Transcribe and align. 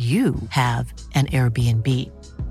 you 0.00 0.34
have 0.48 0.92
an 1.14 1.26
Airbnb. 1.26 1.86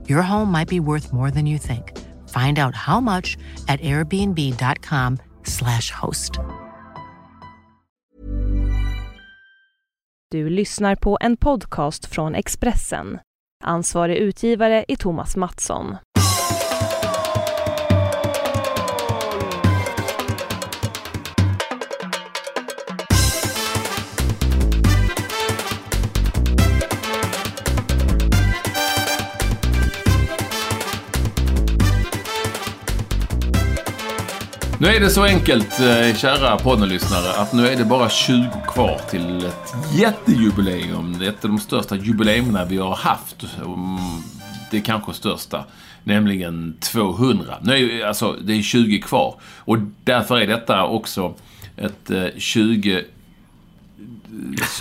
Your 0.08 0.22
home 0.22 0.52
might 0.52 0.68
be 0.68 0.80
worth 0.80 1.14
more 1.14 1.32
than 1.32 1.46
you 1.46 1.58
think. 1.58 1.98
Find 2.30 2.60
out 2.60 2.76
how 2.76 3.00
much 3.00 3.38
at 3.68 3.82
airbnb.com/slash 3.82 5.92
host. 5.92 6.40
Du 10.32 10.50
lyssnar 10.50 10.96
på 10.96 11.18
en 11.22 11.38
podcast 11.38 12.06
från 12.06 12.36
Expressen. 12.36 13.20
Ansvarig 13.64 14.16
utgivare 14.16 14.86
är 14.88 14.96
Thomas 14.96 15.36
Mattsson. 15.36 15.98
Nu 34.82 34.88
är 34.88 35.00
det 35.00 35.10
så 35.10 35.24
enkelt, 35.24 35.80
eh, 35.80 36.16
kära 36.16 36.58
poddenlyssnare, 36.58 37.42
att 37.42 37.54
nu 37.54 37.68
är 37.68 37.76
det 37.78 37.86
bara 37.86 38.10
20 38.10 38.50
kvar 38.68 39.02
till 39.10 39.46
ett 39.46 39.74
jättejubileum. 39.94 41.22
Ett 41.22 41.44
av 41.46 41.50
de 41.50 41.60
största 41.60 41.96
jubileerna 41.96 42.66
vi 42.66 42.78
har 42.78 42.96
haft. 42.96 43.44
Mm, 43.66 43.98
Det 44.72 44.82
kanske 44.82 45.14
största. 45.14 45.66
Nämligen 46.04 46.78
200. 46.80 47.58
Nu 47.62 48.00
är, 48.02 48.06
alltså, 48.06 48.32
det 48.42 48.54
är 48.54 48.62
20 48.62 49.02
kvar. 49.02 49.36
Och 49.58 49.78
därför 50.04 50.38
är 50.40 50.48
detta 50.48 50.86
också 50.86 51.34
ett 51.78 52.12
eh, 52.12 52.26
20 52.38 53.04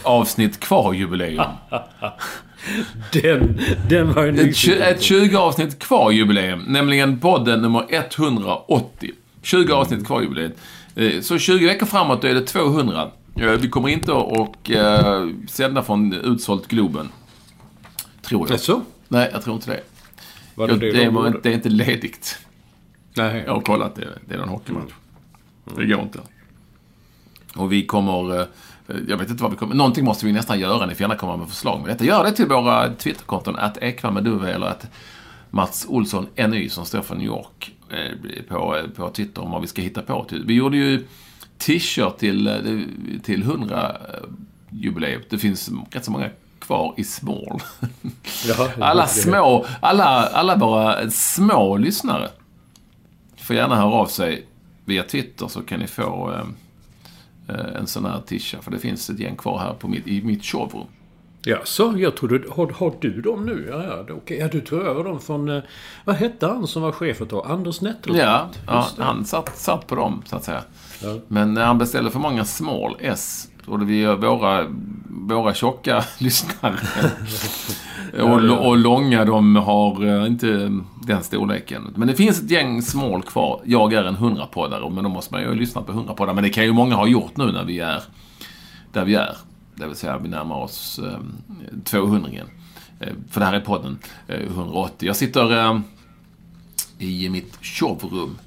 avsnitt 0.02 0.60
kvar-jubileum. 0.60 1.42
Den, 3.12 3.60
den 3.88 4.12
var 4.12 4.24
ju 4.24 4.50
Ett, 4.50 4.80
ett 4.80 5.02
20 5.02 5.36
avsnitt 5.36 5.78
kvar 5.78 6.10
jubileum, 6.10 6.64
nämligen 6.68 7.18
podden 7.18 7.62
nummer 7.62 7.84
180. 7.88 9.10
20 9.42 9.72
avsnitt 9.72 10.06
kvar 10.06 10.20
jubileum. 10.20 10.52
Eh, 10.94 11.20
Så 11.20 11.38
20 11.38 11.66
veckor 11.66 11.86
framåt 11.86 12.22
då 12.22 12.28
är 12.28 12.34
det 12.34 12.46
200. 12.46 13.10
Eh, 13.36 13.50
Vi 13.50 13.68
kommer 13.68 13.88
inte 13.88 14.12
att 14.16 14.70
eh, 14.70 15.26
sända 15.48 15.82
från 15.82 16.12
utsålt 16.12 16.66
Globen. 16.68 17.08
Tror 18.22 18.48
jag. 18.48 18.54
Jaså? 18.54 18.82
Nej, 19.08 19.30
jag 19.32 19.42
tror 19.42 19.56
inte 19.56 19.70
det. 19.70 19.80
Var 20.54 20.68
Jag, 20.68 20.80
det 20.80 20.92
det, 20.92 21.04
det 21.04 21.10
var, 21.10 21.40
det 21.42 21.48
är 21.48 21.54
inte 21.54 21.68
ledigt. 21.68 22.38
Nej, 23.16 23.42
Jag 23.46 23.54
har 23.54 23.60
kollat 23.60 23.94
det. 23.94 24.08
Det 24.28 24.34
är 24.34 24.38
en 24.38 24.48
hockeymatch. 24.48 24.92
Det 25.76 25.84
går 25.86 26.00
inte. 26.02 26.18
Och 27.56 27.72
vi 27.72 27.86
kommer... 27.86 28.46
Jag 29.08 29.16
vet 29.16 29.30
inte 29.30 29.42
vad 29.42 29.52
vi 29.52 29.56
kommer... 29.58 29.74
Någonting 29.74 30.04
måste 30.04 30.26
vi 30.26 30.32
nästan 30.32 30.60
göra. 30.60 30.86
Ni 30.86 30.94
får 30.94 31.00
gärna 31.00 31.16
komma 31.16 31.36
med 31.36 31.48
förslag 31.48 31.80
med 31.80 31.88
detta. 31.90 32.04
Gör 32.04 32.24
det 32.24 32.32
till 32.32 32.46
våra 32.46 32.88
Twitterkonton. 32.94 33.56
Att 33.56 33.76
Ekvall 33.82 34.12
med 34.12 34.24
Duve 34.24 34.52
eller 34.52 34.66
att 34.66 34.86
Mats 35.50 35.86
Olsson 35.88 36.26
NY 36.48 36.68
som 36.68 36.84
står 36.84 37.02
för 37.02 37.14
New 37.14 37.26
York 37.26 37.74
på, 38.48 38.82
på 38.96 39.10
Twitter 39.10 39.42
om 39.42 39.50
vad 39.50 39.60
vi 39.60 39.66
ska 39.66 39.82
hitta 39.82 40.02
på. 40.02 40.26
Vi 40.30 40.54
gjorde 40.54 40.76
ju 40.76 41.06
t-shirt 41.58 42.18
till, 42.18 42.46
eh, 42.46 42.54
till 43.22 43.44
100-jubileet. 43.44 45.30
Det 45.30 45.38
finns 45.38 45.70
rätt 45.90 46.04
så 46.04 46.10
många 46.10 46.30
kvar 46.58 46.94
i 46.96 47.04
small. 47.04 47.60
Alla 48.80 49.06
små, 49.06 49.66
alla, 49.80 50.04
alla 50.26 50.56
våra 50.56 51.10
små 51.10 51.76
lyssnare 51.76 52.28
får 53.36 53.56
gärna 53.56 53.76
höra 53.76 53.92
av 53.92 54.06
sig 54.06 54.46
via 54.84 55.02
Twitter 55.02 55.48
så 55.48 55.62
kan 55.62 55.80
ni 55.80 55.86
få 55.86 56.32
eh, 56.32 56.46
eh, 57.56 57.76
en 57.76 57.86
sån 57.86 58.04
här 58.04 58.20
tisha. 58.26 58.62
För 58.62 58.70
det 58.70 58.78
finns 58.78 59.10
ett 59.10 59.18
gäng 59.18 59.36
kvar 59.36 59.58
här 59.58 59.72
på 59.74 59.88
mitt, 59.88 60.06
i 60.06 60.22
mitt 60.22 60.44
showroom. 60.44 60.86
Ja, 61.42 61.58
så 61.64 61.94
jag 61.96 62.16
trodde... 62.16 62.40
Har, 62.50 62.70
har 62.70 62.94
du 63.00 63.20
dem 63.20 63.46
nu? 63.46 63.68
Ja, 63.70 63.84
ja, 63.84 64.14
okej. 64.14 64.38
Ja, 64.38 64.48
du 64.48 64.60
tog 64.60 64.80
över 64.82 65.04
dem 65.04 65.20
från... 65.20 65.48
eh, 65.48 65.62
Vad 66.04 66.16
hette 66.16 66.46
han 66.46 66.66
som 66.66 66.82
var 66.82 66.92
chef 66.92 67.18
tag? 67.18 67.46
Anders 67.50 67.80
Nettelbrand? 67.80 68.50
Ja, 68.66 68.86
ja 68.98 69.04
han 69.04 69.24
satt, 69.24 69.56
satt 69.58 69.86
på 69.86 69.94
dem 69.94 70.22
så 70.26 70.36
att 70.36 70.44
säga. 70.44 70.62
Ja. 71.02 71.14
Men 71.28 71.54
när 71.54 71.64
han 71.64 71.78
beställde 71.78 72.10
för 72.10 72.18
många 72.18 72.44
small 72.44 72.96
S 73.00 73.48
och 73.66 73.90
vi 73.90 74.06
våra, 74.06 74.66
våra 75.08 75.54
tjocka 75.54 76.04
lyssnare 76.18 76.74
och, 78.22 78.66
och 78.68 78.76
långa 78.76 79.24
de 79.24 79.56
har 79.56 80.06
eh, 80.06 80.26
inte 80.26 80.80
den 81.06 81.22
storleken. 81.22 81.92
Men 81.96 82.08
det 82.08 82.14
finns 82.14 82.42
ett 82.42 82.50
gäng 82.50 82.82
small 82.82 83.22
kvar. 83.22 83.60
Jag 83.64 83.92
är 83.92 84.04
en 84.04 84.16
100-poddare 84.16 84.90
men 84.90 85.04
då 85.04 85.10
måste 85.10 85.34
man 85.34 85.42
ju 85.42 85.54
lyssna 85.54 85.82
på 85.82 85.92
100-poddar. 85.92 86.34
Men 86.34 86.44
det 86.44 86.50
kan 86.50 86.64
ju 86.64 86.72
många 86.72 86.94
ha 86.96 87.06
gjort 87.06 87.36
nu 87.36 87.52
när 87.52 87.64
vi 87.64 87.78
är 87.80 88.02
där 88.92 89.04
vi 89.04 89.14
är. 89.14 89.36
Det 89.78 89.86
vill 89.86 89.96
säga 89.96 90.18
vi 90.18 90.28
närmar 90.28 90.56
oss 90.56 90.98
eh, 90.98 91.20
200 91.84 92.30
eh, 93.00 93.08
För 93.30 93.40
det 93.40 93.46
här 93.46 93.52
är 93.52 93.60
podden 93.60 93.98
eh, 94.28 94.40
180. 94.40 95.06
Jag 95.06 95.16
sitter 95.16 95.58
eh, 95.58 95.80
i 96.98 97.28
mitt 97.28 97.58
showroom. 97.62 98.38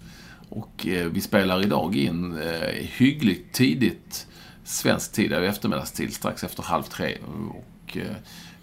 Och 0.50 0.88
eh, 0.88 1.08
vi 1.08 1.22
spelar 1.22 1.62
idag 1.62 1.96
in 1.96 2.38
eh, 2.38 2.86
hyggligt 2.98 3.54
tidigt 3.54 4.28
svensk 4.64 5.12
tid, 5.12 5.34
över 5.34 5.48
eftermiddagstid, 5.48 6.14
strax 6.14 6.44
efter 6.44 6.64
halv 6.64 6.84
tre. 6.84 7.18
Och 7.50 7.98
eh, 7.98 8.16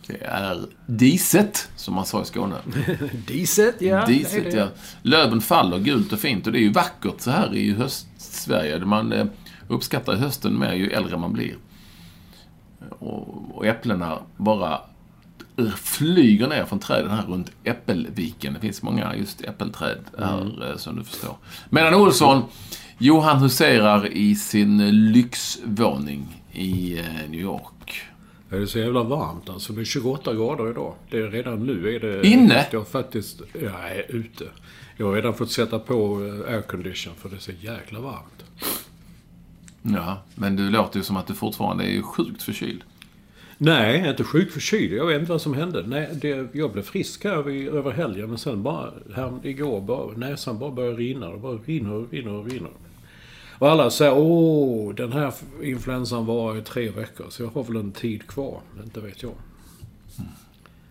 det 0.06 0.24
är 0.24 0.66
diset, 0.86 1.68
som 1.76 1.94
man 1.94 2.06
sa 2.06 2.22
i 2.22 2.24
Skåne. 2.24 2.56
Diset, 3.26 3.74
ja. 3.78 4.06
diset, 4.06 4.44
det 4.44 4.50
det. 4.50 4.56
ja. 4.56 4.68
Löven 5.02 5.40
faller 5.40 5.78
gult 5.78 6.12
och 6.12 6.18
fint 6.18 6.46
och 6.46 6.52
det 6.52 6.58
är 6.58 6.62
ju 6.62 6.72
vackert 6.72 7.20
så 7.20 7.30
här 7.30 7.56
i 7.56 7.72
höst-Sverige. 7.72 8.78
Man 8.78 9.12
eh, 9.12 9.26
uppskattar 9.68 10.16
hösten 10.16 10.58
mer 10.58 10.72
ju 10.72 10.90
äldre 10.90 11.16
man 11.16 11.32
blir. 11.32 11.56
Och, 12.98 13.56
och 13.56 13.66
äpplena 13.66 14.18
bara 14.36 14.80
flyger 15.76 16.48
ner 16.48 16.64
från 16.64 16.78
träden 16.78 17.10
här 17.10 17.26
runt 17.26 17.52
Äppelviken. 17.64 18.54
Det 18.54 18.60
finns 18.60 18.82
många 18.82 19.16
just 19.16 19.40
äppelträd 19.40 19.98
här, 20.18 20.70
eh, 20.70 20.76
som 20.76 20.96
du 20.96 21.04
förstår. 21.04 21.36
Medan 21.70 21.94
Olsson, 21.94 22.42
Johan 22.98 23.38
huserar 23.38 24.06
i 24.12 24.34
sin 24.34 24.90
lyxvåning 25.12 26.42
i 26.52 26.98
eh, 26.98 27.30
New 27.30 27.40
York. 27.40 28.02
Det 28.50 28.56
är 28.56 28.66
så 28.66 28.78
jävla 28.78 29.02
varmt 29.02 29.48
alltså. 29.48 29.72
Det 29.72 29.80
är 29.80 29.84
28 29.84 30.34
grader 30.34 30.70
idag. 30.70 30.94
Det 31.10 31.18
är 31.18 31.30
redan 31.30 31.66
nu 31.66 31.94
är 31.94 32.00
det... 32.00 32.26
Inne? 32.26 32.66
Jag 32.70 32.88
faktiskt... 32.88 33.40
Jag 33.52 33.92
är 33.96 34.04
ute. 34.08 34.44
Jag 34.96 35.06
har 35.06 35.14
redan 35.14 35.34
fått 35.34 35.50
sätta 35.50 35.78
på 35.78 36.16
aircondition 36.48 37.14
för 37.18 37.28
det 37.28 37.36
är 37.36 37.40
så 37.40 37.52
jäkla 37.60 38.00
varmt. 38.00 38.44
Ja, 39.94 40.22
men 40.34 40.56
du 40.56 40.70
låter 40.70 40.98
ju 40.98 41.02
som 41.04 41.16
att 41.16 41.26
du 41.26 41.34
fortfarande 41.34 41.84
är 41.84 42.02
sjukt 42.02 42.42
förkyld. 42.42 42.84
Nej, 43.58 44.08
inte 44.08 44.24
sjukt 44.24 44.52
förkyld. 44.52 44.92
Jag 44.92 45.06
vet 45.06 45.20
inte 45.20 45.32
vad 45.32 45.40
som 45.40 45.54
hände. 45.54 45.84
Nej, 45.86 46.08
det, 46.12 46.48
jag 46.52 46.72
blev 46.72 46.82
frisk 46.82 47.24
här 47.24 47.42
vid, 47.42 47.68
över 47.68 47.90
helgen 47.90 48.28
men 48.28 48.38
sen 48.38 48.62
bara, 48.62 48.92
här 49.14 49.32
igår, 49.42 49.80
bara, 49.80 50.16
näsan 50.16 50.58
bara 50.58 50.70
började 50.70 50.96
rinna. 50.96 51.30
Det 51.30 51.38
bara 51.38 51.58
rinner 51.66 51.92
och 51.92 52.12
rinner 52.12 52.32
och 52.32 52.50
rinner. 52.50 52.70
Och 53.58 53.70
alla 53.70 53.90
säger 53.90 54.14
åh, 54.16 54.94
den 54.94 55.12
här 55.12 55.34
influensan 55.62 56.26
var 56.26 56.56
i 56.56 56.62
tre 56.62 56.90
veckor 56.90 57.26
så 57.28 57.42
jag 57.42 57.48
har 57.48 57.64
väl 57.64 57.76
en 57.76 57.92
tid 57.92 58.26
kvar. 58.26 58.60
Inte 58.84 59.00
vet 59.00 59.22
jag. 59.22 59.32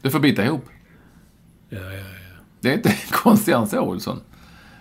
Du 0.01 0.11
får 0.11 0.19
bita 0.19 0.45
ihop. 0.45 0.65
Ja, 1.69 1.77
ja, 1.79 1.94
ja. 1.94 2.03
Det 2.59 2.69
är 2.69 2.73
inte 2.73 2.95
konstigare 3.11 3.61
än 3.61 3.67
så, 3.67 3.79
Olsson. 3.81 4.19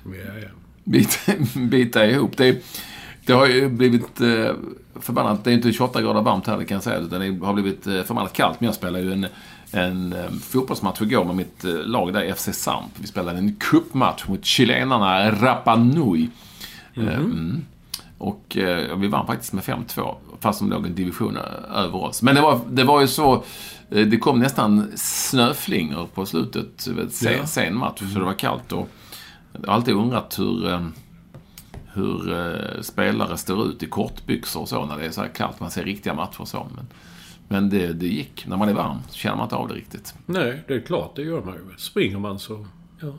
ja, 0.04 0.38
ja. 0.42 0.48
Bita, 0.84 1.32
bita 1.70 2.06
ihop. 2.06 2.36
Det, 2.36 2.62
det 3.26 3.32
har 3.32 3.46
ju 3.46 3.68
blivit 3.68 4.20
eh, 4.20 4.54
förbannat... 5.00 5.44
Det 5.44 5.50
är 5.50 5.54
inte 5.54 5.72
28 5.72 6.02
grader 6.02 6.22
varmt 6.22 6.46
här, 6.46 6.58
det 6.58 6.64
kan 6.64 6.74
jag 6.74 6.84
säga. 6.84 6.98
Utan 6.98 7.20
det 7.20 7.46
har 7.46 7.52
blivit 7.52 7.86
eh, 7.86 8.02
förbannat 8.02 8.32
kallt. 8.32 8.60
Men 8.60 8.66
jag 8.66 8.74
spelar 8.74 8.98
ju 8.98 9.12
en 9.12 9.26
en 9.70 10.12
eh, 10.12 10.30
fotbollsmatch 10.30 11.02
igår 11.02 11.24
med 11.24 11.36
mitt 11.36 11.64
eh, 11.64 11.74
lag 11.74 12.12
där, 12.12 12.34
FC 12.34 12.48
Samp. 12.52 12.92
Vi 12.96 13.06
spelade 13.06 13.38
en 13.38 13.56
cupmatch 13.56 14.28
mot 14.28 14.44
chilenarna 14.44 15.30
Rapa 15.30 15.76
Nui. 15.76 16.28
Eh, 16.94 17.16
mm. 17.16 17.64
Och 18.18 18.56
vi 18.96 19.08
vann 19.08 19.26
faktiskt 19.26 19.52
med 19.52 19.64
5-2, 19.64 20.14
fast 20.40 20.58
de 20.60 20.70
låg 20.70 20.86
en 20.86 20.94
division 20.94 21.36
över 21.74 22.04
oss. 22.04 22.22
Men 22.22 22.34
det 22.34 22.40
var, 22.40 22.60
det 22.70 22.84
var 22.84 23.00
ju 23.00 23.06
så, 23.06 23.44
det 23.88 24.18
kom 24.18 24.38
nästan 24.38 24.92
snöflingor 24.96 26.06
på 26.14 26.26
slutet, 26.26 26.86
vet, 26.86 27.14
sen, 27.14 27.32
Ja. 27.32 27.46
sen 27.46 27.78
match, 27.78 27.98
så 28.12 28.18
det 28.18 28.24
var 28.24 28.32
kallt. 28.32 28.72
Och 28.72 28.88
jag 29.52 29.68
har 29.68 29.74
alltid 29.74 29.94
undrat 29.94 30.38
hur, 30.38 30.90
hur 31.96 32.32
eh, 32.32 32.80
spelare 32.82 33.36
står 33.36 33.66
ut 33.66 33.82
i 33.82 33.86
kortbyxor 33.86 34.60
och 34.60 34.68
så 34.68 34.86
när 34.86 34.98
det 34.98 35.06
är 35.06 35.10
så 35.10 35.20
här 35.20 35.28
kallt. 35.28 35.60
Man 35.60 35.70
ser 35.70 35.84
riktiga 35.84 36.14
matcher 36.14 36.40
och 36.40 36.48
så. 36.48 36.66
Men, 36.76 36.86
men 37.48 37.70
det, 37.70 37.92
det 37.92 38.06
gick. 38.06 38.46
När 38.46 38.56
man 38.56 38.68
är 38.68 38.74
varm 38.74 38.98
så 39.08 39.14
känner 39.16 39.36
man 39.36 39.44
inte 39.44 39.56
av 39.56 39.68
det 39.68 39.74
riktigt. 39.74 40.14
Nej, 40.26 40.64
det 40.68 40.74
är 40.74 40.80
klart 40.80 41.16
det 41.16 41.22
gör 41.22 41.42
man 41.42 41.54
ju. 41.54 41.60
Springer 41.78 42.18
man 42.18 42.38
så... 42.38 42.66
Ja. 43.00 43.12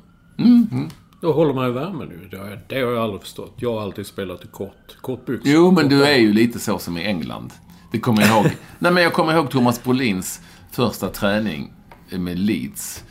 Mm, 0.43 0.89
Då 1.21 1.33
håller 1.33 1.53
man 1.53 1.65
ju 1.65 1.71
värmen 1.71 2.09
ju. 2.09 2.27
Det 2.29 2.59
det 2.67 2.75
har 2.81 2.91
jag 2.91 3.03
aldrig 3.03 3.21
förstått. 3.21 3.53
Jag 3.57 3.73
har 3.73 3.81
alltid 3.81 4.05
spelat 4.07 4.43
i 4.43 4.47
kort, 4.47 4.97
kortbyxor. 5.01 5.51
Jo, 5.51 5.71
men 5.71 5.89
du 5.89 6.05
är 6.05 6.17
ju 6.17 6.33
lite 6.33 6.59
så 6.59 6.79
som 6.79 6.97
i 6.97 7.03
England. 7.05 7.53
Det 7.91 7.99
kommer 7.99 8.21
jag 8.21 8.29
ihåg. 8.31 8.45
Nej, 8.79 8.91
men 8.91 9.03
jag 9.03 9.13
kommer 9.13 9.33
ihåg 9.33 9.49
Thomas 9.49 9.83
Brolins 9.83 10.41
första 10.71 11.09
träning 11.09 11.73
med 12.09 12.39
Leeds. 12.39 13.03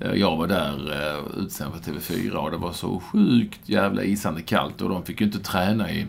Eh, 0.00 0.12
Jag 0.12 0.36
var 0.36 0.46
där 0.46 0.92
eh, 0.92 1.40
utsänd 1.42 1.74
för 1.74 1.92
TV4 1.92 2.30
och 2.34 2.50
det 2.50 2.56
var 2.56 2.72
så 2.72 3.00
sjukt 3.00 3.68
jävla 3.68 4.02
isande 4.02 4.42
kallt 4.42 4.80
och 4.80 4.88
de 4.88 5.04
fick 5.04 5.20
ju 5.20 5.26
inte 5.26 5.38
träna 5.38 5.90
i 5.90 6.06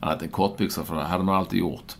annat 0.00 0.22
än 0.22 0.28
kortbyxor 0.28 0.84
för 0.84 0.94
det 0.94 1.02
hade 1.04 1.24
man 1.24 1.34
alltid 1.34 1.58
gjort. 1.58 1.96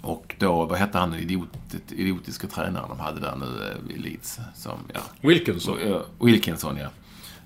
Och 0.00 0.34
då, 0.38 0.64
vad 0.64 0.78
hette 0.78 0.98
han 0.98 1.10
den 1.10 1.20
idiot, 1.20 1.48
idiotiska 1.90 2.46
tränaren 2.46 2.88
de 2.88 3.00
hade 3.00 3.20
där 3.20 3.36
nu 3.36 3.46
eh, 3.90 3.96
i 3.96 3.98
Leeds? 3.98 4.40
Som, 4.54 4.78
ja, 4.94 5.00
Wilkinson. 5.20 5.78
Wilkinson, 6.20 6.76
ja. 6.76 6.88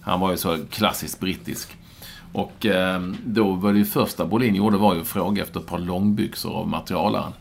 Han 0.00 0.20
var 0.20 0.30
ju 0.30 0.36
så 0.36 0.58
klassiskt 0.70 1.20
brittisk. 1.20 1.76
Och 2.32 2.66
eh, 2.66 3.02
då 3.24 3.52
var 3.52 3.72
det 3.72 3.78
ju 3.78 3.84
första 3.84 4.26
Brolin 4.26 4.54
gjorde 4.54 4.76
var 4.76 4.94
ju 4.94 5.00
att 5.00 5.06
fråga 5.06 5.42
efter 5.42 5.60
ett 5.60 5.66
par 5.66 5.78
långbyxor 5.78 6.54
av 6.54 6.68
materialaren. 6.68 7.32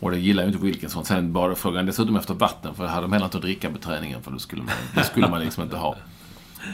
Och 0.00 0.10
det 0.10 0.18
gillar 0.18 0.42
ju 0.42 0.48
inte 0.48 0.64
Wilkinson. 0.64 1.04
Sen 1.04 1.32
bara 1.32 1.54
frågade 1.54 1.78
han 1.78 1.86
dessutom 1.86 2.16
efter 2.16 2.34
vatten, 2.34 2.74
för 2.74 2.84
det 2.84 2.90
hade 2.90 3.02
de 3.02 3.12
heller 3.12 3.26
inte 3.26 3.36
att 3.36 3.42
dricka 3.42 3.70
på 3.70 3.78
träningen, 3.78 4.22
för 4.22 4.30
det 4.30 4.40
skulle 4.40 4.62
man, 4.62 4.72
det 4.94 5.04
skulle 5.04 5.28
man 5.28 5.40
liksom 5.40 5.62
inte 5.62 5.76
ha. 5.76 5.96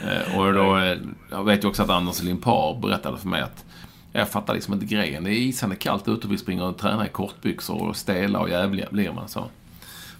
Eh, 0.03 0.39
och 0.39 0.53
då, 0.53 0.77
eh, 0.77 0.97
jag 1.31 1.43
vet 1.43 1.63
ju 1.63 1.67
också 1.67 1.83
att 1.83 1.89
Anders 1.89 2.23
Limpar 2.23 2.79
berättade 2.81 3.17
för 3.17 3.27
mig 3.27 3.41
att 3.41 3.65
jag 4.11 4.29
fattar 4.29 4.53
liksom 4.53 4.73
inte 4.73 4.85
grejen. 4.85 5.23
Det 5.23 5.29
är 5.31 5.39
isande 5.39 5.75
kallt 5.75 6.07
ute 6.07 6.27
och 6.27 6.33
vi 6.33 6.37
springer 6.37 6.63
och 6.63 6.77
tränar 6.77 7.05
i 7.05 7.09
kortbyxor 7.09 7.87
och 7.87 7.95
stela 7.95 8.39
och 8.39 8.49
jävliga 8.49 8.87
blir 8.91 9.11
man 9.11 9.27
så. 9.27 9.43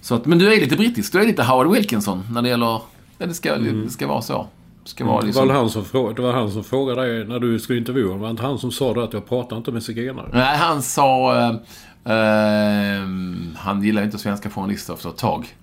så 0.02 0.16
att, 0.16 0.26
men 0.26 0.40
du 0.40 0.54
är 0.54 0.60
lite 0.60 0.76
brittisk. 0.76 1.14
Du 1.14 1.20
är 1.20 1.28
lite 1.28 1.44
Howard 1.44 1.72
Wilkinson 1.72 2.24
när 2.32 2.42
det 2.42 2.50
gäller... 2.50 2.82
Ja, 3.18 3.26
det 3.26 3.34
ska, 3.34 3.56
det 3.56 3.90
ska 3.90 4.08
vara 4.08 4.22
så. 4.22 4.48
Det 4.84 4.90
ska 4.90 5.06
vara 5.06 5.20
Det 5.22 5.28
liksom... 5.28 5.48
var, 5.48 5.56
han 5.56 5.70
som 5.70 5.86
frågade, 5.86 6.16
det 6.16 6.22
var 6.22 6.34
han 6.34 6.52
som 6.52 6.64
frågade 6.64 7.02
dig 7.02 7.28
när 7.28 7.40
du 7.40 7.60
skulle 7.60 7.80
intervjua 7.80 8.08
honom. 8.08 8.20
Var 8.20 8.28
det 8.28 8.32
inte 8.32 8.44
han 8.44 8.60
som 8.60 8.72
sa 8.72 8.94
det 8.94 9.04
att 9.04 9.14
jag 9.14 9.30
pratar 9.30 9.58
inte 9.58 9.72
med 9.72 9.84
zigenare? 9.84 10.30
Nej, 10.34 10.58
han 10.58 10.82
sa... 10.82 11.34
Eh, 12.08 12.14
eh, 12.14 13.08
han 13.56 13.84
gillar 13.84 14.04
inte 14.04 14.18
svenska 14.18 14.50
journalister 14.50 14.94
efter 14.94 15.10
ett 15.10 15.18
tag. 15.18 15.56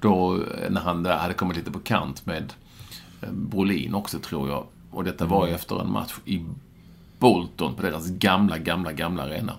Då, 0.00 0.38
när 0.70 0.80
han 0.80 1.06
hade 1.06 1.34
kommit 1.34 1.56
lite 1.56 1.70
på 1.70 1.78
kant 1.78 2.26
med 2.26 2.52
eh, 3.20 3.32
Brolin 3.32 3.94
också, 3.94 4.18
tror 4.18 4.48
jag. 4.48 4.66
Och 4.90 5.04
detta 5.04 5.26
var 5.26 5.46
ju 5.46 5.54
efter 5.54 5.80
en 5.80 5.92
match 5.92 6.14
i 6.24 6.44
Bolton 7.18 7.74
på 7.74 7.82
deras 7.82 8.08
gamla, 8.08 8.58
gamla, 8.58 8.92
gamla 8.92 9.22
arena. 9.22 9.56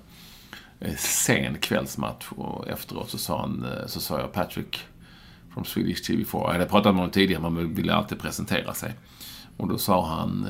Eh, 0.80 0.96
Sen 0.96 1.58
kvällsmatch 1.58 2.32
och 2.32 2.68
efteråt 2.68 3.10
så 3.10 3.18
sa, 3.18 3.42
han, 3.42 3.66
eh, 3.66 3.88
så 3.88 4.02
sa 4.02 4.20
jag 4.20 4.34
Patrick 4.34 4.80
från 5.54 5.66
Swedish 5.66 6.10
TV4. 6.10 6.44
Jag 6.44 6.52
hade 6.52 6.66
pratat 6.66 6.86
med 6.86 6.96
honom 6.96 7.12
tidigare, 7.12 7.42
man 7.42 7.74
ville 7.74 7.94
alltid 7.94 8.20
presentera 8.20 8.74
sig. 8.74 8.94
Och 9.58 9.68
då 9.68 9.78
sa 9.78 10.08
han, 10.08 10.48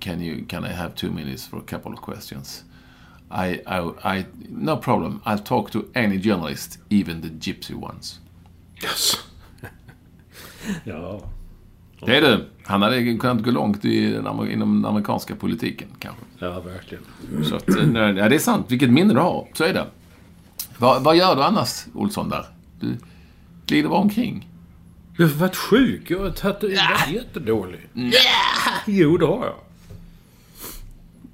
can, 0.00 0.22
you, 0.22 0.46
can 0.46 0.64
I 0.64 0.72
have 0.72 0.90
two 0.96 1.10
minutes 1.10 1.46
for 1.48 1.58
a 1.58 1.62
couple 1.66 1.92
of 1.92 2.00
questions? 2.00 2.64
I, 3.32 3.50
I, 3.66 4.18
I, 4.18 4.24
no 4.48 4.76
problem, 4.76 5.20
I'll 5.24 5.38
talk 5.42 5.70
to 5.70 5.82
any 5.94 6.18
journalist, 6.22 6.78
even 6.90 7.22
the 7.22 7.28
gypsy 7.28 7.74
ones. 7.74 8.20
Yes. 8.82 9.16
ja. 10.84 11.20
Det 12.06 12.16
är 12.16 12.20
du. 12.20 12.48
Han 12.64 12.82
hade 12.82 13.16
kunnat 13.16 13.42
gå 13.44 13.50
långt 13.50 13.84
i 13.84 14.12
den, 14.12 14.26
amer- 14.26 14.50
inom 14.52 14.82
den 14.82 14.90
amerikanska 14.90 15.36
politiken, 15.36 15.88
kanske. 15.98 16.22
ja, 16.38 16.60
verkligen. 16.60 17.04
Så 17.44 17.56
att, 17.56 17.68
eh, 17.68 17.76
ja, 17.94 18.28
det 18.28 18.34
är 18.34 18.38
sant. 18.38 18.66
Vilket 18.68 18.90
minne 18.90 19.14
du 19.14 19.20
har. 19.20 19.48
Så 19.54 19.64
är 19.64 19.74
det. 19.74 19.86
Vad, 20.78 21.02
vad 21.04 21.16
gör 21.16 21.36
du 21.36 21.42
annars, 21.42 21.84
Olsson, 21.94 22.28
där? 22.28 22.46
Du 22.80 22.96
glider 23.66 23.88
bara 23.88 24.00
omkring. 24.00 24.48
Jag 25.18 25.26
har 25.28 25.34
varit 25.34 25.56
sjuk. 25.56 26.10
Jag 26.10 26.18
har 26.18 26.30
tagit... 26.30 26.62
Jag 26.62 26.70
var 26.70 27.14
jättedålig. 27.14 27.80
Jo, 28.86 29.16
det 29.16 29.26
har 29.26 29.44
jag. 29.46 29.54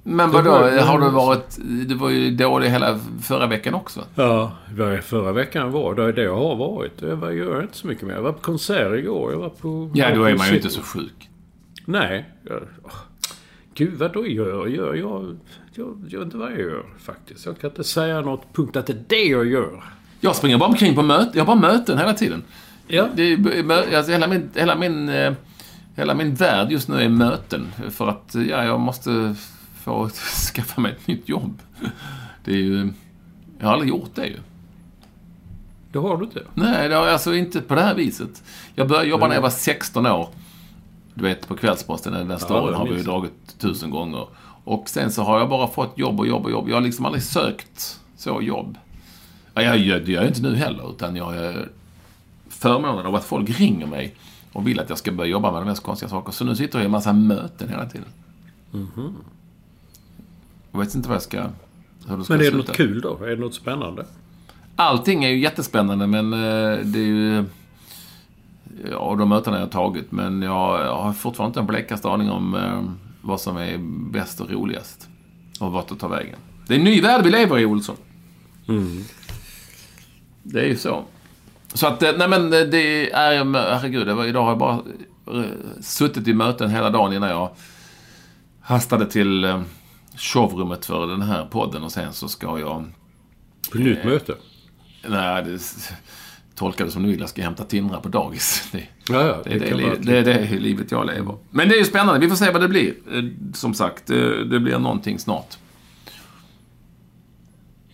Men 0.09 0.31
vadå, 0.31 0.51
har 0.81 0.99
du 0.99 1.09
varit... 1.09 1.57
Du 1.87 1.95
var 1.95 2.09
ju 2.09 2.31
dålig 2.31 2.69
hela 2.69 2.99
förra 3.21 3.47
veckan 3.47 3.73
också. 3.73 4.03
Ja, 4.15 4.51
förra 5.03 5.31
veckan 5.31 5.71
var. 5.71 5.95
Det 5.95 6.11
det 6.11 6.23
jag 6.23 6.35
har 6.35 6.55
varit. 6.55 7.01
Jag 7.01 7.35
gör 7.35 7.61
inte 7.61 7.77
så 7.77 7.87
mycket 7.87 8.07
mer. 8.07 8.13
Jag 8.13 8.21
var 8.21 8.31
på 8.31 8.39
konsert 8.39 8.93
igår. 8.99 9.31
Jag 9.31 9.39
var 9.39 9.49
på... 9.49 9.91
Ja, 9.93 10.15
då 10.15 10.23
är 10.23 10.37
man 10.37 10.47
ju 10.47 10.55
inte 10.55 10.69
så 10.69 10.81
sjuk. 10.81 11.29
Nej. 11.85 12.29
Jag. 12.43 12.61
Gud, 13.73 13.93
vad 13.93 14.13
då 14.13 14.27
gör 14.27 14.49
jag? 14.49 14.69
Jag, 14.69 15.37
jag, 15.73 16.03
vet 16.03 16.13
inte 16.13 16.37
vad 16.37 16.51
jag 16.51 16.59
gör 16.59 16.83
faktiskt. 16.99 17.45
Jag 17.45 17.59
kan 17.59 17.69
inte 17.69 17.83
säga 17.83 18.21
något 18.21 18.53
punkt 18.53 18.75
att 18.75 18.87
det 18.87 18.93
är 18.93 19.03
det 19.07 19.23
jag 19.23 19.45
gör. 19.45 19.83
Jag 20.19 20.35
springer 20.35 20.57
bara 20.57 20.69
omkring 20.69 20.95
på 20.95 21.01
möten. 21.01 21.31
Jag 21.33 21.45
har 21.45 21.55
bara 21.55 21.71
möten 21.71 21.97
hela 21.97 22.13
tiden. 22.13 22.43
Ja. 22.87 23.07
Det 23.15 23.33
är, 23.33 23.95
alltså, 23.95 24.11
hela, 24.11 24.27
min, 24.27 24.49
hela, 24.55 24.75
min, 24.75 25.09
eh, 25.09 25.33
hela 25.95 26.13
min 26.13 26.35
värld 26.35 26.71
just 26.71 26.89
nu 26.89 27.01
är 27.01 27.09
möten. 27.09 27.67
För 27.89 28.07
att 28.07 28.35
ja, 28.35 28.63
jag 28.63 28.79
måste 28.79 29.35
få 29.79 30.09
skaffa 30.53 30.81
mig 30.81 30.91
ett 30.91 31.07
nytt 31.07 31.29
jobb. 31.29 31.61
Det 32.43 32.51
är 32.51 32.57
ju... 32.57 32.93
Jag 33.59 33.65
har 33.65 33.73
aldrig 33.73 33.89
gjort 33.89 34.15
det 34.15 34.27
ju. 34.27 34.37
Det 35.91 35.99
har 35.99 36.17
du 36.17 36.25
inte. 36.25 36.43
Nej, 36.53 36.89
det 36.89 36.95
har 36.95 37.07
alltså 37.07 37.35
inte 37.35 37.61
på 37.61 37.75
det 37.75 37.81
här 37.81 37.95
viset. 37.95 38.43
Jag 38.75 38.87
började 38.87 39.07
jobba 39.09 39.27
när 39.27 39.35
jag 39.35 39.41
var 39.41 39.49
16 39.49 40.05
år. 40.05 40.29
Du 41.13 41.23
vet, 41.23 41.47
på 41.47 41.55
Kvällsposten, 41.55 42.13
den 42.13 42.27
där 42.27 42.37
storyn 42.37 42.73
har 42.73 42.87
vi 42.87 42.95
ju 42.95 43.03
dragit 43.03 43.59
tusen 43.59 43.89
gånger. 43.89 44.27
Och 44.63 44.89
sen 44.89 45.11
så 45.11 45.23
har 45.23 45.39
jag 45.39 45.49
bara 45.49 45.67
fått 45.67 45.97
jobb 45.97 46.19
och 46.19 46.27
jobb 46.27 46.45
och 46.45 46.51
jobb. 46.51 46.69
Jag 46.69 46.75
har 46.75 46.81
liksom 46.81 47.05
aldrig 47.05 47.23
sökt 47.23 47.99
så 48.17 48.41
jobb. 48.41 48.77
Ja, 49.53 49.61
jag 49.61 49.77
gör, 49.77 49.99
det 49.99 50.11
gör 50.11 50.21
jag 50.21 50.29
inte 50.29 50.41
nu 50.41 50.55
heller, 50.55 50.89
utan 50.89 51.15
jag 51.15 51.37
är 51.37 51.69
förmånen 52.49 53.05
av 53.05 53.15
att 53.15 53.23
folk 53.25 53.59
ringer 53.59 53.85
mig 53.87 54.15
och 54.53 54.67
vill 54.67 54.79
att 54.79 54.89
jag 54.89 54.97
ska 54.97 55.11
börja 55.11 55.31
jobba 55.31 55.51
med 55.51 55.61
de 55.61 55.65
mest 55.65 55.83
konstiga 55.83 56.09
saker. 56.09 56.31
Så 56.31 56.45
nu 56.45 56.55
sitter 56.55 56.79
jag 56.79 56.83
i 56.83 56.85
en 56.85 56.91
massa 56.91 57.13
möten 57.13 57.69
hela 57.69 57.85
tiden. 57.85 58.07
Jag 60.71 60.79
vet 60.79 60.95
inte 60.95 61.09
vad 61.09 61.15
jag 61.15 61.21
ska... 61.23 61.41
Hur 62.07 62.17
det 62.17 62.23
ska 62.23 62.33
Men 62.33 62.41
är 62.41 62.45
det 62.45 62.51
sluta. 62.51 62.67
något 62.67 62.77
kul 62.77 63.01
då? 63.01 63.23
Är 63.23 63.29
det 63.29 63.35
något 63.35 63.53
spännande? 63.53 64.05
Allting 64.75 65.23
är 65.23 65.29
ju 65.29 65.39
jättespännande 65.39 66.07
men 66.07 66.33
eh, 66.33 66.79
det 66.85 66.99
är 66.99 67.05
ju... 67.05 67.45
Ja, 68.91 69.15
de 69.19 69.29
mötena 69.29 69.57
jag 69.57 69.65
har 69.65 69.71
tagit. 69.71 70.11
Men 70.11 70.41
jag, 70.41 70.95
har 70.95 71.13
fortfarande 71.13 71.49
inte 71.49 71.59
en 71.59 71.67
blekaste 71.67 72.09
aning 72.09 72.29
om 72.29 72.55
eh, 72.55 72.83
vad 73.21 73.41
som 73.41 73.57
är 73.57 73.77
bäst 74.11 74.41
och 74.41 74.49
roligast. 74.51 75.07
Och 75.59 75.71
vart 75.71 75.87
det 75.87 75.95
tar 75.95 76.09
vägen. 76.09 76.35
Det 76.67 76.73
är 76.73 76.77
en 76.77 76.83
ny 76.83 77.01
värld 77.01 77.23
vi 77.23 77.29
lever 77.29 77.59
i, 77.59 77.65
Olsson. 77.65 77.95
Det 80.43 80.59
är 80.59 80.67
ju 80.67 80.77
så. 80.77 81.03
Så 81.73 81.87
att, 81.87 82.03
eh, 82.03 82.11
nej 82.17 82.27
men 82.29 82.49
det 82.49 83.11
är... 83.11 83.53
Herregud, 83.71 84.07
det 84.07 84.13
var, 84.13 84.25
idag 84.25 84.41
har 84.43 84.49
jag 84.49 84.57
bara 84.57 84.81
suttit 85.81 86.27
i 86.27 86.33
möten 86.33 86.69
hela 86.69 86.89
dagen 86.89 87.13
innan 87.13 87.29
jag 87.29 87.49
hastade 88.61 89.05
till 89.05 89.63
eh, 90.19 90.21
shovrummet 90.21 90.85
för 90.85 91.07
den 91.07 91.21
här 91.21 91.45
podden 91.45 91.83
och 91.83 91.91
sen 91.91 92.13
så 92.13 92.27
ska 92.27 92.59
jag 92.59 92.85
På 93.71 93.77
nytt 93.77 94.03
möte? 94.05 94.35
Nej, 95.07 95.43
det 95.43 95.59
tolkar 96.55 96.85
det 96.85 96.91
som 96.91 97.03
du 97.03 97.09
vill. 97.09 97.19
Jag 97.19 97.29
ska 97.29 97.41
hämta 97.43 97.63
Tindra 97.63 97.99
på 97.99 98.09
dagis. 98.09 98.67
Det, 98.71 98.87
Ja, 99.09 99.21
ja. 99.27 99.41
det, 99.43 99.53
är 99.53 99.59
det, 99.59 99.73
li- 99.75 99.83
vara- 99.83 99.95
det 99.95 100.17
är 100.17 100.23
det 100.23 100.59
livet 100.59 100.91
jag 100.91 101.05
lever. 101.05 101.37
Men 101.49 101.69
det 101.69 101.75
är 101.75 101.79
ju 101.79 101.85
spännande. 101.85 102.19
Vi 102.19 102.29
får 102.29 102.35
se 102.35 102.51
vad 102.51 102.61
det 102.61 102.67
blir. 102.67 102.93
Eh, 103.11 103.23
Som 103.53 103.73
sagt, 103.73 104.05
det, 104.07 104.45
det 104.45 104.59
blir 104.59 104.79
någonting 104.79 105.19
snart. 105.19 105.57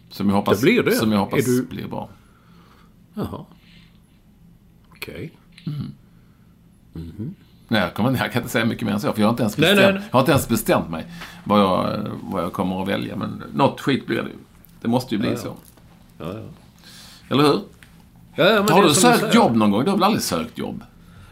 Som 0.10 0.30
jag 0.30 0.36
hoppas, 0.36 0.58
Det 0.60 0.64
blir 0.66 0.84
det? 0.84 0.92
Som 0.96 1.12
jag 1.12 1.20
hoppas 1.20 1.46
du- 1.46 1.66
blir 1.66 1.88
bra. 1.88 2.10
Jaha. 3.14 3.46
Okej. 4.90 5.32
Nej, 7.68 7.82
jag, 7.82 7.94
kommer, 7.94 8.18
jag 8.18 8.32
kan 8.32 8.42
inte 8.42 8.52
säga 8.52 8.66
mycket 8.66 8.86
mer 8.86 8.94
än 8.94 9.00
så, 9.00 9.14
för 9.14 9.20
jag 9.22 9.28
har 9.28 9.32
inte 9.32 9.44
ens 9.44 9.58
Nej, 9.58 9.76
bestämt, 9.76 9.94
nej, 9.94 9.94
nej. 9.94 10.04
Jag 10.12 10.16
har 10.18 10.20
inte 10.20 10.32
ens 10.32 10.50
bestämt 10.50 10.90
mig 10.90 11.06
vad 11.44 11.60
jag, 11.60 12.00
vad 12.24 12.44
jag 12.44 12.54
kommer 12.54 12.82
att 12.82 12.88
välja. 12.88 13.16
Men 13.16 13.44
något 13.54 13.82
skit 13.82 14.06
blir 14.08 14.18
det 14.18 14.30
ju. 14.30 14.36
Det 14.82 14.88
måste 14.88 15.16
ju 15.16 15.22
bli 15.22 15.30
Ja, 15.30 15.38
så. 15.38 15.54
Ja, 16.18 16.26
ja. 16.26 16.44
Eller 17.30 17.44
hur? 17.44 17.62
Har 18.74 18.84
du 18.84 18.94
sökt 18.94 19.36
jobb 19.36 19.56
någon 19.56 19.72
gång? 19.72 19.84
Du 19.84 19.90
har 19.90 19.98
väl 19.98 20.04
aldrig 20.04 20.24
sökt 20.24 20.58
jobb? 20.58 20.84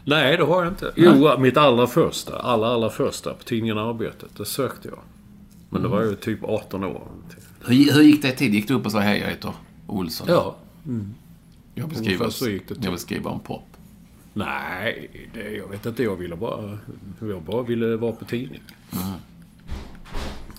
Nej, 0.04 0.36
det 0.36 0.44
har 0.44 0.64
jag 0.64 0.72
inte. 0.72 0.92
Jo, 0.96 1.38
mitt 1.38 1.56
allra 1.56 1.86
första. 1.86 2.38
Allra, 2.38 2.68
allra 2.68 2.90
första 2.90 3.34
på 3.34 3.44
tidningen 3.44 3.78
Arbetet. 3.78 4.28
Det 4.36 4.44
sökte 4.44 4.88
jag. 4.88 4.98
Men 5.70 5.82
det 5.82 5.88
var 5.88 6.02
ju 6.02 6.14
typ 6.14 6.44
18 6.44 6.84
år. 6.84 7.02
Hur, 7.66 7.92
hur 7.92 8.02
gick 8.02 8.22
det 8.22 8.32
till? 8.32 8.54
Gick 8.54 8.68
du 8.68 8.74
upp 8.74 8.86
och 8.86 8.92
sa 8.92 8.98
hej, 8.98 9.20
jag 9.20 9.28
heter 9.28 9.52
Olsson? 9.86 10.26
Ja. 10.30 10.56
Jag 11.74 11.92
gick 11.92 12.18
det 12.18 12.74
till. 12.74 12.84
jag 12.84 13.00
skriva 13.00 13.30
om 13.30 13.40
pop. 13.40 13.73
Nej, 14.34 15.10
det, 15.34 15.50
jag 15.50 15.68
vet 15.68 15.86
inte. 15.86 16.02
Jag 16.02 16.16
ville 16.16 16.36
bara... 16.36 16.78
Jag 17.20 17.42
bara 17.42 17.62
ville 17.62 17.96
vara 17.96 18.12
på 18.12 18.24
tidning. 18.24 18.62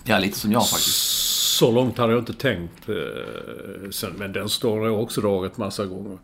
Ja, 0.04 0.18
lite 0.18 0.38
som 0.38 0.52
jag 0.52 0.68
faktiskt. 0.68 1.16
Så 1.58 1.72
långt 1.72 1.98
hade 1.98 2.12
jag 2.12 2.20
inte 2.22 2.32
tänkt. 2.34 2.88
eh, 2.88 3.90
Sen, 3.90 4.12
men 4.18 4.32
den 4.32 4.48
har 4.62 4.86
jag 4.86 5.02
också 5.02 5.20
dragit 5.20 5.56
massa 5.56 5.86
gånger. 5.86 6.18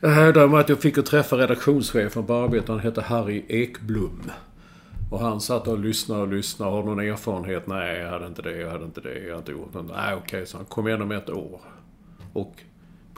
Jag 0.00 0.10
hävdar 0.10 0.48
med 0.48 0.60
att 0.60 0.68
jag 0.68 0.80
fick 0.80 0.98
att 0.98 1.06
träffa 1.06 1.36
redaktionschefen 1.36 2.26
på 2.26 2.34
arbetet. 2.34 2.68
Han 2.68 2.80
hette 2.80 3.00
Harry 3.00 3.44
Ekblom. 3.48 4.22
Och 5.10 5.20
han 5.20 5.40
satt 5.40 5.68
och 5.68 5.78
lyssnade 5.78 6.22
och 6.22 6.28
lyssnade. 6.28 6.70
Har 6.72 6.82
någon 6.82 7.00
erfarenhet? 7.00 7.66
Nej, 7.66 7.98
jag 7.98 8.10
hade 8.10 8.26
inte 8.26 8.42
det. 8.42 8.56
Jag 8.60 8.70
hade 8.70 8.84
inte 8.84 9.00
det. 9.00 9.18
Jag 9.18 9.30
har 9.32 9.38
inte 9.38 9.52
gjort 9.52 9.74
något. 9.74 9.86
Nej, 9.96 10.14
okej, 10.14 10.46
så 10.46 10.56
han 10.56 10.66
kom 10.66 10.88
igen 10.88 11.02
om 11.02 11.10
ett 11.12 11.30
år. 11.30 11.60
Och 12.32 12.54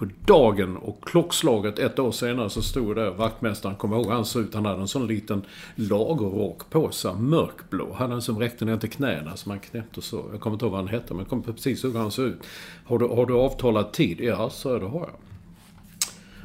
på 0.03 0.09
dagen 0.27 0.77
och 0.77 1.05
klockslaget 1.05 1.79
ett 1.79 1.99
år 1.99 2.13
senare 2.13 2.51
så 2.51 2.63
stod 2.63 2.97
där 2.97 3.11
vaktmästaren, 3.11 3.77
kommer 3.77 3.97
ihåg 3.97 4.07
han 4.07 4.25
såg 4.25 4.43
ut, 4.43 4.55
han 4.55 4.67
hade 4.67 4.81
en 4.81 4.89
sån 4.89 5.07
liten 5.07 5.43
lagerrock 5.75 6.71
på 6.71 6.91
sig, 6.91 7.15
mörkblå. 7.15 7.87
Han 7.93 7.97
hade 7.97 8.15
en 8.15 8.23
som 8.23 8.39
räckte 8.39 8.65
ner 8.65 8.77
till 8.77 8.91
knäna 8.91 9.37
så 9.37 9.49
man 9.49 9.61
knäppte 9.61 10.03
så. 10.03 10.25
Jag 10.33 10.41
kommer 10.41 10.55
inte 10.55 10.65
ihåg 10.65 10.73
vad 10.73 10.81
han 10.81 10.89
hette 10.89 11.15
men 11.15 11.19
jag 11.19 11.29
kommer 11.29 11.43
precis 11.43 11.85
ihåg 11.85 11.93
hur 11.93 12.01
han 12.01 12.11
såg 12.11 12.25
ut. 12.25 12.41
Har 12.85 12.99
du, 12.99 13.09
har 13.09 13.27
du 13.27 13.35
avtalad 13.35 13.93
tid? 13.93 14.21
Ja, 14.21 14.51
så 14.51 14.79
det 14.79 14.87
har 14.87 15.01
jag. 15.01 15.17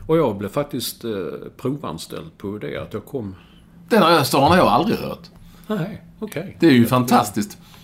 Och 0.08 0.18
jag 0.18 0.38
blev 0.38 0.50
faktiskt 0.50 1.04
eh, 1.04 1.12
provanställd 1.58 2.38
på 2.38 2.58
det 2.58 2.78
att 2.78 2.94
jag 2.94 3.06
kom... 3.06 3.36
Den 3.90 4.02
här 4.02 4.24
storyn 4.24 4.48
har 4.48 4.58
jag 4.58 4.68
aldrig 4.68 5.00
hört. 5.00 5.30
Nej, 5.68 6.04
okej. 6.20 6.58
Det 6.60 6.68
är 6.68 6.72
ju 6.72 6.86
fantastiskt. 6.86 7.58
Ja. 7.62 7.77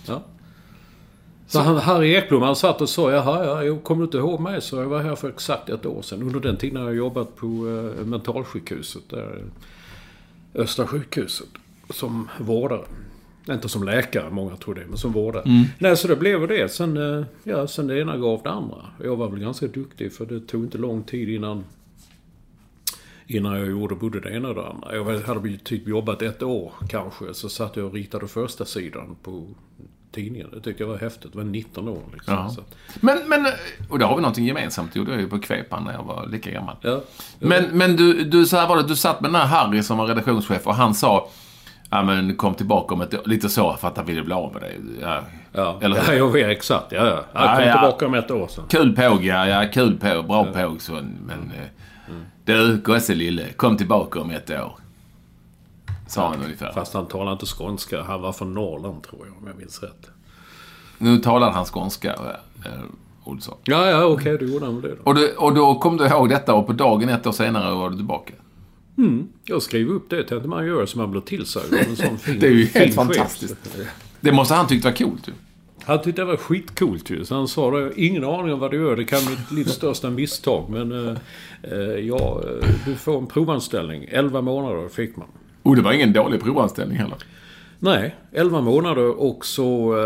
Så 1.54 1.60
han, 1.60 1.76
Harry 1.76 2.14
Ekblom 2.14 2.42
han 2.42 2.56
satt 2.56 2.80
och 2.80 2.88
sa, 2.88 3.10
jaha, 3.10 3.44
ja, 3.44 3.64
jag 3.64 3.84
kommer 3.84 4.04
inte 4.04 4.16
ihåg 4.16 4.40
mig? 4.40 4.60
Så 4.60 4.76
jag 4.76 4.86
var 4.86 5.02
här 5.02 5.14
för 5.14 5.28
exakt 5.28 5.68
ett 5.68 5.86
år 5.86 6.02
sedan. 6.02 6.22
Under 6.22 6.40
den 6.40 6.56
tiden 6.56 6.76
har 6.76 6.84
jag 6.84 6.96
jobbat 6.96 7.36
på 7.36 7.46
eh, 7.46 8.04
mentalsjukhuset, 8.06 9.02
där, 9.10 9.44
Östra 10.54 10.86
sjukhuset, 10.86 11.48
som 11.90 12.28
vårdare. 12.40 12.84
Inte 13.50 13.68
som 13.68 13.84
läkare, 13.84 14.30
många 14.30 14.56
tror 14.56 14.74
det, 14.74 14.86
men 14.88 14.98
som 14.98 15.12
vårdare. 15.12 15.68
Nej, 15.78 15.96
så 15.96 16.08
det 16.08 16.16
blev 16.16 16.48
det. 16.48 16.72
Sen, 16.72 16.96
eh, 16.96 17.24
ja, 17.44 17.66
sen 17.66 17.86
det 17.86 18.00
ena 18.00 18.16
gav 18.16 18.42
det 18.42 18.50
andra. 18.50 18.86
Jag 19.02 19.16
var 19.16 19.28
väl 19.28 19.40
ganska 19.40 19.66
duktig, 19.66 20.12
för 20.12 20.26
det 20.26 20.40
tog 20.40 20.64
inte 20.64 20.78
lång 20.78 21.02
tid 21.02 21.28
innan 21.28 21.64
Innan 23.26 23.58
jag 23.58 23.70
gjorde 23.70 23.94
både 23.94 24.20
det 24.20 24.30
ena 24.30 24.48
och 24.48 24.54
det 24.54 24.66
andra. 24.66 24.94
Jag 24.94 25.20
hade 25.20 25.58
typ 25.58 25.88
jobbat 25.88 26.22
ett 26.22 26.42
år 26.42 26.72
kanske. 26.88 27.34
Så 27.34 27.48
satt 27.48 27.76
jag 27.76 27.86
och 27.86 27.92
ritade 27.92 28.28
första 28.28 28.64
sidan 28.64 29.16
på 29.22 29.48
tidningen. 30.14 30.48
Det 30.52 30.60
tyckte 30.60 30.82
jag 30.82 30.90
var 30.90 30.98
häftigt. 30.98 31.32
Det 31.32 31.38
var 31.38 31.44
19 31.44 31.88
år 31.88 32.02
liksom. 32.12 32.34
Ja. 32.34 32.50
Men, 33.00 33.18
men, 33.28 33.46
och 33.90 33.98
där 33.98 34.06
har 34.06 34.16
vi 34.16 34.22
någonting 34.22 34.46
gemensamt. 34.46 34.92
Det 34.92 34.98
gjorde 34.98 35.12
jag 35.12 35.20
ju 35.20 35.28
på 35.28 35.38
Kvepan 35.38 35.84
när 35.84 35.92
jag 35.92 36.02
var 36.02 36.26
lika 36.26 36.50
gammal. 36.50 36.76
ja. 36.80 37.00
Men, 37.38 37.64
men 37.72 37.96
du, 37.96 38.24
du, 38.24 38.46
så 38.46 38.56
här 38.56 38.68
var 38.68 38.76
det, 38.76 38.82
du 38.82 38.96
satt 38.96 39.20
med 39.20 39.30
den 39.32 39.40
här 39.40 39.46
Harry 39.46 39.82
som 39.82 39.98
var 39.98 40.06
redaktionschef 40.06 40.66
och 40.66 40.74
han 40.74 40.94
sa 40.94 41.28
Ja 41.90 42.02
men 42.02 42.36
kom 42.36 42.54
tillbaka 42.54 42.94
om 42.94 43.00
ett. 43.00 43.26
Lite 43.26 43.48
så 43.48 43.72
för 43.74 43.88
att 43.88 43.96
han 43.96 44.06
ville 44.06 44.22
bli 44.22 44.34
av 44.34 44.52
med 44.52 44.62
dig. 44.62 44.80
Ja. 45.00 45.20
Ja, 45.52 45.78
Eller 45.82 45.96
ja 45.96 46.02
hur? 46.02 46.18
jag 46.18 46.32
vet 46.32 46.48
exakt. 46.50 46.92
Ja, 46.92 47.06
ja. 47.06 47.24
Jag 47.34 47.44
Ja, 47.44 47.54
kom 47.56 47.64
ja. 47.66 47.72
tillbaka 47.72 48.06
om 48.06 48.14
ett 48.14 48.30
år 48.30 48.48
sedan. 48.48 48.64
Kul 48.68 48.96
påg, 48.96 49.24
ja, 49.24 49.46
ja. 49.48 49.68
Kul 49.72 49.98
påg. 49.98 50.26
Bra 50.26 50.44
påg. 50.44 50.80
Så, 50.80 50.92
men 50.92 51.52
eh, 51.58 52.14
du, 52.44 52.76
gosse 52.84 53.14
lille. 53.14 53.52
Kom 53.56 53.76
tillbaka 53.76 54.20
om 54.20 54.30
ett 54.30 54.50
år. 54.50 54.72
Sa 56.14 56.28
han 56.28 56.42
ungefär. 56.42 56.72
Fast 56.72 56.94
han 56.94 57.06
talade 57.06 57.32
inte 57.32 57.46
skånska. 57.46 58.02
Han 58.02 58.22
var 58.22 58.32
från 58.32 58.54
Norrland 58.54 59.02
tror 59.02 59.26
jag, 59.26 59.36
om 59.42 59.46
jag 59.46 59.56
minns 59.56 59.82
rätt. 59.82 60.10
Nu 60.98 61.18
talade 61.18 61.52
han 61.52 61.64
skånska, 61.64 62.12
eh, 62.12 62.70
Olsson. 63.24 63.56
Ja, 63.64 63.90
ja, 63.90 64.04
okej. 64.04 64.38
då 64.38 64.44
gjorde 64.44 64.66
han 64.66 64.80
det 64.80 64.88
då. 64.88 64.94
Och, 65.04 65.14
du, 65.14 65.32
och 65.36 65.54
då 65.54 65.74
kom 65.74 65.96
du 65.96 66.06
ihåg 66.06 66.28
detta 66.28 66.54
och 66.54 66.66
på 66.66 66.72
dagen 66.72 67.08
ett 67.08 67.26
år 67.26 67.32
senare 67.32 67.74
var 67.74 67.90
du 67.90 67.96
tillbaka. 67.96 68.32
Jag 69.44 69.62
skrev 69.62 69.88
upp 69.88 70.10
det. 70.10 70.24
Tänkte 70.24 70.48
man 70.48 70.66
göra 70.66 70.86
som 70.86 71.00
man 71.00 71.10
blir 71.10 71.20
tillsagd 71.20 71.74
av 71.74 71.80
en 71.80 71.96
sån 71.96 72.18
fin 72.18 72.40
Det 72.40 72.46
är 72.46 72.50
ju 72.50 72.64
helt 72.64 72.74
chef. 72.74 72.94
fantastiskt. 72.94 73.56
Det 74.20 74.32
måste 74.32 74.54
han 74.54 74.66
tyckt 74.66 74.84
var 74.84 74.92
coolt 74.92 75.28
ju. 75.28 75.32
Han 75.84 76.02
tyckte 76.02 76.22
det 76.22 76.26
var 76.26 76.36
skitcoolt 76.36 77.10
ju. 77.10 77.24
Så 77.24 77.34
han 77.34 77.48
sa 77.48 77.70
det. 77.70 77.92
Ingen 77.96 78.24
aning 78.24 78.52
om 78.52 78.58
vad 78.60 78.70
du 78.70 78.76
gör. 78.76 78.96
Det 78.96 79.04
kan 79.04 79.20
bli 79.26 79.34
ditt 79.36 79.50
livs 79.50 79.72
största 79.72 80.10
misstag. 80.10 80.64
Men 80.70 81.08
eh, 81.08 81.16
eh, 81.62 81.78
ja, 81.78 82.42
eh, 82.44 82.68
du 82.86 82.94
får 82.94 83.18
en 83.18 83.26
provanställning. 83.26 84.04
11 84.08 84.40
månader 84.40 84.88
fick 84.88 85.16
man. 85.16 85.28
Och 85.64 85.76
det 85.76 85.82
var 85.82 85.92
ingen 85.92 86.12
dålig 86.12 86.40
provanställning 86.42 86.98
heller. 86.98 87.16
Nej, 87.78 88.14
11 88.32 88.60
månader 88.60 89.20
och 89.20 89.46
så 89.46 89.96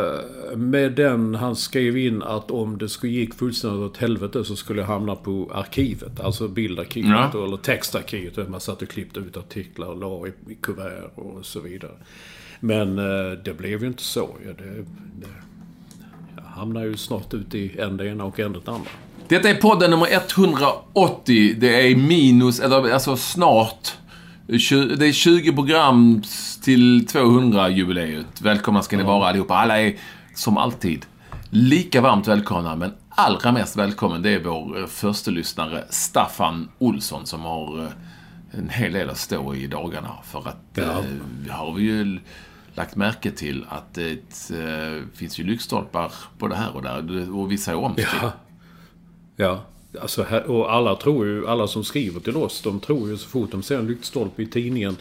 eh, 0.52 0.56
med 0.56 0.92
den 0.92 1.34
han 1.34 1.56
skrev 1.56 1.96
in 1.98 2.22
att 2.22 2.50
om 2.50 2.78
det 2.78 2.88
skulle 2.88 3.12
gick 3.12 3.34
fullständigt 3.34 3.90
åt 3.90 3.96
helvete 3.96 4.44
så 4.44 4.56
skulle 4.56 4.80
jag 4.80 4.86
hamna 4.86 5.14
på 5.16 5.50
arkivet. 5.54 6.20
Alltså 6.20 6.48
bildarkivet 6.48 7.30
Ja. 7.34 7.44
eller 7.44 7.56
textarkivet. 7.56 8.34
där 8.34 8.44
Man 8.48 8.60
satt 8.60 8.82
och 8.82 8.88
klippte 8.88 9.20
ut 9.20 9.36
artiklar 9.36 9.86
och 9.86 9.96
la 9.96 10.26
i, 10.26 10.52
i 10.52 10.54
kuvert 10.54 11.10
och 11.14 11.46
så 11.46 11.60
vidare. 11.60 11.92
Men 12.60 12.98
eh, 12.98 13.38
det 13.44 13.58
blev 13.58 13.80
ju 13.80 13.86
inte 13.86 14.02
så. 14.02 14.30
Ja, 14.46 14.52
det, 14.58 14.70
det, 15.20 15.26
jag 16.36 16.42
hamnar 16.42 16.84
ju 16.84 16.96
snart 16.96 17.34
ute 17.34 17.58
i 17.58 17.78
en 17.78 17.96
det 17.96 18.06
ena 18.06 18.24
och 18.24 18.40
en 18.40 18.52
det 18.52 18.68
andra. 18.68 18.90
Detta 19.28 19.48
är 19.50 19.54
podden 19.54 19.90
nummer 19.90 20.08
180. 20.12 21.54
Det 21.58 21.90
är 21.90 21.96
minus, 21.96 22.60
eller 22.60 22.90
alltså 22.92 23.16
snart. 23.16 23.92
Det 24.48 25.06
är 25.06 25.12
20 25.12 25.52
program 25.52 26.22
till 26.62 27.06
200-jubileet. 27.06 28.40
Välkomna 28.42 28.82
ska 28.82 28.96
ni 28.96 29.02
vara 29.02 29.28
allihopa. 29.28 29.54
Alla 29.54 29.80
är 29.80 29.96
som 30.34 30.56
alltid 30.56 31.06
lika 31.50 32.00
varmt 32.00 32.28
välkomna, 32.28 32.76
men 32.76 32.92
allra 33.10 33.52
mest 33.52 33.76
välkommen 33.76 34.22
det 34.22 34.30
är 34.30 34.44
vår 34.44 34.78
eh, 34.80 34.86
första 34.86 35.30
lyssnare 35.30 35.84
Staffan 35.90 36.68
Olsson 36.78 37.26
som 37.26 37.40
har 37.40 37.78
eh, 37.84 37.90
en 38.58 38.68
hel 38.68 38.92
del 38.92 39.10
att 39.10 39.18
stå 39.18 39.54
i 39.54 39.66
dagarna. 39.66 40.12
För 40.24 40.38
att 40.48 40.56
Ja. 40.74 40.82
eh, 40.82 40.98
vi 41.44 41.50
har 41.50 41.74
vi 41.74 41.82
ju 41.82 42.20
lagt 42.74 42.96
märke 42.96 43.30
till 43.30 43.64
att 43.68 43.94
det 43.94 44.50
eh, 44.50 45.02
finns 45.14 45.40
ju 45.40 45.44
lyktstolpar 45.44 46.12
både 46.38 46.56
här 46.56 46.76
och 46.76 46.82
där. 46.82 47.36
Och 47.36 47.52
vissa 47.52 47.70
är 47.70 47.76
omstridda. 47.76 48.10
Ja. 48.22 48.32
Ja. 49.36 49.60
Alltså, 50.00 50.22
här, 50.22 50.50
och 50.50 50.72
alla 50.72 50.96
tror 50.96 51.26
ju, 51.26 51.46
alla 51.48 51.66
som 51.66 51.84
skriver 51.84 52.20
till 52.20 52.36
oss, 52.36 52.62
de 52.62 52.80
tror 52.80 53.08
ju 53.08 53.16
så 53.16 53.28
fort 53.28 53.50
de 53.50 53.62
ser 53.62 53.78
en 53.78 53.86
lyktstolpe 53.86 54.42
i 54.42 54.46
tidningen 54.46 54.96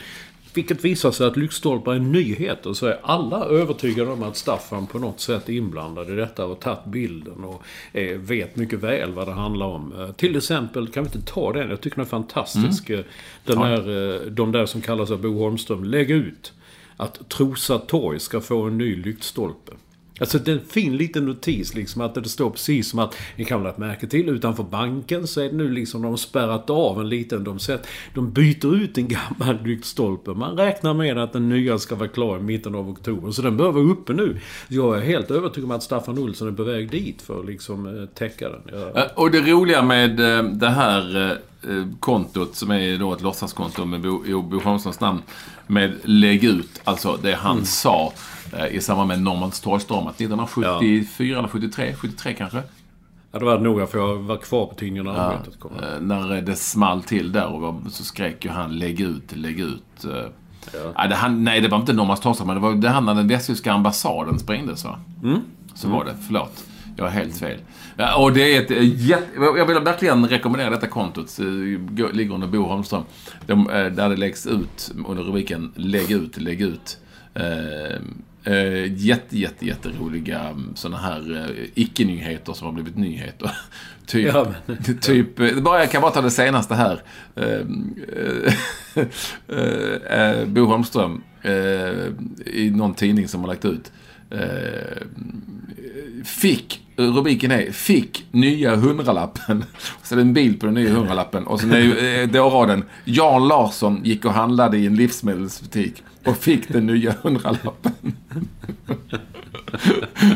vilket 0.57 0.85
visar 0.85 1.11
sig 1.11 1.27
att 1.27 1.37
lyktstolpar 1.37 1.93
är 1.93 1.99
nyheter. 1.99 2.73
Så 2.73 2.85
är 2.87 2.99
alla 3.03 3.45
övertygade 3.45 4.11
om 4.11 4.23
att 4.23 4.37
Staffan 4.37 4.87
på 4.87 4.99
något 4.99 5.19
sätt 5.19 5.49
är 5.49 5.53
inblandad 5.53 6.09
i 6.09 6.15
detta 6.15 6.45
och 6.45 6.59
tagit 6.59 6.85
bilden 6.85 7.43
och 7.43 7.63
eh, 7.93 8.17
vet 8.17 8.55
mycket 8.55 8.79
väl 8.79 9.13
vad 9.13 9.27
det 9.27 9.31
handlar 9.31 9.65
om. 9.65 9.93
Eh, 9.99 10.11
till 10.11 10.35
exempel, 10.35 10.87
kan 10.87 11.03
vi 11.03 11.07
inte 11.07 11.31
ta 11.31 11.53
den? 11.53 11.69
Jag 11.69 11.81
tycker 11.81 11.95
den 11.95 12.05
är 12.05 12.09
fantastisk. 12.09 12.89
Eh, 12.89 12.99
Den 13.43 13.57
här, 13.57 14.29
de 14.29 14.51
där 14.51 14.65
som 14.65 14.81
kallar 14.81 15.05
sig 15.05 15.17
Bo 15.17 15.39
Holmström. 15.39 15.83
Lägg 15.83 16.11
ut 16.11 16.53
att 16.97 17.29
Trosa 17.29 17.79
torg 17.79 18.19
ska 18.19 18.41
få 18.41 18.61
en 18.61 18.77
ny 18.77 18.95
lyktstolpe. 18.95 19.71
Alltså 20.19 20.39
det 20.39 20.51
är 20.51 20.55
en 20.55 20.65
fin 20.65 20.97
liten 20.97 21.25
notis 21.25 21.75
liksom 21.75 22.01
att 22.01 22.15
det 22.15 22.29
står 22.29 22.49
precis 22.49 22.89
som 22.89 22.99
att 22.99 23.15
ni 23.35 23.45
kan 23.45 23.63
väl 23.63 23.71
ha 23.71 23.79
märke 23.79 24.07
till 24.07 24.29
utanför 24.29 24.63
banken 24.63 25.27
så 25.27 25.41
är 25.41 25.45
det 25.45 25.55
nu 25.55 25.69
liksom 25.69 26.01
de 26.01 26.09
har 26.09 26.17
spärrat 26.17 26.69
av 26.69 27.01
en 27.01 27.09
liten, 27.09 27.43
de, 27.43 27.59
sett, 27.59 27.87
de 28.13 28.31
byter 28.31 28.75
ut 28.75 28.97
en 28.97 29.07
gammal 29.07 29.63
lyktstolpe. 29.63 30.31
Man 30.31 30.57
räknar 30.57 30.93
med 30.93 31.17
att 31.17 31.33
den 31.33 31.49
nya 31.49 31.79
ska 31.79 31.95
vara 31.95 32.09
klar 32.09 32.37
i 32.37 32.41
mitten 32.41 32.75
av 32.75 32.89
oktober 32.89 33.31
så 33.31 33.41
den 33.41 33.57
bör 33.57 33.71
vara 33.71 33.83
uppe 33.83 34.13
nu. 34.13 34.39
Jag 34.67 34.97
är 34.97 35.01
helt 35.01 35.31
övertygad 35.31 35.65
om 35.65 35.71
att 35.71 35.83
Staffan 35.83 36.17
Olsson 36.17 36.47
är 36.47 36.51
på 36.51 36.63
väg 36.63 36.91
dit 36.91 37.21
för 37.21 37.39
att 37.39 37.45
liksom 37.45 38.01
eh, 38.01 38.05
täcka 38.05 38.49
den. 38.49 38.61
Jag, 38.71 38.97
eh, 38.97 39.03
Och 39.15 39.31
det 39.31 39.41
roliga 39.41 39.81
med 39.81 40.19
eh, 40.19 40.43
det 40.43 40.69
här 40.69 41.37
kontot, 41.99 42.55
som 42.55 42.71
är 42.71 42.97
då 42.97 43.13
ett 43.13 43.21
låtsaskonto 43.21 43.85
med 43.85 44.01
Bo, 44.01 44.41
Bo 44.41 44.59
Holmströms 44.59 44.99
namn, 44.99 45.21
med 45.67 45.93
lägg 46.03 46.43
ut, 46.43 46.81
alltså 46.83 47.19
det 47.21 47.33
han 47.33 47.65
sa 47.65 48.13
i 48.65 48.81
samband 48.81 49.07
med 49.07 49.21
Norrmalmstorgsdramat 49.21 50.15
1974 50.21 51.39
eller 51.39 51.47
73, 51.47 51.93
73 51.97 52.33
kanske? 52.33 52.61
ja, 53.31 53.39
det 53.39 53.45
var 53.45 53.57
det 53.57 53.63
nog 53.63 53.89
för 53.89 53.97
jag 53.99 54.15
var 54.17 54.37
kvar 54.37 54.65
på 54.65 54.75
tidningen 54.75 55.05
när 55.05 55.13
Ja, 55.13 55.19
arbetet 55.19 55.59
kom. 55.59 55.71
eh, 55.83 55.99
när 56.01 56.41
det 56.41 56.55
small 56.55 57.03
till 57.03 57.31
där 57.31 57.45
och 57.47 57.75
så 57.91 58.03
skrek 58.03 58.45
ju 58.45 58.51
han 58.51 58.77
lägg 58.79 58.99
ut, 59.01 59.35
lägg 59.35 59.59
ut. 59.59 60.05
eh. 60.05 60.25
Ja, 60.95 61.07
det, 61.07 61.15
han, 61.15 61.43
nej, 61.43 61.61
det 61.61 61.67
var 61.67 61.77
inte 61.77 61.93
Norrmalmstorgsdramat, 61.93 62.47
men 62.55 62.63
det 62.63 62.69
var 62.69 62.81
det 62.81 62.89
han 62.89 63.05
när 63.05 63.13
den 63.15 63.27
västtyska 63.27 63.71
ambassaden 63.73 64.39
sprängdes 64.39 64.83
va? 64.85 64.99
Så 65.75 65.87
var 65.89 66.05
det, 66.05 66.15
förlåt. 66.25 66.65
Jag 66.95 67.03
har 67.05 67.11
helt 67.11 67.37
fel. 67.37 67.59
Ja, 67.97 68.15
och 68.23 68.33
det 68.33 68.55
är 68.55 68.61
ett 68.61 68.71
eh, 68.71 68.99
jätte... 69.07 69.27
Jag 69.35 69.65
vill 69.65 69.79
verkligen 69.79 70.27
rekommendera 70.27 70.69
detta 70.69 70.87
kontot. 70.87 71.39
Eh, 71.39 71.45
gå- 71.79 72.09
Ligger 72.13 72.33
under 72.33 72.47
Bo 72.47 72.63
Holmström. 72.63 73.03
De, 73.45 73.69
eh, 73.69 73.85
där 73.85 74.09
det 74.09 74.15
läggs 74.15 74.47
ut 74.47 74.91
under 75.07 75.23
rubriken 75.23 75.71
Lägg 75.75 76.11
ut, 76.11 76.37
lägg 76.37 76.61
ut. 76.61 76.97
Eh, 78.47 78.93
jätte, 78.93 79.37
jätte, 79.37 79.65
jätteroliga 79.65 80.55
sådana 80.75 80.97
här 80.97 81.35
eh, 81.49 81.65
icke-nyheter 81.75 82.53
som 82.53 82.65
har 82.65 82.73
blivit 82.73 82.97
nyheter. 82.97 83.51
typ, 84.05 84.33
Ja, 84.33 84.53
men- 84.65 84.97
typ 85.01 85.39
eh, 85.39 85.55
bara, 85.61 85.79
jag 85.79 85.91
kan 85.91 86.01
bara 86.01 86.11
ta 86.11 86.21
det 86.21 86.31
senaste 86.31 86.75
här. 86.75 87.01
Eh, 87.35 87.61
eh, 89.57 90.19
eh, 90.19 90.45
Bo 90.45 90.65
Holmström 90.65 91.23
eh, 91.41 91.51
i 92.45 92.71
någon 92.75 92.93
tidning 92.93 93.27
som 93.27 93.41
har 93.41 93.47
lagt 93.47 93.65
ut. 93.65 93.91
Fick 96.23 96.86
rubriken 96.97 97.51
är 97.51 97.71
Fick 97.71 98.25
nya 98.31 98.75
hundralappen. 98.75 99.65
Så 100.03 100.15
det 100.15 100.21
är 100.21 100.25
en 100.25 100.33
bild 100.33 100.59
på 100.59 100.65
den 100.65 100.75
nya 100.75 100.93
hundralappen. 100.93 101.47
Och 101.47 101.59
sen 101.59 101.71
är 101.71 102.21
eh, 102.21 102.27
dåraden 102.27 102.83
Jan 103.05 103.47
Larsson 103.47 104.01
gick 104.03 104.25
och 104.25 104.33
handlade 104.33 104.77
i 104.77 104.85
en 104.85 104.95
livsmedelsbutik 104.95 106.03
och 106.25 106.37
fick 106.37 106.67
den 106.67 106.85
nya 106.85 107.13
hundralappen. 107.21 107.91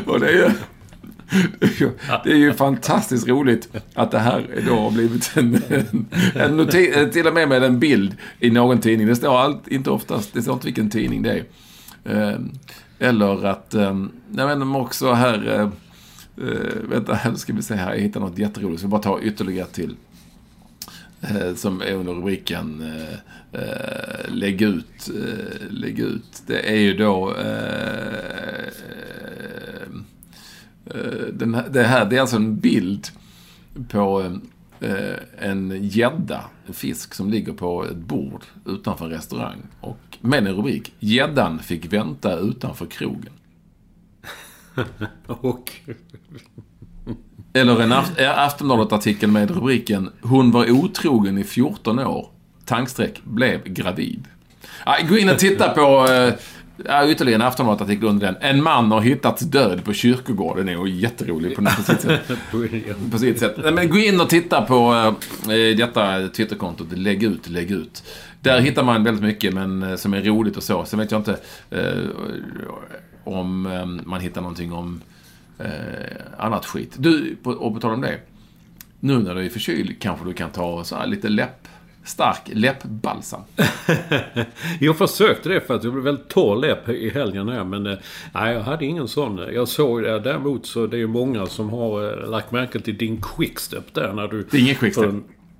och 0.06 0.20
det 0.20 0.28
är 0.28 0.32
ju... 0.32 0.50
Det 2.24 2.32
är 2.32 2.36
ju 2.36 2.52
fantastiskt 2.52 3.28
roligt 3.28 3.68
att 3.94 4.10
det 4.10 4.18
här 4.18 4.62
då 4.66 4.80
har 4.80 4.90
blivit 4.90 5.32
en, 5.36 5.62
en, 6.34 6.60
noti- 6.60 7.10
till 7.10 7.26
och 7.26 7.34
med 7.34 7.48
med 7.48 7.64
en 7.64 7.78
bild 7.80 8.16
i 8.40 8.50
någon 8.50 8.78
tidning. 8.78 9.06
Det 9.06 9.16
står 9.16 9.38
allt, 9.38 9.68
inte 9.68 9.90
oftast, 9.90 10.34
det 10.34 10.42
står 10.42 10.54
inte 10.54 10.66
vilken 10.66 10.90
tidning 10.90 11.22
det 11.22 11.30
är. 11.30 11.44
Ehm, 12.04 12.50
eller 12.98 13.46
att, 13.46 13.74
ehm, 13.74 14.10
nej 14.30 14.46
men 14.46 14.76
också 14.76 15.12
här, 15.12 15.60
eh, 15.60 15.68
Uh, 16.38 16.88
vänta, 16.88 17.18
nu 17.30 17.36
ska 17.36 17.52
vi 17.52 17.62
se 17.62 17.74
här, 17.74 17.94
jag 17.94 18.00
hittar 18.00 18.20
något 18.20 18.38
jätteroligt. 18.38 18.80
Så 18.80 18.86
vi 18.86 18.90
bara 18.90 19.02
ta 19.02 19.20
ytterligare 19.20 19.68
till. 19.68 19.96
Eh, 21.22 21.54
som 21.54 21.80
är 21.80 21.92
under 21.92 22.12
rubriken 22.12 22.82
eh, 23.52 23.60
Lägg 24.28 24.62
ut, 24.62 25.10
lägg 25.70 25.98
ut. 25.98 26.42
Det 26.46 26.70
är 26.70 26.76
ju 26.76 26.96
då 26.96 27.34
den 31.32 31.54
här, 31.54 31.68
det 31.70 31.82
här, 31.82 32.04
det 32.04 32.16
är 32.16 32.20
alltså 32.20 32.36
en 32.36 32.56
bild 32.56 33.08
på 33.88 34.38
en 35.38 35.78
gädda, 35.82 36.44
en 36.66 36.74
fisk 36.74 37.14
som 37.14 37.30
ligger 37.30 37.52
på 37.52 37.84
ett 37.84 37.96
bord 37.96 38.44
utanför 38.66 39.04
en 39.04 39.10
restaurang. 39.10 39.58
Och 39.80 40.18
med 40.20 40.46
en 40.46 40.54
rubrik. 40.54 40.92
Gäddan 40.98 41.58
fick 41.58 41.92
vänta 41.92 42.38
utanför 42.38 42.86
krogen. 42.86 43.32
och... 45.26 45.72
Eller 47.52 47.80
en 47.80 47.92
Aftonbladet-artikel 48.36 49.30
med 49.30 49.50
rubriken 49.50 50.10
Hon 50.22 50.50
var 50.50 50.70
otrogen 50.70 51.38
i 51.38 51.44
14 51.44 51.98
år. 51.98 52.28
Tankstreck 52.64 53.20
blev 53.24 53.64
gravid. 53.64 54.28
Ja, 54.86 54.96
gå 55.08 55.18
in 55.18 55.30
och 55.30 55.38
titta 55.38 55.68
på 55.68 56.06
Ja, 56.84 57.08
ytterligare 57.08 57.42
en 57.42 57.48
Aftonbladet-artikel 57.48 58.08
under 58.08 58.26
den. 58.26 58.36
En 58.40 58.62
man 58.62 58.90
har 58.90 59.00
hittats 59.00 59.42
död 59.42 59.84
på 59.84 59.92
kyrkogården. 59.92 60.66
Det 60.66 60.72
är 60.72 60.86
ju 60.86 60.94
jätterolig 60.94 61.56
på, 61.56 61.62
på 61.76 61.82
sitt 61.82 62.00
sätt. 62.00 62.20
på 63.10 63.18
sitt 63.18 63.38
sätt. 63.38 63.74
Men 63.74 63.90
gå 63.90 63.98
in 63.98 64.20
och 64.20 64.28
titta 64.28 64.62
på 64.62 64.92
äh, 65.44 65.76
detta 65.76 66.28
Twitterkontot. 66.28 66.86
Lägg 66.92 67.22
ut, 67.22 67.48
lägg 67.48 67.70
ut. 67.70 68.04
Där 68.40 68.60
hittar 68.60 68.82
man 68.82 69.04
väldigt 69.04 69.24
mycket 69.24 69.54
men, 69.54 69.82
eh, 69.82 69.96
som 69.96 70.14
är 70.14 70.22
roligt 70.22 70.56
och 70.56 70.62
så. 70.62 70.84
Sen 70.84 70.98
vet 70.98 71.10
jag 71.10 71.20
inte 71.20 71.36
eh, 71.70 71.80
om 73.24 73.66
eh, 73.66 73.86
man 73.86 74.20
hittar 74.20 74.40
någonting 74.40 74.72
om 74.72 75.00
eh, 75.58 75.66
annat 76.38 76.66
skit. 76.66 76.94
Du, 76.98 77.36
och 77.44 77.74
på 77.74 77.80
tal 77.80 77.92
om 77.92 78.00
det. 78.00 78.18
Nu 79.00 79.18
när 79.18 79.34
du 79.34 79.46
är 79.46 79.50
förkyld 79.50 80.00
kanske 80.00 80.26
du 80.26 80.32
kan 80.32 80.50
ta 80.50 80.84
så 80.84 80.96
här 80.96 81.06
lite 81.06 81.28
läpp 81.28 81.68
stark 82.04 82.50
läppbalsam. 82.52 83.40
jag 84.80 84.98
försökte 84.98 85.48
det 85.48 85.60
för 85.60 85.74
att 85.74 85.84
jag 85.84 85.92
blev 85.92 86.04
väldigt 86.04 86.28
torr 86.28 86.56
läpp 86.56 86.88
i 86.88 87.10
helgen 87.10 87.48
här, 87.48 87.64
men 87.64 87.86
eh, 87.86 87.98
nej, 88.34 88.54
jag 88.54 88.62
hade 88.62 88.84
ingen 88.84 89.08
sån. 89.08 89.38
Jag 89.38 89.68
såg 89.68 90.02
det 90.02 90.20
däremot 90.20 90.66
så 90.66 90.86
det 90.86 91.00
är 91.00 91.06
många 91.06 91.46
som 91.46 91.70
har 91.70 92.26
lagt 92.26 92.52
märke 92.52 92.80
till 92.80 92.98
din 92.98 93.22
quickstep 93.22 93.94
där 93.94 94.12
när 94.12 94.28
du... 94.28 94.46
Det 94.50 94.56
är 94.56 94.60
ingen 94.60 94.74
quickstep. 94.74 95.14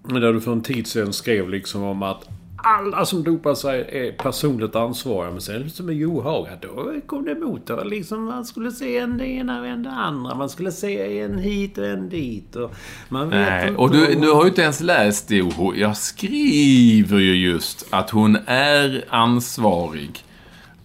När 0.04 0.32
du 0.32 0.40
för 0.40 0.52
en 0.52 0.62
tid 0.62 0.86
sedan 0.86 1.12
skrev 1.12 1.48
liksom 1.48 1.82
om 1.82 2.02
att 2.02 2.28
alla 2.62 3.06
som 3.06 3.24
dopar 3.24 3.54
sig 3.54 3.80
är 3.80 4.12
personligt 4.12 4.76
ansvariga. 4.76 5.30
Men 5.30 5.40
sen 5.40 5.70
som 5.70 5.86
med 5.86 5.94
Johaga, 5.94 6.50
då 6.60 6.94
kom 7.06 7.24
det 7.24 7.32
emot. 7.32 7.66
Det 7.66 7.84
liksom, 7.84 8.24
man 8.24 8.44
skulle 8.44 8.70
se 8.70 8.98
en 8.98 9.18
det 9.18 9.26
ena 9.26 9.60
och 9.60 9.66
en 9.66 9.82
det 9.82 9.90
andra. 9.90 10.34
Man 10.34 10.48
skulle 10.48 10.72
se 10.72 11.20
en 11.20 11.38
hit 11.38 11.78
och 11.78 11.86
en 11.86 12.08
dit. 12.08 12.56
Och 12.56 12.74
man 13.08 13.28
vet 13.30 13.48
Nej, 13.48 13.68
inte 13.68 13.80
och 13.80 13.90
du, 13.90 14.14
du 14.14 14.32
har 14.32 14.42
ju 14.42 14.48
inte 14.48 14.62
ens 14.62 14.80
läst 14.80 15.28
det. 15.28 15.52
Jag 15.76 15.96
skriver 15.96 17.18
ju 17.18 17.34
just 17.34 17.86
att 17.90 18.10
hon 18.10 18.38
är 18.46 19.04
ansvarig. 19.08 20.24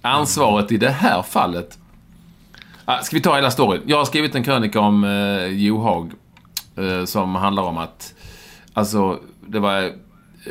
Ansvaret 0.02 0.72
i 0.72 0.78
det 0.78 0.90
här 0.90 1.22
fallet... 1.22 1.78
Ska 3.04 3.16
vi 3.16 3.22
ta 3.22 3.36
hela 3.36 3.52
storyn? 3.52 3.82
Jag 3.86 3.98
har 3.98 4.06
skrivit 4.06 4.36
en 4.36 4.44
krönika 4.44 4.80
om 4.80 5.04
eh, 5.04 5.46
Johag. 5.46 6.12
Eh, 6.78 7.06
som 7.06 7.36
handlar 7.36 7.64
om 7.64 7.78
att... 7.78 8.14
Alltså, 8.74 9.20
det 9.48 9.60
var 9.60 9.92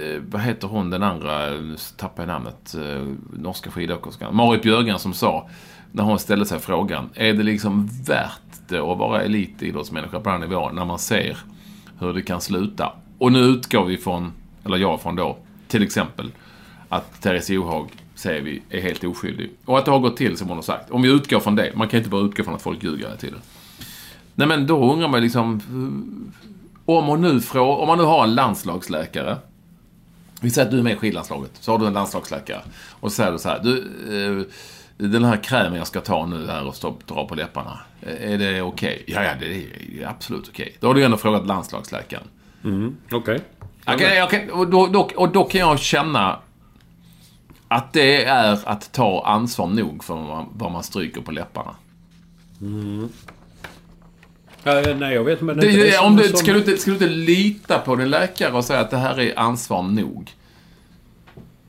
Eh, 0.02 0.22
vad 0.30 0.42
heter 0.42 0.68
hon 0.68 0.90
den 0.90 1.02
andra, 1.02 1.48
tappar 1.96 2.22
jag 2.22 2.28
namnet, 2.28 2.74
eh, 2.74 3.06
norska 3.32 3.70
skidåkerskan. 3.70 4.36
Marit 4.36 4.62
Björgen 4.62 4.98
som 4.98 5.14
sa, 5.14 5.48
när 5.92 6.02
hon 6.02 6.18
ställde 6.18 6.46
sig 6.46 6.58
frågan, 6.58 7.10
är 7.14 7.34
det 7.34 7.42
liksom 7.42 7.88
värt 8.06 8.68
det 8.68 8.78
att 8.78 8.98
vara 8.98 9.22
elitidrottsmänniska 9.22 10.20
på 10.20 10.30
den 10.30 10.40
nivån 10.40 10.74
när 10.74 10.84
man 10.84 10.98
ser 10.98 11.38
hur 11.98 12.12
det 12.12 12.22
kan 12.22 12.40
sluta? 12.40 12.92
Och 13.18 13.32
nu 13.32 13.38
utgår 13.38 13.84
vi 13.84 13.96
från, 13.96 14.32
eller 14.64 14.76
jag 14.76 15.00
från 15.00 15.16
då, 15.16 15.38
till 15.68 15.82
exempel, 15.82 16.30
att 16.88 17.22
Therese 17.22 17.50
Johaug 17.50 17.88
säger 18.14 18.42
vi 18.42 18.62
är 18.70 18.80
helt 18.80 19.04
oskyldig. 19.04 19.50
Och 19.64 19.78
att 19.78 19.84
det 19.84 19.90
har 19.90 19.98
gått 19.98 20.16
till 20.16 20.36
som 20.36 20.48
hon 20.48 20.56
har 20.56 20.62
sagt. 20.62 20.90
Om 20.90 21.02
vi 21.02 21.12
utgår 21.12 21.40
från 21.40 21.56
det. 21.56 21.72
Man 21.74 21.88
kan 21.88 21.98
inte 21.98 22.10
bara 22.10 22.22
utgå 22.22 22.44
från 22.44 22.54
att 22.54 22.62
folk 22.62 22.84
ljuger 22.84 23.04
hela 23.04 23.16
tiden. 23.16 23.38
Nej 24.34 24.48
men 24.48 24.66
då 24.66 24.92
undrar 24.92 25.08
man 25.08 25.20
liksom... 25.20 25.60
Om, 26.84 27.04
hon 27.04 27.20
nu 27.20 27.40
frå, 27.40 27.76
om 27.76 27.86
man 27.88 27.98
nu 27.98 28.04
har 28.04 28.24
en 28.24 28.34
landslagsläkare 28.34 29.36
vi 30.46 30.50
säger 30.50 30.66
att 30.66 30.70
du 30.70 30.78
är 30.78 30.82
med 30.82 30.92
i 30.92 30.96
skidlandslaget. 30.96 31.50
Så 31.60 31.72
har 31.72 31.78
du 31.78 31.86
en 31.86 31.92
landslagsläkare. 31.92 32.60
Och 32.90 33.12
så 33.12 33.16
säger 33.16 33.32
du 33.32 33.38
så 33.38 33.48
här. 33.48 33.60
Du, 33.62 33.78
eh, 34.38 35.08
den 35.08 35.24
här 35.24 35.36
krämen 35.42 35.78
jag 35.78 35.86
ska 35.86 36.00
ta 36.00 36.26
nu 36.26 36.46
här 36.46 36.66
och 36.66 36.74
stå, 36.74 36.96
dra 37.06 37.28
på 37.28 37.34
läpparna. 37.34 37.78
Eh, 38.00 38.32
är 38.32 38.38
det 38.38 38.62
okej? 38.62 39.02
Okay? 39.02 39.14
Ja, 39.14 39.22
ja, 39.24 39.30
det 39.40 39.56
är 40.02 40.08
absolut 40.08 40.48
okej. 40.48 40.64
Okay. 40.66 40.76
Då 40.80 40.86
har 40.86 40.94
du 40.94 41.04
ändå 41.04 41.16
frågat 41.16 41.46
landslagsläkaren. 41.46 42.24
Mm, 42.64 42.96
okej. 43.10 43.40
Okay. 43.82 43.94
Okay, 43.94 44.22
okay. 44.22 44.50
Och, 44.50 44.70
då, 44.70 44.86
då, 44.86 45.10
och 45.16 45.28
då 45.32 45.44
kan 45.44 45.60
jag 45.60 45.78
känna 45.78 46.38
att 47.68 47.92
det 47.92 48.24
är 48.24 48.68
att 48.68 48.92
ta 48.92 49.24
ansvar 49.26 49.66
nog 49.66 50.04
för 50.04 50.14
vad 50.14 50.26
man, 50.26 50.48
vad 50.52 50.72
man 50.72 50.82
stryker 50.82 51.20
på 51.20 51.32
läpparna. 51.32 51.74
Mm. 52.60 53.08
Ja, 54.66 54.94
nej, 54.98 55.14
jag 55.14 55.24
vet 55.24 55.40
men 55.40 55.56
det, 55.56 55.70
det, 55.70 55.98
om 55.98 56.16
du, 56.16 56.22
som... 56.22 56.36
ska, 56.36 56.52
du 56.52 56.58
inte, 56.58 56.76
ska 56.76 56.90
du 56.90 56.94
inte 56.94 57.08
lita 57.08 57.78
på 57.78 57.96
din 57.96 58.10
läkare 58.10 58.52
och 58.52 58.64
säga 58.64 58.80
att 58.80 58.90
det 58.90 58.96
här 58.96 59.20
är 59.20 59.38
ansvar 59.38 59.82
nog? 59.82 60.30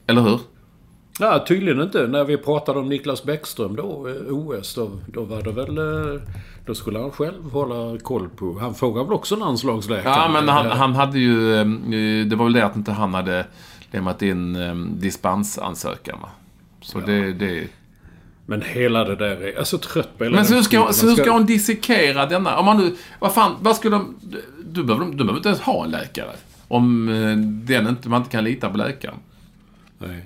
Eller 0.08 0.22
hur? 0.22 0.40
Ja, 1.20 1.46
tydligen 1.48 1.82
inte. 1.82 2.08
När 2.08 2.24
vi 2.24 2.38
pratade 2.38 2.80
om 2.80 2.90
Niklas 2.90 3.24
Bäckström 3.24 3.76
då, 3.76 4.08
eh, 4.08 4.34
OS, 4.34 4.76
då, 4.76 4.92
då 5.08 5.24
var 5.24 5.42
det 5.42 5.52
väl... 5.52 5.78
Eh, 5.78 6.22
då 6.66 6.76
skulle 6.76 7.00
han 7.00 7.12
själv 7.12 7.52
hålla 7.52 8.00
koll 8.00 8.30
på... 8.30 8.60
Han 8.60 8.76
frågade 8.76 9.06
väl 9.06 9.14
också 9.14 9.36
landslagsläkaren? 9.36 10.20
Ja, 10.20 10.30
men 10.30 10.50
han, 10.50 10.66
han 10.66 10.96
hade 10.96 11.20
ju... 11.20 11.56
Eh, 11.56 11.66
det 12.26 12.36
var 12.36 12.46
väl 12.46 12.54
det 12.54 12.66
att 12.66 12.76
inte 12.76 12.92
han 12.92 13.14
hade 13.14 13.46
lämnat 13.92 14.22
in 14.22 14.58
dispensansökan, 15.00 16.20
va? 16.22 16.30
Så 16.82 17.00
ja. 17.00 17.06
det, 17.06 17.34
det... 17.34 17.68
Men 18.50 18.62
hela 18.62 19.04
det 19.04 19.16
där 19.16 19.42
är... 19.42 19.48
Jag 19.48 19.58
är 19.58 19.64
så 19.64 19.78
trött 19.78 20.18
på 20.18 20.24
hela 20.24 20.36
Men 20.36 20.46
så 20.46 20.56
hur 20.56 20.62
ska, 20.62 20.94
så 20.94 21.08
hur 21.08 21.16
ska 21.16 21.32
hon 21.32 21.46
dissekera 21.46 22.26
denna? 22.26 22.58
Om 22.58 22.66
man 22.66 22.78
nu... 22.78 22.96
Vad 23.20 23.34
fan, 23.34 23.56
vad 23.62 23.76
skulle 23.76 23.96
de... 23.96 24.16
Du 24.66 24.84
behöver, 24.84 25.06
du 25.06 25.18
behöver 25.18 25.38
inte 25.38 25.50
ens 25.50 25.62
ha 25.62 25.84
en 25.84 25.92
läkare. 25.92 26.32
Om 26.68 27.10
eh, 27.10 27.38
den 27.68 27.88
inte, 27.88 28.10
man 28.10 28.22
inte 28.22 28.32
kan 28.32 28.44
lita 28.44 28.70
på 28.70 28.78
läkaren. 28.78 29.16
Nej. 29.98 30.26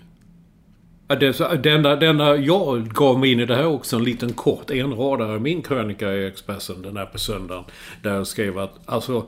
Det, 1.08 1.58
det, 1.64 1.72
enda, 1.72 1.96
det 1.96 2.08
enda 2.08 2.36
jag 2.36 2.88
gav 2.88 3.20
mig 3.20 3.32
in 3.32 3.40
i 3.40 3.46
det 3.46 3.56
här 3.56 3.66
också, 3.66 3.96
en 3.96 4.04
liten 4.04 4.34
kort 4.34 4.72
enradare 4.72 5.36
i 5.36 5.40
min 5.40 5.62
krönika 5.62 6.14
i 6.14 6.28
Expressen 6.28 6.82
den 6.82 6.98
här 6.98 7.06
på 7.06 7.20
söndagen. 7.20 7.64
Där 8.04 8.14
jag 8.14 8.28
skrev 8.28 8.58
att, 8.58 8.80
alltså... 8.86 9.26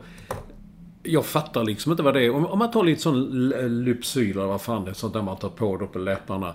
Jag 1.05 1.25
fattar 1.25 1.63
liksom 1.63 1.91
inte 1.91 2.03
vad 2.03 2.13
det 2.13 2.25
är. 2.25 2.35
Om, 2.35 2.45
om 2.45 2.59
man 2.59 2.71
tar 2.71 2.83
lite 2.83 3.01
sån 3.01 3.49
Lypsyl 3.83 4.31
eller 4.31 4.45
vad 4.45 4.61
fan 4.61 4.85
det 4.85 4.91
är, 4.91 4.93
sånt 4.93 5.13
där 5.13 5.21
man 5.21 5.37
tar 5.37 5.49
på 5.49 5.77
då 5.77 5.87
på 5.87 5.99
läpparna. 5.99 6.53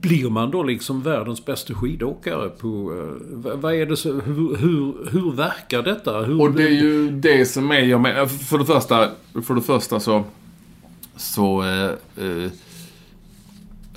Blir 0.00 0.30
man 0.30 0.50
då 0.50 0.62
liksom 0.62 1.02
världens 1.02 1.44
bästa 1.44 1.74
skidåkare 1.74 2.48
på... 2.48 2.92
Uh, 2.92 3.54
vad 3.54 3.74
är 3.74 3.86
det 3.86 3.96
så, 3.96 4.12
hur, 4.12 4.56
hur, 4.56 5.10
hur 5.10 5.32
verkar 5.32 5.82
detta? 5.82 6.20
Hur, 6.20 6.40
och 6.40 6.52
det 6.52 6.62
är 6.62 6.82
ju 6.82 7.10
det 7.10 7.46
som 7.46 7.70
är, 7.70 7.80
jag 7.80 8.00
menar, 8.00 8.26
för 8.26 8.58
det 8.58 8.64
första, 8.64 9.10
för 9.46 9.54
det 9.54 9.62
första 9.62 10.00
så... 10.00 10.24
Så... 11.16 11.62
Uh, 11.62 11.90
uh, 12.24 12.50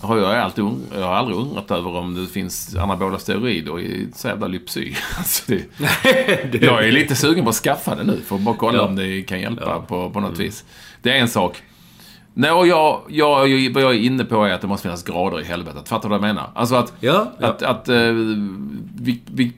har 0.01 0.17
jag, 0.17 0.37
alltid, 0.37 0.65
jag 0.93 1.07
har 1.07 1.13
aldrig 1.13 1.37
undrat 1.37 1.71
över 1.71 1.95
om 1.95 2.15
det 2.15 2.27
finns 2.27 2.75
anabola 2.75 3.19
steroider 3.19 3.79
i 3.79 4.07
så 4.15 4.27
jävla 4.27 4.47
Lypsy. 4.47 4.93
Alltså 5.17 5.43
det, 6.51 6.61
jag 6.61 6.87
är 6.87 6.91
lite 6.91 7.15
sugen 7.15 7.43
på 7.43 7.49
att 7.49 7.55
skaffa 7.55 7.95
det 7.95 8.03
nu 8.03 8.21
för 8.25 8.35
att 8.35 8.41
bara 8.41 8.55
kolla 8.55 8.77
ja. 8.77 8.85
om 8.85 8.95
det 8.95 9.21
kan 9.21 9.41
hjälpa 9.41 9.63
ja. 9.65 9.85
på, 9.87 10.09
på 10.09 10.19
något 10.19 10.29
mm. 10.29 10.45
vis. 10.45 10.65
Det 11.01 11.11
är 11.11 11.15
en 11.15 11.29
sak. 11.29 11.63
Nej, 12.33 12.51
och 12.51 12.67
jag, 12.67 13.01
jag, 13.07 13.39
vad 13.73 13.83
jag 13.83 13.93
är 13.95 13.99
inne 13.99 14.25
på 14.25 14.45
är 14.45 14.53
att 14.53 14.61
det 14.61 14.67
måste 14.67 14.83
finnas 14.83 15.03
grader 15.03 15.41
i 15.41 15.43
helvetet. 15.43 15.89
Fattar 15.89 16.09
du 16.09 16.09
vad 16.09 16.15
jag 16.15 16.35
menar? 16.35 16.49
Alltså 16.53 16.75
att... 16.75 16.93
Ja, 16.99 17.31
ja. 17.39 17.47
att, 17.47 17.61
att 17.61 17.89
uh, 17.89 18.13
vi, 18.95 19.21
vi, 19.25 19.53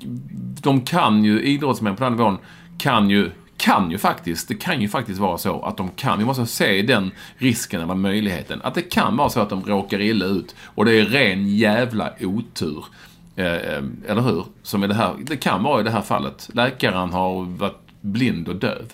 de 0.61 0.81
kan 0.81 1.23
ju, 1.23 1.43
idrottsmän 1.43 1.95
på 1.95 2.03
den 2.03 2.13
nivån, 2.13 2.37
kan 2.77 3.09
ju, 3.09 3.31
kan 3.57 3.91
ju 3.91 3.97
faktiskt, 3.97 4.47
det 4.47 4.55
kan 4.55 4.81
ju 4.81 4.89
faktiskt 4.89 5.19
vara 5.19 5.37
så 5.37 5.61
att 5.61 5.77
de 5.77 5.89
kan, 5.89 6.19
vi 6.19 6.25
måste 6.25 6.45
se 6.45 6.81
den 6.81 7.11
risken 7.37 7.81
eller 7.81 7.95
möjligheten, 7.95 8.61
att 8.63 8.75
det 8.75 8.81
kan 8.81 9.17
vara 9.17 9.29
så 9.29 9.39
att 9.39 9.49
de 9.49 9.63
råkar 9.63 10.01
illa 10.01 10.25
ut 10.25 10.55
och 10.65 10.85
det 10.85 10.93
är 10.93 11.05
ren 11.05 11.57
jävla 11.57 12.13
otur. 12.21 12.85
Eh, 13.35 13.45
eh, 13.45 13.83
eller 14.07 14.21
hur? 14.21 14.45
Som 14.63 14.83
i 14.83 14.87
det 14.87 14.93
här, 14.93 15.13
det 15.19 15.35
kan 15.35 15.63
vara 15.63 15.81
i 15.81 15.83
det 15.83 15.91
här 15.91 16.01
fallet. 16.01 16.49
Läkaren 16.53 17.09
har 17.09 17.57
varit 17.57 17.79
blind 18.01 18.47
och 18.47 18.55
döv. 18.55 18.93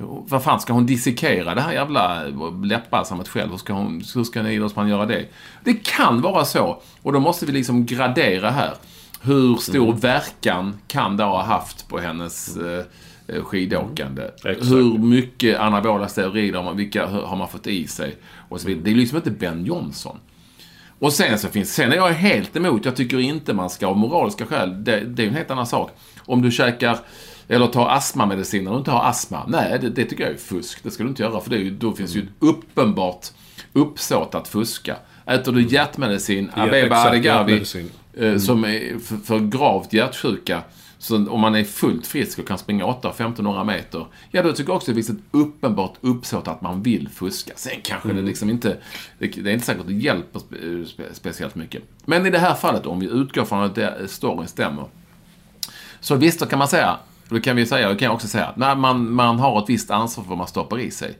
Vad 0.00 0.42
fan, 0.42 0.60
ska 0.60 0.72
hon 0.72 0.86
dissekera 0.86 1.54
det 1.54 1.60
här 1.60 1.72
jävla 1.72 2.22
läppbalsamet 2.64 3.28
själv? 3.28 3.50
Hur 3.50 3.58
ska, 3.58 3.72
hon, 3.72 4.02
hur 4.14 4.24
ska 4.24 4.40
en 4.40 4.46
idrottsman 4.46 4.88
göra 4.88 5.06
det? 5.06 5.26
Det 5.64 5.74
kan 5.74 6.20
vara 6.20 6.44
så. 6.44 6.82
Och 7.02 7.12
då 7.12 7.20
måste 7.20 7.46
vi 7.46 7.52
liksom 7.52 7.86
gradera 7.86 8.50
här. 8.50 8.74
Hur 9.22 9.56
stor 9.56 9.88
mm. 9.88 9.98
verkan 9.98 10.78
kan 10.86 11.16
det 11.16 11.24
ha 11.24 11.42
haft 11.42 11.88
på 11.88 11.98
hennes 11.98 12.56
eh, 12.56 12.84
eh 13.28 13.44
skidåkande? 13.44 14.22
Mm. 14.44 14.68
Hur 14.68 14.98
mycket 14.98 15.58
anabola 15.58 16.08
steroider, 16.08 16.74
vilka 16.74 17.06
har 17.06 17.36
man 17.36 17.48
fått 17.48 17.66
i 17.66 17.86
sig? 17.86 18.16
Och 18.48 18.60
så 18.60 18.66
vidare. 18.66 18.84
Det 18.84 18.90
är 18.90 18.94
liksom 18.94 19.16
inte 19.16 19.30
Ben 19.30 19.64
Johnson. 19.64 20.18
Och 20.98 21.12
sen 21.12 21.38
så 21.38 21.48
finns, 21.48 21.74
sen 21.74 21.92
är 21.92 21.96
jag 21.96 22.08
helt 22.08 22.56
emot, 22.56 22.84
jag 22.84 22.96
tycker 22.96 23.18
inte 23.18 23.54
man 23.54 23.70
ska 23.70 23.86
av 23.86 23.96
moraliska 23.96 24.46
skäl, 24.46 24.84
det, 24.84 25.00
det 25.00 25.22
är 25.22 25.26
en 25.28 25.34
helt 25.34 25.50
annan 25.50 25.66
sak. 25.66 25.90
Om 26.18 26.42
du 26.42 26.50
käkar 26.50 26.98
eller 27.48 27.66
tar 27.66 27.88
astmamedicin 27.88 28.64
när 28.64 28.72
du 28.72 28.78
inte 28.78 28.90
har 28.90 29.04
astma. 29.04 29.44
Nej, 29.48 29.78
det, 29.80 29.88
det, 29.88 30.04
tycker 30.04 30.24
jag 30.24 30.32
är 30.32 30.36
fusk. 30.36 30.82
Det 30.82 30.90
ska 30.90 31.02
du 31.02 31.08
inte 31.08 31.22
göra 31.22 31.40
för 31.40 31.50
det 31.50 31.56
är, 31.56 31.70
då 31.70 31.92
finns 31.92 32.16
ju 32.16 32.22
ett 32.22 32.28
uppenbart 32.38 33.26
uppsåt 33.72 34.34
att 34.34 34.48
fuska. 34.48 34.96
Äter 35.26 35.52
du 35.52 35.62
hjärtmedicin, 35.62 36.50
ja, 36.56 36.62
Abeba 36.62 36.96
Adegawi, 36.96 37.64
eh, 38.14 38.26
mm. 38.26 38.40
som 38.40 38.64
är 38.64 38.98
för, 38.98 39.16
för 39.16 39.38
gravt 39.38 39.92
hjärtsjuka, 39.92 40.62
så 40.98 41.28
om 41.28 41.40
man 41.40 41.54
är 41.54 41.64
fullt 41.64 42.06
frisk 42.06 42.38
och 42.38 42.48
kan 42.48 42.58
springa 42.58 42.84
8-1500 42.84 43.64
meter, 43.64 44.06
ja 44.30 44.42
då 44.42 44.52
tycker 44.52 44.70
jag 44.70 44.76
också 44.76 44.90
det 44.90 44.94
finns 44.94 45.10
ett 45.10 45.24
uppenbart 45.30 45.94
uppsåt 46.00 46.48
att 46.48 46.62
man 46.62 46.82
vill 46.82 47.08
fuska. 47.08 47.52
Sen 47.56 47.80
kanske 47.82 48.08
mm. 48.08 48.22
det 48.22 48.28
liksom 48.28 48.50
inte, 48.50 48.76
det, 49.18 49.26
det, 49.26 49.50
är 49.50 49.54
inte 49.54 49.66
säkert 49.66 49.80
att 49.80 49.88
det 49.88 49.94
hjälper 49.94 50.40
spe, 50.86 51.02
speciellt 51.12 51.54
mycket. 51.54 51.82
Men 52.04 52.26
i 52.26 52.30
det 52.30 52.38
här 52.38 52.54
fallet, 52.54 52.86
om 52.86 53.00
vi 53.00 53.06
utgår 53.06 53.44
från 53.44 53.62
att 53.62 53.74
det, 53.74 54.08
storyn 54.08 54.48
stämmer, 54.48 54.84
så 56.00 56.14
visst, 56.14 56.40
då 56.40 56.46
kan 56.46 56.58
man 56.58 56.68
säga, 56.68 56.98
då 57.28 57.40
kan 57.40 57.56
vi 57.56 57.66
säga, 57.66 57.90
och 57.90 57.98
kan 57.98 58.06
jag 58.06 58.14
också 58.14 58.28
säga, 58.28 58.52
när 58.56 58.74
man, 58.74 59.12
man 59.12 59.38
har 59.38 59.62
ett 59.62 59.68
visst 59.68 59.90
ansvar 59.90 60.24
för 60.24 60.28
vad 60.28 60.38
man 60.38 60.46
stoppar 60.46 60.78
i 60.78 60.90
sig. 60.90 61.18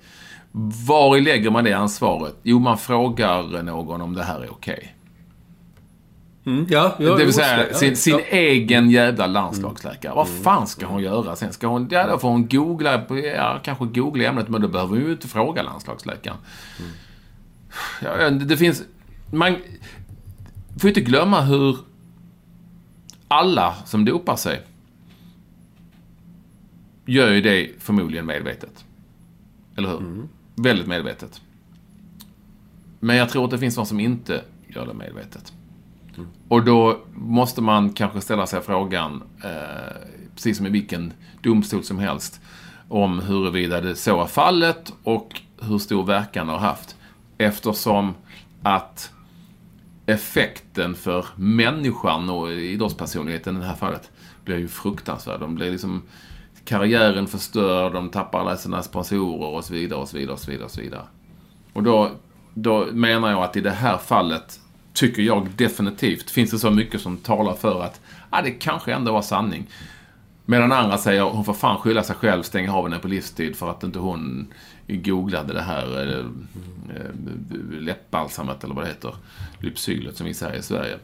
Var 0.87 1.21
lägger 1.21 1.51
man 1.51 1.65
det 1.65 1.73
ansvaret? 1.73 2.35
Jo, 2.43 2.59
man 2.59 2.79
frågar 2.79 3.63
någon 3.63 4.01
om 4.01 4.15
det 4.15 4.25
här 4.25 4.41
är 4.41 4.51
okej. 4.53 4.75
Okay. 4.75 4.89
Mm, 6.49 6.67
ja, 6.71 6.97
ja, 6.99 7.15
det 7.15 7.25
vill 7.25 7.35
säga 7.35 7.75
sin, 7.75 7.97
sin 7.97 8.15
ja. 8.15 8.25
egen 8.31 8.91
jävla 8.91 9.27
landslagsläkare. 9.27 10.13
Mm. 10.13 10.17
Vad 10.17 10.29
fan 10.29 10.67
ska 10.67 10.87
hon 10.87 11.03
göra 11.03 11.37
sen? 11.37 11.53
Ska 11.53 11.67
hon, 11.67 11.89
ja, 11.91 12.07
då 12.07 12.19
får 12.19 12.29
hon 12.29 12.49
googla, 12.49 13.03
ja, 13.37 13.61
kanske 13.63 13.85
googla 13.85 14.25
ämnet, 14.25 14.49
men 14.49 14.61
då 14.61 14.69
behöver 14.69 14.97
hon 14.97 15.07
ju 15.07 15.13
inte 15.13 15.29
fråga 15.29 15.63
landslagsläkaren. 15.63 16.37
Mm. 16.79 16.91
Ja, 18.21 18.31
det 18.31 18.57
finns... 18.57 18.83
Man 19.33 19.57
får 20.81 20.89
inte 20.89 21.01
glömma 21.01 21.41
hur 21.41 21.79
alla 23.29 23.75
som 23.85 24.05
dopar 24.05 24.37
sig 24.37 24.63
gör 27.09 27.33
ju 27.33 27.41
det 27.41 27.71
förmodligen 27.79 28.27
medvetet. 28.27 28.85
Eller 29.77 29.89
hur? 29.89 29.99
Mm. 29.99 30.29
Väldigt 30.55 30.87
medvetet. 30.87 31.41
Men 33.01 33.17
jag 33.17 33.29
tror 33.29 33.45
att 33.45 33.51
det 33.51 33.59
finns 33.59 33.75
de 33.75 33.87
som 33.87 34.01
inte 34.01 34.45
gör 34.67 34.87
det 34.87 34.95
medvetet. 34.95 35.53
Mm. 36.17 36.29
Och 36.49 36.65
då 36.65 37.01
måste 37.15 37.63
man 37.63 37.93
kanske 37.93 38.21
ställa 38.21 38.47
sig 38.47 38.61
frågan, 38.61 39.23
eh, 39.45 39.97
precis 40.35 40.57
som 40.57 40.67
i 40.67 40.71
vilken 40.71 41.13
domstol 41.43 41.85
som 41.85 41.99
helst, 41.99 42.41
om 42.89 43.19
huruvida 43.19 43.81
det 43.81 43.97
så 43.97 44.23
är 44.23 44.27
fallet 44.27 44.93
och 45.03 45.41
hur 45.61 45.79
stor 45.79 46.05
verkan 46.05 46.47
det 46.47 46.53
har 46.53 46.61
haft. 46.61 46.97
Eftersom 47.39 48.15
att 48.63 49.13
effekten 50.07 50.95
för 50.95 51.27
människan 51.37 52.31
och 52.31 52.53
idrottspersonligheten 52.53 53.57
i 53.57 53.61
det 53.61 53.67
här 53.67 53.77
fallet 53.77 54.11
blir 54.45 54.59
ju 54.59 54.69
fruktansvärd. 54.69 55.41
De 55.41 55.55
blir 55.55 55.71
liksom 55.71 56.03
karriären 56.69 57.27
förstörd, 57.27 57.93
de 57.93 58.09
tappar 58.09 58.41
alla 58.41 58.57
sina 58.57 58.83
sponsorer 58.83 59.49
och 59.49 59.65
så 59.65 59.75
vidare 59.75 60.01
och 60.01 60.09
så 60.09 60.17
vidare 60.17 60.33
och 60.33 60.41
så 60.41 60.51
vidare. 60.51 60.65
Och, 60.65 60.71
så 60.71 60.81
vidare. 60.81 61.03
och 61.73 61.83
då, 61.83 62.11
då 62.55 62.87
menar 62.93 63.31
jag 63.31 63.43
att 63.43 63.57
i 63.57 63.61
det 63.61 63.71
här 63.71 63.99
fallet 63.99 64.61
tycker 64.93 65.23
jag 65.23 65.49
definitivt 65.57 66.31
finns 66.31 66.51
det 66.51 66.59
så 66.59 66.71
mycket 66.71 67.01
som 67.01 67.17
talar 67.17 67.55
för 67.55 67.83
att 67.83 68.01
ah, 68.31 68.43
det 68.43 68.51
kanske 68.51 68.93
ändå 68.95 69.13
var 69.13 69.23
sanning. 69.23 69.67
Medan 70.45 70.73
andra 70.73 70.99
säger 70.99 71.23
hon 71.23 71.45
får 71.45 71.55
fan 71.55 71.79
skylla 71.79 72.03
sig 72.03 72.17
själv, 72.17 72.43
stänga 72.43 72.75
av 72.75 72.85
henne 72.85 72.99
på 72.99 73.09
livstid 73.09 73.57
för 73.57 73.71
att 73.71 73.83
inte 73.83 73.99
hon 73.99 74.53
googlade 74.89 75.53
det 75.53 75.63
här 75.63 76.03
eh, 76.03 76.19
eh 76.97 77.81
läppbalsamet 77.81 78.65
eller 78.65 78.75
vad 78.75 78.85
det 78.85 78.89
heter. 78.89 79.15
Lypsylet 79.59 80.17
som 80.17 80.27
vi 80.27 80.35
säger 80.35 80.59
i 80.59 80.63
Sverige. 80.63 80.99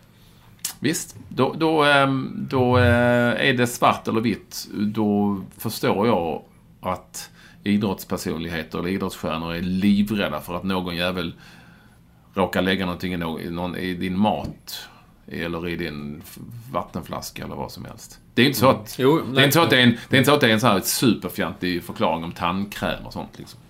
Visst, 0.85 1.17
då, 1.29 1.55
då, 1.59 1.85
ehm, 1.85 2.47
då 2.51 2.79
eh, 2.79 3.49
är 3.49 3.53
det 3.53 3.67
svart 3.67 4.09
eller 4.09 4.21
vitt. 4.21 4.69
Då 4.75 5.41
förstår 5.59 6.07
jag 6.07 6.43
att 6.81 7.31
idrottspersonligheter 7.63 8.79
eller 8.79 8.89
idrottsstjärnor 8.89 9.55
är 9.55 9.63
livrädda 9.63 10.41
för 10.41 10.57
att 10.57 10.65
någon 10.65 10.97
jävel 10.97 11.35
råkar 12.35 12.63
lägga 12.63 12.87
någonting 12.87 13.13
i, 13.13 13.17
någon, 13.17 13.77
i 13.77 13.95
din 13.95 14.19
mat. 14.19 14.89
Eller 15.29 15.69
i 15.69 15.77
din 15.77 16.23
vattenflaska 16.73 17.45
eller 17.45 17.57
vad 17.57 17.73
som 17.73 17.85
helst. 17.85 18.21
Det 18.35 18.43
är 18.43 18.47
inte 18.47 18.59
så 18.59 18.69
att, 18.69 18.99
mm. 18.99 19.11
jo, 19.11 19.35
det 19.35 19.41
är 19.41 19.45
inte 19.45 19.55
så 19.55 19.63
att 19.63 19.71
det 19.71 19.79
är 19.79 19.83
en, 19.83 19.99
det 20.09 20.17
är 20.17 20.19
inte 20.19 20.31
så 20.31 20.35
att 20.35 20.41
det 20.41 20.49
är 20.49 20.53
en 20.53 20.61
sån 20.61 20.71
här 20.71 20.81
superfjantig 20.81 21.83
förklaring 21.85 22.25
om 22.25 22.33
tandkräm 22.33 23.07
och 23.07 23.13
sånt 23.13 23.39
liksom. 23.39 23.61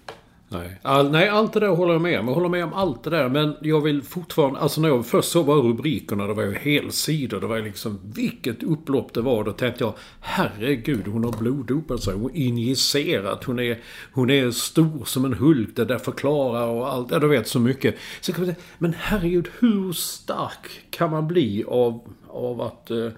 Nej. 0.48 0.80
All, 0.82 1.10
nej, 1.10 1.28
allt 1.28 1.52
det 1.52 1.60
där 1.60 1.68
håller 1.68 1.92
jag 1.92 2.02
med 2.02 2.20
om. 2.20 2.28
Jag 2.28 2.34
håller 2.34 2.48
med 2.48 2.64
om 2.64 2.72
allt 2.72 3.04
det 3.04 3.10
där. 3.10 3.28
Men 3.28 3.56
jag 3.60 3.80
vill 3.80 4.02
fortfarande... 4.02 4.60
Alltså 4.60 4.80
när 4.80 4.88
jag 4.88 5.06
först 5.06 5.30
såg 5.30 5.46
bara 5.46 5.56
rubrikerna, 5.56 6.26
det 6.26 6.34
var 6.34 6.42
ju 6.42 6.54
helsidor. 6.54 7.40
Det 7.40 7.46
var 7.46 7.56
ju 7.56 7.64
liksom 7.64 8.00
vilket 8.14 8.62
upplopp 8.62 9.14
det 9.14 9.20
var. 9.20 9.44
Då 9.44 9.52
tänkte 9.52 9.84
jag, 9.84 9.94
herregud, 10.20 11.06
hon 11.06 11.24
har 11.24 11.32
bloddopat 11.32 12.02
sig. 12.02 12.14
Hon 12.14 12.34
injicerat. 12.34 13.44
Hon 13.44 13.58
är, 13.58 13.78
hon 14.12 14.30
är 14.30 14.50
stor 14.50 15.04
som 15.04 15.24
en 15.24 15.34
Hulk. 15.34 15.76
Det 15.76 15.84
där 15.84 15.98
förklarar 15.98 16.66
och 16.66 16.92
allt. 16.92 17.10
Ja, 17.10 17.18
du 17.18 17.28
vet 17.28 17.48
så 17.48 17.60
mycket. 17.60 17.94
Så 18.20 18.32
kan 18.32 18.44
man 18.44 18.54
säga, 18.54 18.66
men 18.78 18.94
herregud, 18.98 19.48
hur 19.58 19.92
stark 19.92 20.86
kan 20.90 21.10
man 21.10 21.28
bli 21.28 21.64
av, 21.68 22.00
av 22.28 22.60
att, 22.60 22.90
eh, 22.90 23.08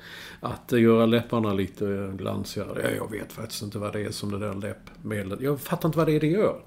att 0.41 0.73
göra 0.73 1.07
läpparna 1.07 1.53
lite 1.53 2.13
glansigare? 2.19 2.95
Jag 2.97 3.11
vet 3.11 3.33
faktiskt 3.33 3.63
inte 3.63 3.79
vad 3.79 3.93
det 3.93 4.01
är 4.01 4.11
som 4.11 4.31
det 4.31 4.39
där 4.39 4.55
läppmedlet... 4.55 5.41
Jag 5.41 5.61
fattar 5.61 5.89
inte 5.89 5.99
vad 5.99 6.07
det 6.07 6.17
är 6.17 6.21
det 6.21 6.27
gör. 6.27 6.61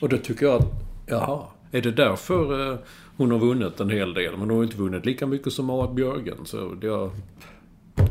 Och 0.00 0.08
då 0.08 0.18
tycker 0.18 0.46
jag 0.46 0.54
att, 0.54 0.68
jaha, 1.06 1.42
är 1.70 1.82
det 1.82 1.90
därför 1.90 2.72
eh, 2.72 2.78
hon 3.16 3.30
har 3.30 3.38
vunnit 3.38 3.80
en 3.80 3.90
hel 3.90 4.14
del? 4.14 4.30
Men 4.30 4.40
hon 4.40 4.56
har 4.56 4.64
inte 4.64 4.76
vunnit 4.76 5.06
lika 5.06 5.26
mycket 5.26 5.52
som 5.52 5.66
Marit 5.66 5.94
Björgen. 5.94 6.36
Så 6.44 6.74
det, 6.74 6.86
I 6.86 7.10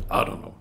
don't 0.10 0.42
know. 0.42 0.54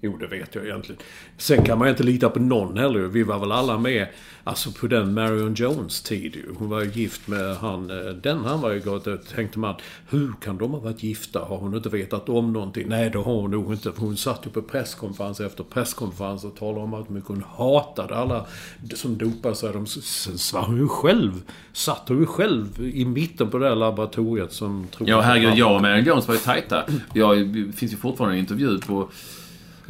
Jo, 0.00 0.16
det 0.16 0.26
vet 0.26 0.54
jag 0.54 0.64
egentligen. 0.64 1.02
Sen 1.36 1.64
kan 1.64 1.78
man 1.78 1.88
inte 1.88 2.02
lita 2.02 2.30
på 2.30 2.38
någon 2.38 2.78
heller. 2.78 3.00
Vi 3.00 3.22
var 3.22 3.38
väl 3.38 3.52
alla 3.52 3.78
med 3.78 4.06
alltså 4.44 4.72
på 4.72 4.86
den 4.86 5.14
Marion 5.14 5.54
Jones 5.54 6.02
tid. 6.02 6.44
Hon 6.58 6.68
var 6.68 6.82
ju 6.82 6.90
gift 6.90 7.28
med 7.28 7.56
han, 7.56 7.90
eh, 7.90 7.96
den 8.06 8.44
han 8.44 8.60
var 8.60 8.70
ju 8.70 8.80
gått 8.80 9.06
ut. 9.06 9.28
Tänkte 9.28 9.58
man, 9.58 9.74
hur 10.08 10.32
kan 10.40 10.58
de 10.58 10.70
ha 10.70 10.80
varit 10.80 11.02
gifta? 11.02 11.38
Har 11.40 11.56
hon 11.56 11.76
inte 11.76 11.88
vetat 11.88 12.28
om 12.28 12.52
någonting? 12.52 12.88
Nej, 12.88 13.10
det 13.10 13.18
har 13.18 13.34
hon 13.34 13.50
nog 13.50 13.72
inte. 13.72 13.92
Hon 13.96 14.16
satt 14.16 14.46
ju 14.46 14.50
på 14.50 14.62
presskonferens 14.62 15.40
efter 15.40 15.64
presskonferens 15.64 16.44
och 16.44 16.56
talade 16.56 16.80
om 16.80 16.94
att 16.94 17.06
hon 17.26 17.44
hatade 17.48 18.16
alla 18.16 18.46
som 18.94 19.18
dopade 19.18 19.54
sig. 19.54 19.72
De, 19.72 19.86
sen 19.86 20.60
var 20.60 20.66
hon 20.66 20.76
ju 20.76 20.88
själv, 20.88 21.32
satt 21.72 22.08
hon 22.08 22.18
ju 22.18 22.26
själv 22.26 22.80
i 22.80 23.04
mitten 23.04 23.50
på 23.50 23.58
det 23.58 23.68
där 23.68 23.76
laboratoriet 23.76 24.52
som... 24.52 24.86
Ja, 24.98 25.20
herregud. 25.20 25.54
Jag 25.54 25.74
och 25.74 25.82
Marion 25.82 26.04
Jones 26.04 26.28
var 26.28 26.34
ju 26.34 26.40
tajta. 26.40 26.84
Jag, 27.14 27.48
det 27.48 27.72
finns 27.72 27.92
ju 27.92 27.96
fortfarande 27.96 28.36
en 28.36 28.40
intervju 28.40 28.78
på 28.78 29.08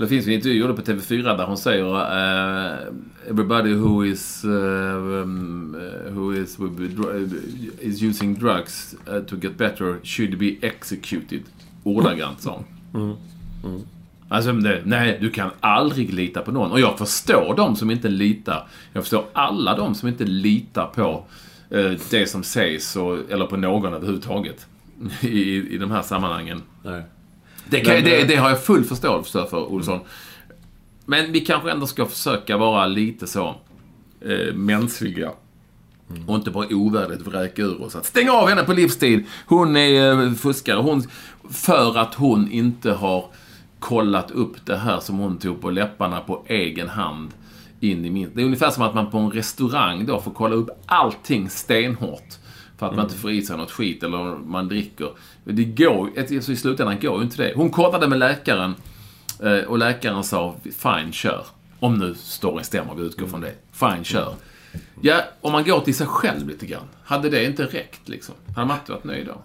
det 0.03 0.09
finns 0.09 0.27
en 0.27 0.33
intervju 0.33 0.59
gjord 0.59 0.77
på 0.77 0.83
TV4 0.83 1.37
där 1.37 1.47
hon 1.47 1.59
säger 1.59 1.85
uh, 1.85 2.95
Everybody 3.31 3.75
who 3.75 4.05
is, 4.05 4.45
uh, 4.45 4.53
um, 4.53 5.77
who 6.09 6.35
is, 6.35 6.59
is 7.81 8.03
using 8.03 8.35
drugs 8.35 8.95
to 9.27 9.37
get 9.37 9.57
better 9.57 10.01
should 10.03 10.39
be 10.39 10.57
executed. 10.63 11.43
Ordagrant 11.85 12.41
sa 12.41 12.65
mm. 12.95 13.17
mm. 13.65 13.81
Alltså, 14.29 14.53
det, 14.53 14.83
nej, 14.85 15.19
du 15.21 15.31
kan 15.31 15.51
aldrig 15.61 16.15
lita 16.15 16.43
på 16.43 16.53
någon. 16.53 16.71
Och 16.71 16.81
jag 16.81 16.99
förstår 16.99 17.55
de 17.57 17.77
som 17.77 17.91
inte 17.91 18.09
litar. 18.09 18.69
Jag 18.93 19.03
förstår 19.03 19.25
alla 19.33 19.77
de 19.77 19.95
som 19.95 20.09
inte 20.09 20.25
litar 20.25 20.87
på 20.87 21.25
uh, 21.75 21.93
det 22.11 22.27
som 22.27 22.43
sägs, 22.43 22.97
och, 22.97 23.31
eller 23.31 23.47
på 23.47 23.57
någon 23.57 23.95
överhuvudtaget. 23.95 24.67
I, 25.21 25.75
i 25.75 25.79
de 25.79 25.91
här 25.91 26.03
sammanhangen. 26.03 26.63
Nej. 26.83 27.03
Det, 27.71 27.81
kan, 27.81 27.95
det, 27.95 28.25
det, 28.25 28.37
har 28.37 28.49
jag 28.49 28.65
full 28.65 28.85
förståelse 28.85 29.47
för, 29.51 29.73
Olsson. 29.73 30.01
Men 31.07 31.33
vi 31.33 31.41
kanske 31.41 31.71
ändå 31.71 31.87
ska 31.87 32.07
försöka 32.07 32.57
vara 32.57 32.87
lite 32.87 33.27
så 33.27 33.55
eh, 34.21 34.55
mänskliga. 34.55 35.31
Mm. 36.11 36.29
Och 36.29 36.37
inte 36.37 36.51
bara 36.51 36.67
ovärdigt 36.71 37.21
vräka 37.21 37.63
ur 37.63 37.83
oss 37.83 37.97
att 37.97 38.07
stäng 38.07 38.29
av 38.29 38.49
henne 38.49 38.65
på 38.65 38.73
livstid. 38.73 39.27
Hon 39.47 39.77
är 39.77 40.23
eh, 40.23 40.33
fuskare. 40.33 40.81
Hon, 40.81 41.03
för 41.51 41.99
att 41.99 42.15
hon 42.15 42.51
inte 42.51 42.93
har 42.93 43.25
kollat 43.79 44.31
upp 44.31 44.67
det 44.67 44.77
här 44.77 45.01
som 45.01 45.19
hon 45.19 45.39
tog 45.39 45.61
på 45.61 45.71
läpparna 45.71 46.21
på 46.21 46.45
egen 46.47 46.89
hand 46.89 47.31
in 47.81 48.05
i 48.05 48.11
min... 48.11 48.31
Det 48.35 48.41
är 48.41 48.45
ungefär 48.45 48.71
som 48.71 48.83
att 48.83 48.95
man 48.95 49.11
på 49.11 49.19
en 49.19 49.31
restaurang 49.31 50.07
då 50.07 50.21
får 50.21 50.31
kolla 50.31 50.55
upp 50.55 50.71
allting 50.87 51.51
stenhårt 51.51 52.39
För 52.77 52.87
att 52.87 52.97
man 52.97 53.05
inte 53.05 53.19
får 53.19 53.31
i 53.31 53.43
sig 53.43 53.57
något 53.57 53.71
skit 53.71 54.03
eller 54.03 54.37
man 54.37 54.69
dricker. 54.69 55.11
Det 55.53 55.65
går 55.65 56.11
alltså 56.19 56.53
I 56.53 56.57
slutändan 56.57 57.01
går 57.01 57.17
ju 57.19 57.25
inte 57.25 57.43
det. 57.43 57.53
Hon 57.57 57.71
kollade 57.71 58.09
med 58.09 58.19
läkaren 58.19 58.75
eh, 59.43 59.59
och 59.59 59.79
läkaren 59.79 60.25
sa 60.25 60.57
fine, 60.65 61.13
kör. 61.13 61.47
Om 61.81 61.99
nu 61.99 62.15
storyn 62.15 62.65
stämmer, 62.65 62.95
vi 62.95 63.03
utgår 63.03 63.27
från 63.27 63.41
det. 63.41 63.55
Fine, 63.73 64.05
kör. 64.05 64.35
Ja, 65.01 65.23
om 65.41 65.53
man 65.53 65.65
går 65.65 65.81
till 65.81 65.95
sig 65.95 66.07
själv 66.07 66.49
lite 66.49 66.67
grann. 66.67 66.85
Hade 67.05 67.31
det 67.31 67.45
inte 67.45 67.65
räckt 67.65 68.09
liksom? 68.09 68.35
Hade 68.57 68.67
man 68.67 68.79
inte 68.79 68.93
varit 68.93 69.05
nöjd 69.05 69.27
då? 69.27 69.43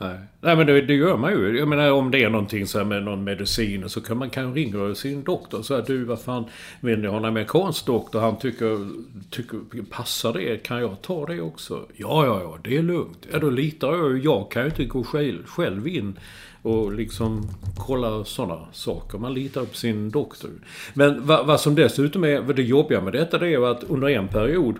Nej. 0.00 0.18
Nej, 0.40 0.56
men 0.56 0.66
det, 0.66 0.80
det 0.80 0.94
gör 0.94 1.16
man 1.16 1.32
ju. 1.32 1.58
Jag 1.58 1.68
menar 1.68 1.90
om 1.90 2.10
det 2.10 2.24
är 2.24 2.30
någonting 2.30 2.66
så 2.66 2.78
här 2.78 2.84
med 2.84 3.02
någon 3.02 3.24
medicin 3.24 3.88
så 3.88 4.00
kan 4.00 4.16
man 4.16 4.30
kan 4.30 4.54
ringa 4.54 4.94
sin 4.94 5.22
doktor 5.22 5.58
och 5.58 5.64
säga 5.64 5.80
du 5.80 6.04
vad 6.04 6.20
fan, 6.20 6.44
men 6.80 7.02
jag 7.02 7.10
har 7.10 7.18
en 7.18 7.24
amerikansk 7.24 7.86
doktor, 7.86 8.20
han 8.20 8.38
tycker, 8.38 8.88
tycker, 9.30 9.58
passar 9.90 10.32
det? 10.32 10.62
Kan 10.62 10.80
jag 10.80 11.02
ta 11.02 11.26
det 11.26 11.40
också? 11.40 11.86
Ja, 11.96 12.26
ja, 12.26 12.40
ja, 12.42 12.58
det 12.64 12.76
är 12.76 12.82
lugnt. 12.82 13.26
Ja, 13.32 13.38
då 13.38 13.50
litar 13.50 13.92
jag 13.92 14.18
Jag 14.18 14.50
kan 14.50 14.62
ju 14.62 14.68
inte 14.68 14.84
gå 14.84 15.04
själv, 15.04 15.46
själv 15.46 15.88
in 15.88 16.18
och 16.62 16.92
liksom 16.92 17.50
kolla 17.78 18.24
sådana 18.24 18.66
saker. 18.72 19.18
Man 19.18 19.34
litar 19.34 19.64
på 19.64 19.74
sin 19.74 20.10
doktor. 20.10 20.50
Men 20.94 21.26
vad, 21.26 21.46
vad 21.46 21.60
som 21.60 21.74
dessutom 21.74 22.24
är 22.24 22.52
det 22.52 22.62
jobbiga 22.62 23.00
med 23.00 23.12
detta 23.12 23.38
det 23.38 23.46
är 23.46 23.50
ju 23.50 23.66
att 23.66 23.84
under 23.84 24.08
en 24.08 24.28
period 24.28 24.76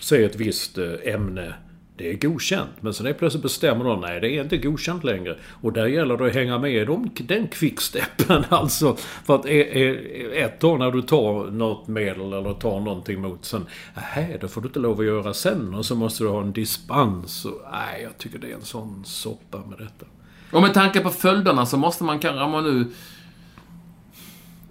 så 0.00 0.14
är 0.14 0.24
ett 0.24 0.36
visst 0.36 0.78
eh, 0.78 0.92
ämne 1.04 1.54
det 1.96 2.10
är 2.10 2.16
godkänt. 2.28 2.70
Men 2.80 2.94
sen 2.94 3.06
är 3.06 3.12
plötsligt 3.12 3.42
bestämmer 3.42 3.84
de 3.84 4.00
nej 4.00 4.20
det 4.20 4.30
är 4.30 4.42
inte 4.42 4.56
godkänt 4.56 5.04
längre. 5.04 5.36
Och 5.62 5.72
där 5.72 5.86
gäller 5.86 6.16
det 6.16 6.26
att 6.26 6.34
hänga 6.34 6.58
med 6.58 6.74
i 6.74 6.84
de, 6.84 7.10
den 7.18 7.48
kvicksteppen 7.48 8.44
alltså. 8.48 8.96
För 9.24 9.34
att 9.34 9.46
ett 9.46 10.64
år 10.64 10.78
när 10.78 10.90
du 10.90 11.02
tar 11.02 11.50
något 11.50 11.88
medel 11.88 12.32
eller 12.32 12.54
tar 12.54 12.80
någonting 12.80 13.20
mot 13.20 13.44
sen. 13.44 13.66
Nej, 13.94 14.38
det 14.40 14.48
får 14.48 14.60
du 14.60 14.66
inte 14.66 14.78
lov 14.78 15.00
att 15.00 15.06
göra 15.06 15.34
sen. 15.34 15.74
Och 15.74 15.86
så 15.86 15.94
måste 15.94 16.24
du 16.24 16.28
ha 16.28 16.40
en 16.40 16.52
dispens. 16.52 17.44
Och, 17.44 17.60
nej, 17.72 18.02
jag 18.02 18.18
tycker 18.18 18.38
det 18.38 18.50
är 18.50 18.54
en 18.54 18.62
sån 18.62 19.04
soppa 19.04 19.58
med 19.58 19.78
detta. 19.78 20.06
Och 20.50 20.62
med 20.62 20.74
tanke 20.74 21.00
på 21.00 21.10
följderna 21.10 21.66
så 21.66 21.76
måste 21.76 22.04
man 22.04 22.18
kanske, 22.18 22.44
om 22.44 22.50
man 22.50 22.64
nu... 22.64 22.86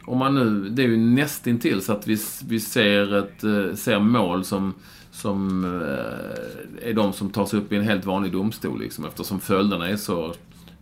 Om 0.08 0.18
man 0.18 0.36
nu, 0.36 0.70
det 0.70 0.84
är 0.84 0.88
ju 0.88 0.98
nästintill 0.98 1.82
så 1.82 1.94
att 1.94 2.08
vi, 2.08 2.18
vi 2.48 2.60
ser, 2.60 3.16
ett, 3.16 3.44
eh, 3.44 3.76
ser 3.76 4.00
mål 4.00 4.46
som 4.46 4.74
som 5.16 5.66
eh, 5.66 6.90
är 6.90 6.94
de 6.94 7.14
som 7.14 7.30
tas 7.30 7.54
upp 7.54 7.74
i 7.74 7.76
en 7.76 7.84
helt 7.84 8.06
vanlig 8.06 8.32
domstol 8.32 8.80
liksom, 8.82 9.06
eftersom 9.06 9.40
följderna 9.40 9.90
är 9.90 9.96
så... 9.96 10.34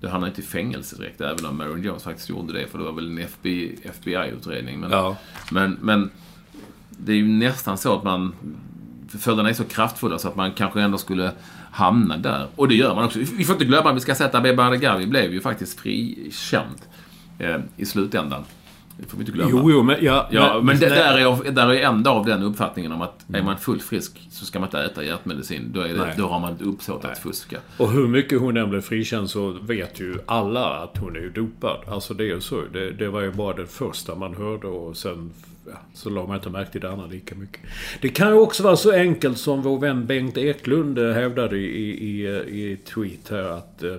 Det 0.02 0.10
hamnar 0.10 0.28
inte 0.28 0.42
i 0.42 0.44
fängelse 0.44 0.96
direkt, 0.96 1.22
även 1.22 1.46
om 1.46 1.58
Marion 1.58 1.84
Jones 1.84 2.04
faktiskt 2.04 2.30
gjorde 2.30 2.54
det, 2.54 2.68
för 2.68 2.78
det 2.78 2.84
var 2.84 2.92
väl 2.92 3.08
en 3.08 3.18
FBI, 3.18 3.80
FBI-utredning. 3.84 4.80
Men, 4.80 4.92
Ja. 4.92 5.18
men, 5.52 5.78
men 5.82 6.10
det 6.90 7.12
är 7.12 7.16
ju 7.16 7.28
nästan 7.28 7.78
så 7.78 7.98
att 7.98 8.04
man... 8.04 8.36
Följderna 9.20 9.50
är 9.50 9.54
så 9.54 9.64
kraftfulla 9.64 10.18
så 10.20 10.28
att 10.28 10.36
man 10.36 10.52
kanske 10.52 10.82
ändå 10.82 10.98
skulle 10.98 11.32
hamna 11.72 12.18
där. 12.18 12.48
Och 12.56 12.68
det 12.68 12.76
gör 12.76 12.96
man 12.96 13.04
också. 13.06 13.20
Vi 13.20 13.44
får 13.46 13.54
inte 13.56 13.66
glömma, 13.66 13.94
vi 13.94 14.00
ska 14.00 14.16
säga 14.16 14.30
att 14.30 14.36
Abebe 14.36 14.56
Bardghani 14.56 15.06
blev 15.08 15.34
ju 15.34 15.42
faktiskt 15.42 15.80
frikänd 15.80 16.82
eh, 17.40 17.60
i 17.78 17.86
slutändan. 17.86 18.44
Det 18.98 19.10
får 19.10 19.18
vi 19.18 19.22
inte 19.22 19.32
glömma. 19.32 19.52
Jo, 19.52 19.72
jo, 19.72 19.84
men... 19.84 19.98
Ja, 20.02 20.28
Ja, 20.32 20.62
men 20.64 20.80
det, 20.80 20.90
nej. 20.90 20.98
där, 20.98 21.14
är 21.14 21.20
jag, 21.20 21.56
där 21.56 21.68
är 21.68 21.74
jag 21.74 21.94
ändå 21.94 22.12
av 22.12 22.26
den 22.26 22.44
uppfattningen 22.44 22.92
om 22.92 23.02
att 23.02 23.26
är 23.34 23.44
man 23.44 23.58
fullt 23.58 23.84
frisk 23.84 24.28
så 24.32 24.46
ska 24.46 24.60
man 24.60 24.68
inte 24.68 24.80
äta 24.80 25.04
hjärtmedicin. 25.04 25.72
Då, 25.74 25.82
är 25.82 25.88
det, 25.88 26.14
då 26.18 26.28
har 26.28 26.40
man 26.40 26.54
ett 26.54 26.62
uppsåt 26.62 27.06
att 27.06 27.18
fuska. 27.18 27.58
Och 27.78 27.92
hur 27.92 28.08
mycket 28.08 28.40
hon 28.40 28.58
än 28.58 28.70
blev 28.70 28.82
frikänd 28.82 29.30
så 29.30 29.52
vet 29.62 30.00
ju 30.00 30.18
alla 30.26 30.66
att 30.66 30.98
hon 30.98 31.16
är 31.16 31.20
ju 31.20 31.30
dopad. 31.30 31.78
Alltså 31.88 32.14
det 32.14 32.24
är 32.24 32.28
ju 32.28 32.42
så. 32.42 32.62
Det, 32.74 32.92
det 32.92 33.10
var 33.10 33.22
ju 33.22 33.32
bara 33.32 33.56
det 33.56 33.68
första 33.68 34.16
man 34.16 34.36
hörde 34.36 34.68
och 34.68 34.98
sen 34.98 35.32
ja, 35.66 35.72
så 35.94 36.10
la 36.10 36.26
man 36.28 36.36
inte 36.36 36.50
märke 36.50 36.72
till 36.72 36.82
det 36.82 36.92
andra 36.92 37.06
lika 37.06 37.36
mycket. 37.36 37.62
Det 38.02 38.10
kan 38.10 38.28
ju 38.28 38.40
också 38.40 38.64
vara 38.64 38.76
så 38.76 38.92
enkelt 38.92 39.38
som 39.38 39.62
vår 39.62 39.80
vän 39.80 40.06
Bengt 40.06 40.38
Eklund 40.38 40.98
eh, 40.98 41.12
hävdade 41.12 41.58
i, 41.58 41.66
i, 41.66 42.28
i, 42.28 42.72
i 42.72 42.78
tweet 42.78 43.30
här 43.30 43.44
att 43.44 43.84
eh, 43.84 43.96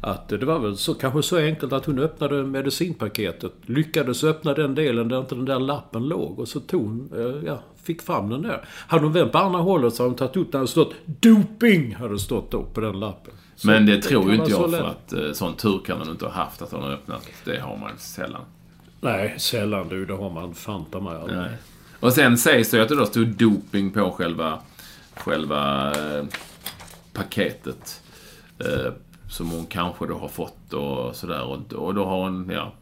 att 0.00 0.28
det 0.28 0.44
var 0.44 0.58
väl 0.58 0.76
så, 0.76 0.94
kanske 0.94 1.22
så 1.22 1.36
enkelt 1.36 1.72
att 1.72 1.86
hon 1.86 1.98
öppnade 1.98 2.42
medicinpaketet. 2.42 3.52
Lyckades 3.66 4.24
öppna 4.24 4.54
den 4.54 4.74
delen 4.74 5.08
där 5.08 5.20
inte 5.20 5.34
den 5.34 5.44
där 5.44 5.58
lappen 5.58 6.08
låg. 6.08 6.38
Och 6.38 6.48
så 6.48 6.60
tog 6.60 6.82
hon, 6.82 7.10
eh, 7.16 7.46
ja, 7.46 7.62
fick 7.82 8.02
fram 8.02 8.28
den 8.28 8.42
där. 8.42 8.64
Hade 8.86 9.04
hon 9.04 9.12
vänt 9.12 9.32
på 9.32 9.38
andra 9.38 9.60
hållet 9.60 9.94
så 9.94 10.02
hade 10.02 10.10
hon 10.10 10.16
tagit 10.16 10.36
upp 10.36 10.52
den. 10.52 10.58
hade 10.58 10.70
stått 10.70 10.94
DOPING! 11.04 11.94
Hade 11.94 12.18
tror 12.18 12.50
då 12.50 12.62
på 12.62 12.80
den 12.80 13.00
lappen. 13.00 13.34
Så 13.56 13.66
Men 13.66 13.86
det 13.86 14.02
tror 14.02 14.22
kan 14.22 14.30
ju 14.30 14.36
inte 14.36 14.50
jag 14.50 14.70
för 14.70 14.88
att 14.88 15.12
eh, 15.12 15.32
sån 15.32 15.54
tur 15.56 15.80
kan 15.86 15.98
man 15.98 16.08
inte 16.08 16.24
ha 16.24 16.32
haft 16.32 16.62
att 16.62 16.72
hon 16.72 16.82
har 16.82 16.90
öppnat. 16.90 17.28
Det 17.44 17.58
har 17.58 17.76
man 17.76 17.98
sällan. 17.98 18.42
Nej, 19.00 19.34
sällan 19.38 19.88
du. 19.88 20.06
Det 20.06 20.14
har 20.14 20.30
man 20.30 20.54
fanta 20.54 21.00
mig 21.00 21.16
aldrig. 21.16 21.38
Nej. 21.38 21.56
Och 22.00 22.12
sen 22.12 22.38
sägs 22.38 22.70
det 22.70 22.76
ju 22.76 22.82
att 22.82 22.88
det 22.88 22.96
då 22.96 23.06
stod 23.06 23.26
doping 23.26 23.90
på 23.90 24.10
själva, 24.10 24.58
själva 25.14 25.90
eh, 25.90 26.24
paketet. 27.12 28.02
Som 29.32 29.50
hon 29.50 29.66
kanske 29.66 30.06
då 30.06 30.18
har 30.18 30.28
fått 30.28 30.72
och 30.72 31.16
sådär. 31.16 31.42
Och, 31.44 31.72
och 31.72 31.94
då 31.94 32.04
har 32.04 32.22
hon, 32.22 32.50
ja... 32.54 32.72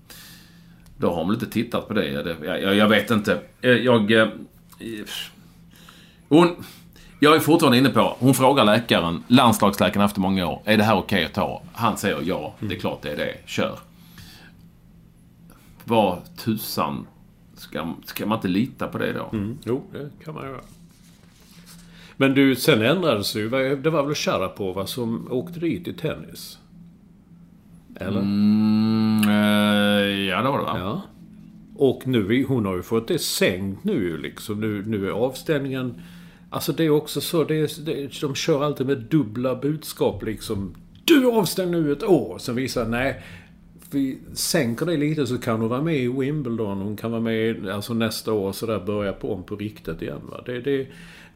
Då 0.97 1.09
har 1.09 1.15
hon 1.17 1.27
väl 1.29 1.35
inte 1.35 1.47
tittat 1.51 1.89
på 1.89 1.95
det. 1.95 2.23
det 2.23 2.61
jag, 2.61 2.75
jag, 2.75 2.89
vet 2.89 3.11
inte. 3.11 3.41
Eh, 3.61 3.71
jag... 3.71 4.13
eh, 4.13 4.29
Hon... 6.29 6.65
Jag 7.21 7.37
är 7.37 7.41
fortfarande 7.41 7.79
inne 7.79 7.89
på, 7.89 8.17
hon 8.19 8.35
frågar 8.35 8.65
läkaren, 8.65 9.23
landslagsläkaren 9.27 10.07
efter 10.07 10.21
många 10.21 10.47
år, 10.47 10.63
är 10.65 10.77
det 10.77 10.85
här 10.85 10.97
okej 10.97 11.25
att 11.25 11.33
ta? 11.35 11.63
Han 11.73 11.97
säger 11.97 12.23
ja, 12.23 12.55
det 12.61 12.75
är 12.75 12.79
klart 12.79 13.03
det 13.03 13.11
är 13.13 13.17
det. 13.17 13.37
Kör. 13.47 13.79
Vad 15.85 16.37
tusan 16.37 17.07
ska, 17.55 17.95
ska 18.05 18.27
man 18.27 18.39
inte 18.39 18.49
lita 18.49 18.89
på 18.89 18.99
det 18.99 19.13
då? 19.13 19.29
Mm, 19.33 19.59
jo, 19.65 19.83
det 19.93 20.25
kan 20.25 20.35
man 20.35 20.45
göra. 20.45 20.61
Men 22.21 22.35
du, 22.35 22.57
sen 22.57 22.83
ändrades 22.83 23.33
det 23.33 23.41
ju. 23.41 23.77
Det 23.77 23.91
var 23.91 24.03
väl 24.03 24.15
Sharapova 24.15 24.87
som 24.87 25.33
åkte 25.33 25.61
dit 25.61 25.89
i 25.89 25.93
tennis? 25.93 26.59
Eller? 27.97 28.21
Mm, 28.21 29.23
eh, 29.29 30.29
ja, 30.29 30.43
det 30.43 30.49
var 30.49 30.59
det 30.59 30.65
va? 30.65 30.79
Ja. 30.79 31.03
Och 31.77 32.07
nu, 32.07 32.45
hon 32.45 32.67
har 32.67 32.77
ju 32.77 32.83
fått 32.83 33.09
det 33.09 33.19
sänkt 33.19 33.85
nu 33.85 34.17
liksom. 34.17 34.61
Nu, 34.61 34.85
nu 34.87 35.07
är 35.07 35.11
avställningen... 35.11 36.03
Alltså 36.51 36.73
det 36.73 36.85
är 36.85 36.91
också 36.91 37.21
så, 37.21 37.45
det 37.45 37.55
är, 37.55 37.85
det, 37.85 38.21
de 38.21 38.35
kör 38.35 38.65
alltid 38.65 38.87
med 38.87 38.99
dubbla 38.99 39.57
budskap 39.57 40.23
liksom. 40.23 40.75
Du 41.05 41.29
är 41.29 41.39
avstängd 41.39 41.71
nu 41.71 41.93
ett 41.93 42.03
år! 42.03 42.39
Sen 42.39 42.55
visar 42.55 42.87
nej, 42.87 43.23
vi 43.91 44.19
sänker 44.33 44.87
det 44.87 44.97
lite 44.97 45.27
så 45.27 45.39
kan 45.39 45.61
hon 45.61 45.69
vara 45.69 45.83
med 45.83 45.97
i 45.97 46.09
Wimbledon. 46.09 46.79
Hon 46.79 46.97
kan 46.97 47.11
vara 47.11 47.21
med 47.23 47.69
alltså 47.69 47.95
nästa 47.95 48.33
år 48.33 48.53
så 48.53 48.67
där 48.67 48.81
börja 48.81 49.13
på 49.13 49.35
om 49.35 49.43
på 49.43 49.57
riktigt 49.57 50.03
igen. 50.03 50.21
Va? 50.31 50.43
Det, 50.47 50.61
det, 50.61 50.87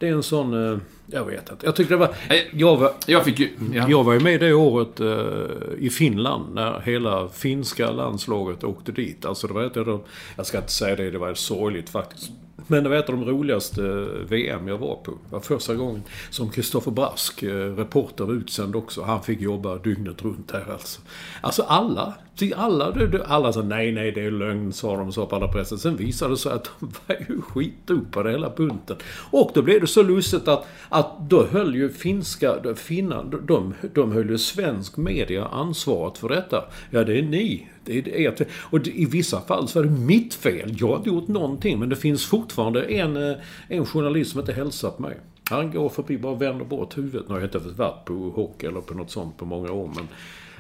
det 0.04 0.08
är 0.10 0.14
en 0.14 0.22
sån... 0.22 0.72
eh, 0.72 0.78
Jag 1.06 1.24
vet 1.24 1.50
inte. 1.50 1.66
Jag 1.66 1.76
tyckte 1.76 1.94
det 1.94 1.98
var... 1.98 2.14
Jag 2.52 2.76
var, 2.76 2.92
Jag 3.06 3.24
fick 3.24 3.38
ju... 3.40 3.48
Ja. 3.72 3.86
jag 3.88 4.04
var 4.04 4.12
ju 4.12 4.20
med 4.20 4.40
det 4.40 4.52
året 4.52 5.00
eh, 5.00 5.78
i 5.78 5.90
Finland 5.90 6.54
när 6.54 6.80
hela 6.80 7.28
finska 7.28 7.90
landslaget 7.90 8.64
åkte 8.64 8.92
dit. 8.92 9.24
Alltså 9.24 9.46
det 9.46 9.52
var 9.54 9.62
ett 9.64 9.76
av 9.76 9.86
de, 9.86 10.00
Jag 10.36 10.46
ska 10.46 10.58
inte 10.58 10.72
säga 10.72 10.96
det, 10.96 11.10
det 11.10 11.18
var 11.18 11.34
sorgligt 11.34 11.90
faktiskt. 11.90 12.30
Men 12.66 12.84
det 12.84 12.90
var 12.90 12.96
ett 12.96 13.08
av 13.08 13.16
de 13.16 13.24
roligaste 13.24 13.82
eh, 13.82 14.28
VM 14.28 14.68
jag 14.68 14.78
var 14.78 14.94
på. 14.94 15.10
Det 15.10 15.32
var 15.32 15.40
första 15.40 15.74
gången 15.74 16.02
som 16.30 16.50
Kristoffer 16.50 16.90
Brask, 16.90 17.42
eh, 17.42 17.76
reporter, 17.76 18.24
var 18.24 18.34
utsänd 18.34 18.76
också. 18.76 19.02
Han 19.02 19.22
fick 19.22 19.40
jobba 19.40 19.76
dygnet 19.76 20.22
runt 20.22 20.50
här 20.50 20.72
alltså. 20.72 21.00
Alltså 21.40 21.62
alla, 21.62 22.14
alla, 22.56 22.94
alla 23.26 23.52
sa 23.52 23.62
nej, 23.62 23.92
nej, 23.92 24.12
det 24.12 24.20
är 24.20 24.30
lögn, 24.30 24.72
sa 24.72 24.96
de 24.96 25.12
så 25.12 25.26
på 25.26 25.36
alla 25.36 25.48
pressen. 25.48 25.78
Sen 25.78 25.96
visade 25.96 26.32
det 26.32 26.36
sig 26.36 26.52
att 26.52 26.70
de 26.80 26.92
var 27.06 27.16
ju 27.28 27.40
skitdopade 27.40 28.30
hela 28.30 28.50
bunten. 28.50 28.96
Och 29.30 29.50
då 29.54 29.62
blev 29.62 29.80
det 29.80 29.86
så 29.86 30.02
lustigt 30.02 30.48
att, 30.48 30.66
att 30.88 31.30
då 31.30 31.46
höll 31.46 31.74
ju 31.74 31.88
finska, 31.88 32.74
finnar, 32.74 33.24
de, 33.46 33.74
de 33.94 34.12
höll 34.12 34.30
ju 34.30 34.38
svensk 34.38 34.96
media 34.96 35.46
ansvaret 35.46 36.18
för 36.18 36.28
detta. 36.28 36.64
Ja, 36.90 37.04
det 37.04 37.18
är 37.18 37.22
ni. 37.22 37.68
Det 37.84 37.98
är 37.98 38.28
ert 38.28 38.38
fel. 38.38 38.46
Och 38.52 38.86
i 38.86 39.04
vissa 39.04 39.40
fall 39.40 39.68
så 39.68 39.78
är 39.78 39.82
det 39.82 39.90
mitt 39.90 40.34
fel. 40.34 40.76
Jag 40.78 40.88
har 40.88 40.96
inte 40.96 41.08
gjort 41.08 41.28
någonting. 41.28 41.78
Men 41.78 41.88
det 41.88 41.96
finns 41.96 42.26
fortfarande 42.26 42.82
en, 42.82 43.30
eh, 43.30 43.36
en 43.68 43.86
journalist 43.86 44.30
som 44.30 44.40
inte 44.40 44.52
hälsat 44.52 44.98
mig. 44.98 45.16
Han 45.50 45.70
går 45.70 45.88
förbi 45.88 46.18
bara 46.18 46.34
vänder 46.34 46.64
bort 46.64 46.98
huvudet. 46.98 47.28
Nu 47.28 47.34
har 47.34 47.40
jag 47.40 47.46
inte 47.46 47.58
varit 47.58 48.04
på 48.04 48.14
hockey 48.14 48.66
eller 48.66 48.80
på 48.80 48.94
något 48.94 49.10
sånt 49.10 49.36
på 49.36 49.44
många 49.44 49.72
år. 49.72 49.90
Men 49.94 50.08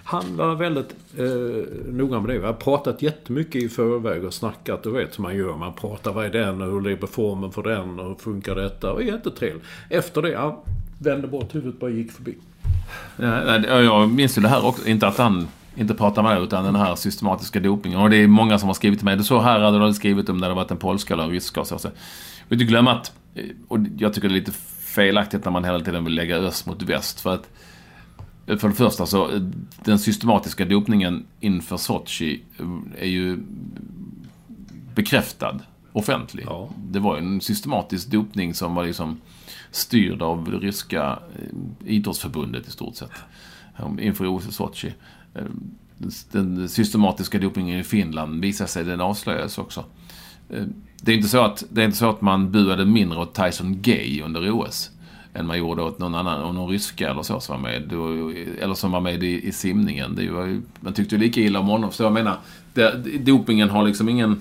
han 0.04 0.36
var 0.36 0.54
väldigt 0.54 0.94
eh, 1.18 1.92
noga 1.92 2.20
med 2.20 2.30
det. 2.30 2.38
Vi 2.38 2.46
har 2.46 2.52
pratat 2.52 3.02
jättemycket 3.02 3.62
i 3.62 3.68
förväg 3.68 4.24
och 4.24 4.34
snackat. 4.34 4.82
Du 4.82 4.90
vet 4.90 5.14
som 5.14 5.22
man 5.22 5.36
gör. 5.36 5.56
Man 5.56 5.72
pratar 5.74 6.12
vad 6.12 6.24
är 6.24 6.30
den 6.30 6.62
och 6.62 6.68
hur 6.68 6.80
ligger 6.80 7.06
formen 7.06 7.52
för 7.52 7.62
den 7.62 8.00
och 8.00 8.08
hur 8.08 8.14
funkar 8.14 8.54
detta. 8.54 8.92
Och 8.92 9.02
jättetrevligt. 9.02 9.64
Efter 9.90 10.22
det, 10.22 10.36
han 10.36 10.54
vände 10.98 11.28
bort 11.28 11.54
huvudet 11.54 11.74
och 11.74 11.80
bara 11.80 11.90
gick 11.90 12.12
förbi. 12.12 12.34
Ja, 13.16 13.80
jag 13.80 14.10
minns 14.10 14.38
ju 14.38 14.42
det 14.42 14.48
här 14.48 14.66
också. 14.66 14.88
Inte 14.88 15.06
att 15.06 15.18
han 15.18 15.48
inte 15.76 15.94
pratar 15.94 16.22
med 16.22 16.42
utan 16.42 16.64
den 16.64 16.76
här 16.76 16.94
systematiska 16.94 17.60
dopingen. 17.60 18.00
Och 18.00 18.10
det 18.10 18.16
är 18.16 18.26
många 18.26 18.58
som 18.58 18.68
har 18.68 18.74
skrivit 18.74 18.98
till 18.98 19.04
mig. 19.04 19.16
Det 19.16 19.24
så 19.24 19.40
här 19.40 19.60
hade 19.60 19.78
de 19.78 19.94
skrivit 19.94 20.28
om 20.28 20.40
det 20.40 20.46
hade 20.46 20.54
varit 20.54 20.70
en 20.70 20.76
polska 20.76 21.14
eller 21.14 21.24
en 21.24 21.30
ryska 21.30 21.60
och 21.60 21.66
så. 21.66 21.78
så. 21.78 21.88
Och 22.46 22.52
inte 22.52 22.64
glömma 22.64 22.92
att, 22.92 23.12
eh, 23.34 23.44
och 23.68 23.78
jag 23.98 24.14
tycker 24.14 24.28
det 24.28 24.34
är 24.34 24.38
lite 24.38 24.52
felaktigt 24.80 25.44
när 25.44 25.52
man 25.52 25.64
hela 25.64 25.80
tiden 25.80 26.04
vill 26.04 26.14
lägga 26.14 26.36
öst 26.36 26.66
mot 26.66 26.82
väst. 26.82 27.20
För 27.20 27.34
att 27.34 27.50
eh, 28.46 28.56
för 28.56 28.68
det 28.68 28.74
första 28.74 29.06
så, 29.06 29.30
eh, 29.30 29.40
den 29.84 29.98
systematiska 29.98 30.64
dopningen 30.64 31.26
inför 31.40 31.76
Sochi 31.76 32.42
är 32.98 33.08
ju 33.08 33.38
bekräftad 34.94 35.60
offentlig. 35.92 36.44
Ja. 36.46 36.68
Det 36.76 36.98
var 36.98 37.16
ju 37.16 37.22
en 37.22 37.40
systematisk 37.40 38.10
dopning 38.10 38.54
som 38.54 38.74
var 38.74 38.84
liksom 38.84 39.20
styrd 39.70 40.22
av 40.22 40.50
det 40.50 40.56
ryska 40.56 41.18
idrottsförbundet 41.84 42.68
i 42.68 42.70
stort 42.70 42.96
sett. 42.96 43.10
Inför 43.98 44.26
OS 44.26 44.48
i 44.48 44.52
Sochi. 44.52 44.92
Eh, 45.34 45.44
den 46.32 46.68
systematiska 46.68 47.38
dopingen 47.38 47.80
i 47.80 47.84
Finland 47.84 48.40
visar 48.40 48.66
sig, 48.66 48.84
den 48.84 49.00
avslöjades 49.00 49.58
också. 49.58 49.84
Eh, 50.50 50.64
det 51.02 51.12
är 51.12 51.16
inte 51.16 51.28
så 51.28 51.44
att, 51.44 51.64
det 51.70 51.80
är 51.80 51.84
inte 51.84 51.96
så 51.96 52.10
att 52.10 52.20
man 52.20 52.52
buade 52.52 52.84
mindre 52.84 53.18
åt 53.18 53.34
Tyson 53.34 53.82
Gay 53.82 54.22
under 54.22 54.50
OS 54.50 54.90
än 55.34 55.46
man 55.46 55.58
gjorde 55.58 55.82
åt 55.82 55.98
någon 55.98 56.14
annan, 56.14 56.54
någon 56.54 56.70
ryska 56.70 57.10
eller 57.10 57.22
så 57.22 57.40
som 57.40 57.62
var 57.62 57.70
med. 57.70 57.92
Eller 58.58 58.74
som 58.74 58.92
var 58.92 59.00
med 59.00 59.22
i, 59.22 59.48
i 59.48 59.52
simningen. 59.52 60.14
Det 60.14 60.30
var 60.30 60.46
ju, 60.46 60.62
man 60.80 60.92
tyckte 60.92 61.14
ju 61.14 61.20
lika 61.20 61.40
illa 61.40 61.58
om 61.58 61.66
honom. 61.66 61.92
Så 61.92 62.02
jag 62.02 62.12
menar, 62.12 62.38
det, 62.74 63.18
dopingen 63.18 63.70
har 63.70 63.84
liksom 63.84 64.08
ingen... 64.08 64.40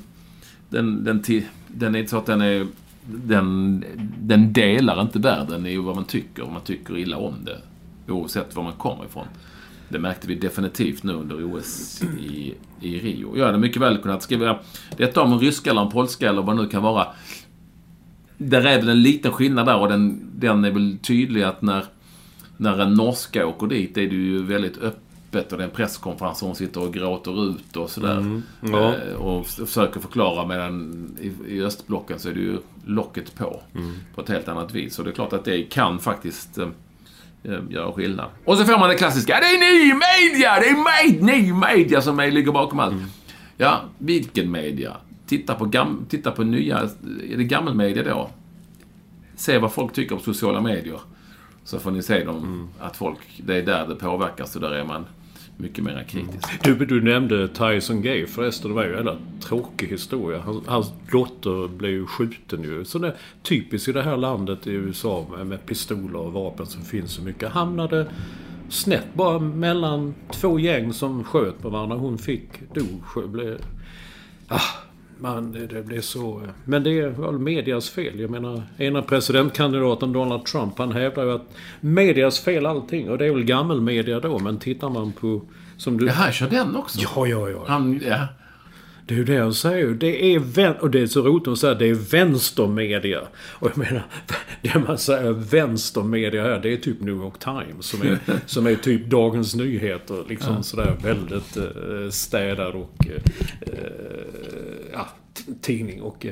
Den, 0.70 1.04
den, 1.04 1.24
den 1.68 1.96
är 1.96 2.00
inte 2.00 2.12
så 2.12 2.18
att 2.18 2.26
den 2.26 2.42
är... 2.42 2.68
Den, 3.06 3.84
den 4.20 4.54
delar 4.54 5.02
inte 5.02 5.20
världen 5.20 5.66
i 5.66 5.78
vad 5.78 5.96
man 5.96 6.06
tycker. 6.06 6.44
Man 6.44 6.62
tycker 6.62 6.98
illa 6.98 7.18
om 7.18 7.34
det. 7.46 7.62
Oavsett 8.12 8.56
var 8.56 8.64
man 8.64 8.74
kommer 8.74 9.06
ifrån. 9.06 9.28
Det 9.90 10.00
märkte 10.00 10.28
vi 10.28 10.36
definitivt 10.36 11.04
nu 11.04 11.14
under 11.14 11.56
OS 11.56 12.04
i, 12.20 12.54
i 12.82 13.00
Rio. 13.00 13.38
Jag 13.38 13.46
hade 13.46 13.58
mycket 13.58 13.82
väl 13.82 13.98
kunnat 13.98 14.24
skriva 14.24 14.60
detta 14.98 15.22
om 15.22 15.34
en 15.34 15.40
ryska 15.40 15.72
eller 15.72 15.82
en 15.82 15.92
polska 15.92 16.30
eller 16.30 16.42
vad 16.42 16.58
det 16.58 16.62
nu 16.62 16.70
kan 16.70 16.84
vara. 16.84 17.08
Där 18.38 18.66
är 18.66 18.78
väl 18.78 18.90
en 18.90 19.02
liten 19.02 19.32
skillnad 19.32 19.66
där 19.66 19.80
och 19.80 19.90
den, 19.90 20.32
den 20.36 20.66
är 20.66 20.72
väl 20.72 20.98
tydlig 21.02 21.44
att 21.44 21.62
när, 21.62 21.86
när 22.58 22.80
en 22.80 22.94
norska 22.94 23.48
åker 23.48 23.68
dit 23.68 23.98
är 23.98 24.10
det 24.10 24.16
ju 24.16 24.44
väldigt 24.44 24.78
öppet 24.78 25.52
och 25.52 25.58
det 25.58 25.64
är 25.64 25.68
en 25.68 25.76
presskonferens 25.76 26.42
och 26.42 26.48
hon 26.48 26.56
sitter 26.56 26.82
och 26.82 26.94
gråter 26.94 27.50
ut 27.50 27.78
och 27.78 27.90
sådär. 27.90 28.18
Mm, 28.18 28.44
ja. 28.62 28.96
eh, 28.96 29.16
och 29.16 29.48
försöker 29.48 30.00
förklara 30.00 30.48
medan 30.48 31.10
i, 31.22 31.56
i 31.56 31.64
östblocken 31.64 32.20
så 32.20 32.30
är 32.30 32.34
det 32.34 32.40
ju 32.40 32.58
locket 32.86 33.36
på. 33.36 33.62
Mm. 33.76 33.94
På 34.16 34.22
ett 34.22 34.30
helt 34.30 34.48
annat 34.48 34.74
vis. 34.74 35.00
Och 35.00 35.06
det 35.06 35.12
är 35.12 35.16
klart 35.16 35.34
att 35.34 35.46
det 35.46 35.64
kan 35.64 36.00
faktiskt 36.00 36.60
eh, 37.44 37.60
göra 37.70 37.92
skillnad. 37.92 38.30
Och 38.46 38.58
så 38.58 38.66
får 38.66 38.80
man 38.80 38.90
det 38.90 38.96
klassiska. 38.96 39.40
Det 39.40 39.46
är 39.46 39.60
ny 39.60 39.94
media! 39.94 40.60
Det 40.60 40.70
är 40.70 40.76
med, 40.76 41.24
ny 41.24 41.54
media 41.54 42.02
som 42.02 42.20
är, 42.20 42.32
ligger 42.32 42.52
bakom 42.52 42.80
allt. 42.80 42.94
Mm. 42.94 43.06
Ja, 43.58 43.82
vilken 43.98 44.52
media? 44.52 44.98
Titta 45.28 45.56
på, 45.56 45.66
gam, 45.66 46.06
titta 46.10 46.32
på 46.32 46.44
nya... 46.44 46.80
Är 47.32 47.38
det 47.38 47.44
gammelmedia 47.44 48.04
då? 48.04 48.30
Se 49.36 49.58
vad 49.58 49.74
folk 49.74 49.94
tycker 49.94 50.16
om 50.16 50.22
sociala 50.22 50.62
medier. 50.62 51.00
Så 51.64 51.80
får 51.80 51.92
ni 51.92 52.04
se 52.04 52.24
dem, 52.24 52.38
mm. 52.38 52.68
att 52.80 52.98
folk... 52.98 53.20
Det 53.38 53.56
är 53.56 53.62
där 53.62 53.88
det 53.88 53.96
påverkas 53.96 54.52
så 54.52 54.60
där 54.60 54.72
är 54.72 54.84
man 54.84 55.06
mycket 55.58 55.84
mer 55.84 56.06
kritisk. 56.10 56.64
Du, 56.64 56.86
du 56.86 57.02
nämnde 57.02 57.48
Tyson 57.48 58.02
Gay 58.02 58.28
förresten. 58.28 58.70
Det 58.70 58.76
var 58.76 58.84
ju 58.84 58.90
en 58.90 58.96
jävla 58.96 59.18
tråkig 59.42 59.88
historia. 59.88 60.40
Hans, 60.40 60.68
hans 60.68 60.92
dotter 61.12 61.68
blev 61.68 61.92
ju 61.92 62.06
skjuten 62.06 62.64
ju. 62.64 62.86
Så 62.86 63.00
det 63.00 63.16
typiskt 63.44 63.88
i 63.88 63.92
det 63.92 64.02
här 64.02 64.18
landet 64.18 64.68
i 64.68 64.72
USA 64.72 65.26
med, 65.38 65.48
med 65.48 65.66
pistoler 65.66 66.20
och 66.20 66.34
vapen 66.34 66.66
som 66.66 66.82
finns 66.82 67.12
så 67.12 67.22
mycket. 67.22 67.50
Hamnade 67.50 68.08
snett 68.70 69.14
bara 69.14 69.40
mellan 69.40 70.16
två 70.32 70.60
gäng 70.60 70.94
som 70.94 71.24
sköt 71.24 71.62
på 71.62 71.70
varandra. 71.70 71.98
Hon 71.98 72.18
fick, 72.18 72.50
dog, 72.74 73.32
blev... 73.32 73.58
Ah, 74.48 74.62
man, 75.24 75.68
det, 75.70 75.86
blev 75.86 76.02
så... 76.02 76.42
Men 76.66 76.84
det 76.84 77.10
var 77.10 77.32
medias 77.32 77.90
fel. 77.90 78.20
Jag 78.20 78.30
menar, 78.30 78.64
ena 78.78 79.02
presidentkandidaten 79.02 80.14
Donald 80.14 80.46
Trump, 80.46 80.78
han 80.78 80.92
hävdar 80.92 81.24
ju 81.24 81.32
att 81.32 81.56
medias 81.80 82.40
fel 82.40 82.66
allting. 82.66 83.10
Och 83.10 83.18
det 83.18 83.26
är 83.26 83.32
väl 83.32 83.44
gammelmedia 83.44 84.20
då, 84.20 84.40
men 84.40 84.60
tittar 84.60 84.90
man 84.90 85.12
på... 85.12 85.42
Som 85.78 85.98
du... 85.98 86.08
Jaha, 86.08 86.32
kör 86.32 86.50
den 86.50 86.76
också? 86.76 87.00
Ja, 87.02 87.28
ja, 87.28 87.50
ja. 87.50 87.64
Han, 87.68 88.02
ja. 88.08 88.28
Det 89.06 89.14
är 89.14 89.18
ju 89.18 89.24
det 89.24 89.34
jag 89.34 89.56
säger. 89.56 89.88
Det 89.88 90.26
är 90.26 90.40
vän 90.40 90.76
och 90.80 90.92
det 90.92 91.00
är 91.00 91.08
så 91.08 91.22
roligt 91.22 91.48
att 91.48 91.60
säga 91.60 91.74
det 91.74 91.90
är 91.90 91.94
vänstermedia. 91.94 93.22
Och 93.36 93.70
jag 93.70 93.78
menar, 93.78 94.04
det 94.62 94.76
man 94.88 94.98
säger 94.98 95.32
vänstermedia 95.32 96.44
här, 96.44 96.60
det 96.60 96.74
är 96.74 96.78
typ 96.78 97.02
New 97.02 97.16
York 97.16 97.40
Times. 97.40 97.86
Som 97.86 98.02
är, 98.02 98.20
som 98.46 98.68
är 98.68 98.76
typ 98.76 99.06
Dagens 99.06 99.56
Nyheter. 99.56 100.24
Liksom 100.30 100.56
ja. 100.56 100.64
sådär 100.64 100.98
väldigt 101.04 101.58
uh, 101.58 102.10
städad 102.10 102.76
och 102.76 103.06
uh, 103.06 103.74
ja, 104.94 105.08
tidning. 105.62 106.02
Och 106.02 106.26
uh, 106.26 106.32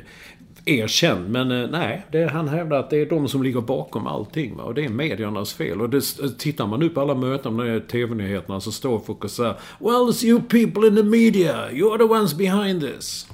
erkänd. 0.66 1.30
Men 1.30 1.52
eh, 1.52 1.70
nej, 1.70 2.06
det, 2.12 2.32
han 2.32 2.48
hävdar 2.48 2.80
att 2.80 2.90
det 2.90 2.98
är 2.98 3.06
de 3.06 3.28
som 3.28 3.44
ligger 3.44 3.62
bakom 3.62 4.08
allting. 4.08 4.56
Va? 4.56 4.64
Och 4.64 4.74
det 4.74 4.86
är 4.86 4.90
mediernas 4.90 5.54
fel. 5.54 5.82
Och 5.82 5.90
det, 5.90 6.02
tittar 6.38 6.68
man 6.68 6.80
nu 6.80 6.90
på 6.90 7.02
alla 7.02 7.16
möten 7.16 7.56
med 7.56 7.88
TV-nyheterna 7.88 8.62
så 8.62 8.72
står 8.72 9.00
folk 9.00 9.24
och 9.24 9.32
säger 9.32 9.56
Well, 9.80 10.10
it's 10.10 10.26
you 10.26 10.42
people 10.42 10.88
in 10.88 10.96
the 10.96 11.04
media. 11.04 11.70
You're 11.72 11.98
the 11.98 12.04
ones 12.04 12.34
behind 12.34 12.82
this. 12.82 13.28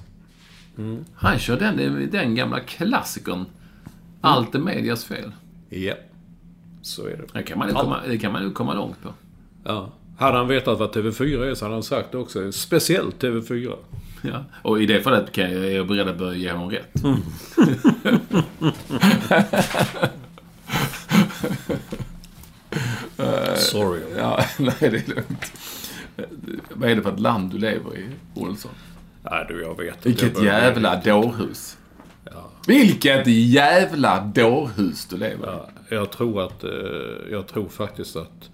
Mm. 0.77 1.05
Han 1.15 1.39
kör 1.39 1.59
den, 1.59 2.09
den 2.11 2.35
gamla 2.35 2.59
klassikern. 2.59 3.45
Allt 4.21 4.55
är 4.55 4.59
medias 4.59 5.05
fel. 5.05 5.31
Ja. 5.69 5.77
Yep. 5.77 5.97
Så 6.81 7.07
är 7.07 7.17
det. 7.17 7.39
Det 7.39 7.43
kan 7.43 7.59
man 7.59 7.67
ju 7.67 7.73
komma, 7.73 7.99
det 8.07 8.17
kan 8.17 8.31
man 8.31 8.43
ju 8.43 8.51
komma 8.51 8.73
långt 8.73 9.01
på. 9.03 9.09
Ja. 9.63 9.89
Hade 10.17 10.37
han 10.37 10.47
vetat 10.47 10.79
vad 10.79 10.95
TV4 10.95 11.43
är 11.43 11.55
så 11.55 11.65
hade 11.65 11.75
han 11.75 11.83
sagt 11.83 12.11
det 12.11 12.17
också. 12.17 12.51
Speciellt 12.51 13.23
TV4. 13.23 13.75
Ja. 14.21 14.43
Och 14.61 14.81
i 14.81 14.85
det 14.85 15.01
fallet 15.01 15.31
kan 15.31 15.51
jag, 15.51 15.65
är 15.65 15.75
jag 15.75 15.87
beredd 15.87 16.07
att 16.07 16.17
börja 16.17 16.37
ge 16.37 16.51
honom 16.51 16.71
rätt. 16.71 17.03
Mm. 17.03 17.21
Sorry. 23.57 24.01
Ja, 24.17 24.45
nej, 24.57 24.73
det 24.79 24.87
är 24.87 25.15
lugnt. 25.15 25.51
Vad 26.69 26.89
är 26.89 26.95
det 26.95 27.01
för 27.01 27.13
ett 27.13 27.19
land 27.19 27.51
du 27.51 27.57
lever 27.57 27.97
i, 27.97 28.05
Olsson? 28.33 28.71
Nej 29.21 29.45
du, 29.49 29.61
jag 29.61 29.77
vet 29.77 30.05
inte. 30.05 30.09
Vilket 30.09 30.43
jävla 30.43 30.95
dårhus. 30.95 31.77
Ja. 32.23 32.49
Vilket 32.67 33.27
jävla 33.27 34.21
dårhus 34.21 35.05
du 35.05 35.17
lever 35.17 35.47
i. 35.47 35.49
Ja, 35.49 35.69
jag 35.89 36.11
tror 36.11 36.43
att... 36.43 36.63
Eh, 36.63 36.69
jag 37.31 37.47
tror 37.47 37.69
faktiskt 37.69 38.15
att 38.15 38.49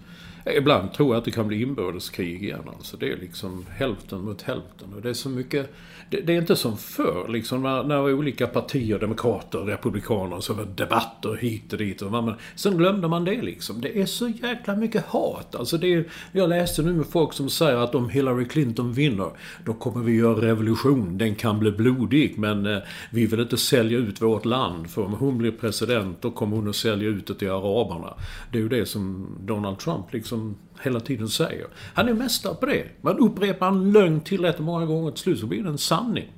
Ibland 0.46 0.92
tror 0.92 1.08
jag 1.14 1.18
att 1.18 1.24
det 1.24 1.30
kan 1.30 1.48
bli 1.48 1.62
inbördeskrig 1.62 2.42
igen. 2.42 2.68
Alltså 2.76 2.96
det 2.96 3.12
är 3.12 3.16
liksom 3.16 3.66
hälften 3.70 4.20
mot 4.20 4.42
hälften. 4.42 4.94
Och 4.94 5.02
det 5.02 5.08
är 5.08 5.14
så 5.14 5.28
mycket... 5.28 5.74
Det, 6.14 6.20
det 6.20 6.32
är 6.32 6.38
inte 6.38 6.56
som 6.56 6.76
förr 6.76 7.28
liksom 7.28 7.62
när, 7.62 7.84
när 7.84 8.14
olika 8.14 8.46
partier, 8.46 8.98
demokrater, 8.98 9.58
republikaner, 9.58 10.40
så 10.40 10.54
var 10.54 10.64
debatter 10.64 11.36
hit 11.40 11.72
och 11.72 11.78
dit. 11.78 12.02
Och 12.02 12.10
man, 12.10 12.34
sen 12.54 12.76
glömde 12.76 13.08
man 13.08 13.24
det 13.24 13.42
liksom. 13.42 13.80
Det 13.80 14.00
är 14.00 14.06
så 14.06 14.28
jäkla 14.28 14.76
mycket 14.76 15.06
hat. 15.06 15.54
Alltså 15.54 15.78
det 15.78 15.94
är, 15.94 16.04
jag 16.32 16.48
läste 16.48 16.82
nu 16.82 16.92
med 16.92 17.06
folk 17.06 17.32
som 17.32 17.50
säger 17.50 17.76
att 17.76 17.94
om 17.94 18.08
Hillary 18.08 18.44
Clinton 18.44 18.92
vinner, 18.92 19.30
då 19.64 19.74
kommer 19.74 20.04
vi 20.04 20.16
göra 20.16 20.40
revolution. 20.40 21.18
Den 21.18 21.34
kan 21.34 21.58
bli 21.58 21.70
blodig, 21.70 22.38
men 22.38 22.66
eh, 22.66 22.78
vi 23.10 23.26
vill 23.26 23.40
inte 23.40 23.56
sälja 23.56 23.98
ut 23.98 24.22
vårt 24.22 24.44
land. 24.44 24.90
För 24.90 25.02
om 25.02 25.12
hon 25.12 25.38
blir 25.38 25.50
president, 25.50 26.22
då 26.22 26.30
kommer 26.30 26.56
hon 26.56 26.68
att 26.68 26.76
sälja 26.76 27.08
ut 27.08 27.26
det 27.26 27.34
till 27.34 27.50
araberna. 27.50 28.14
Det 28.52 28.58
är 28.58 28.62
ju 28.62 28.68
det 28.68 28.86
som 28.86 29.26
Donald 29.40 29.78
Trump 29.78 30.12
liksom 30.12 30.24
liksom 30.34 30.56
hela 30.84 31.00
tiden 31.00 31.28
säger. 31.28 31.66
Han 31.94 32.08
är 32.08 32.14
mästare 32.14 32.54
på 32.54 32.66
det. 32.66 32.84
Man 33.00 33.18
upprepar 33.18 33.68
en 33.68 33.92
lögn 33.92 34.20
tillräckligt 34.20 34.64
många 34.64 34.86
gånger 34.86 35.10
till 35.10 35.22
slut 35.22 35.40
så 35.40 35.46
blir 35.46 35.62
det 35.62 35.68
en 35.68 35.78
sanning. 35.78 36.32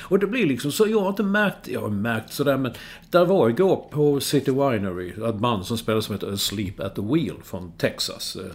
Och 0.00 0.18
det 0.18 0.26
blir 0.26 0.46
liksom 0.46 0.72
så, 0.72 0.86
jag 0.88 1.00
har 1.00 1.08
inte 1.08 1.22
märkt, 1.22 1.68
jag 1.68 1.80
har 1.80 1.88
märkt 1.88 2.32
sådär 2.32 2.56
men 2.56 2.72
där 3.10 3.24
var 3.24 3.48
igår 3.48 3.88
på 3.90 4.20
City 4.20 4.50
Winery 4.50 5.12
ett 5.28 5.34
band 5.34 5.66
som 5.66 5.78
spelar 5.78 6.00
som 6.00 6.14
heter 6.14 6.36
Sleep 6.36 6.80
at 6.80 6.94
the 6.94 7.02
Wheel 7.02 7.36
från 7.44 7.72
Texas. 7.72 8.36
Eh, 8.36 8.52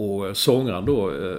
och 0.00 0.36
sångaren 0.36 0.84
då 0.84 1.10
eh, 1.10 1.38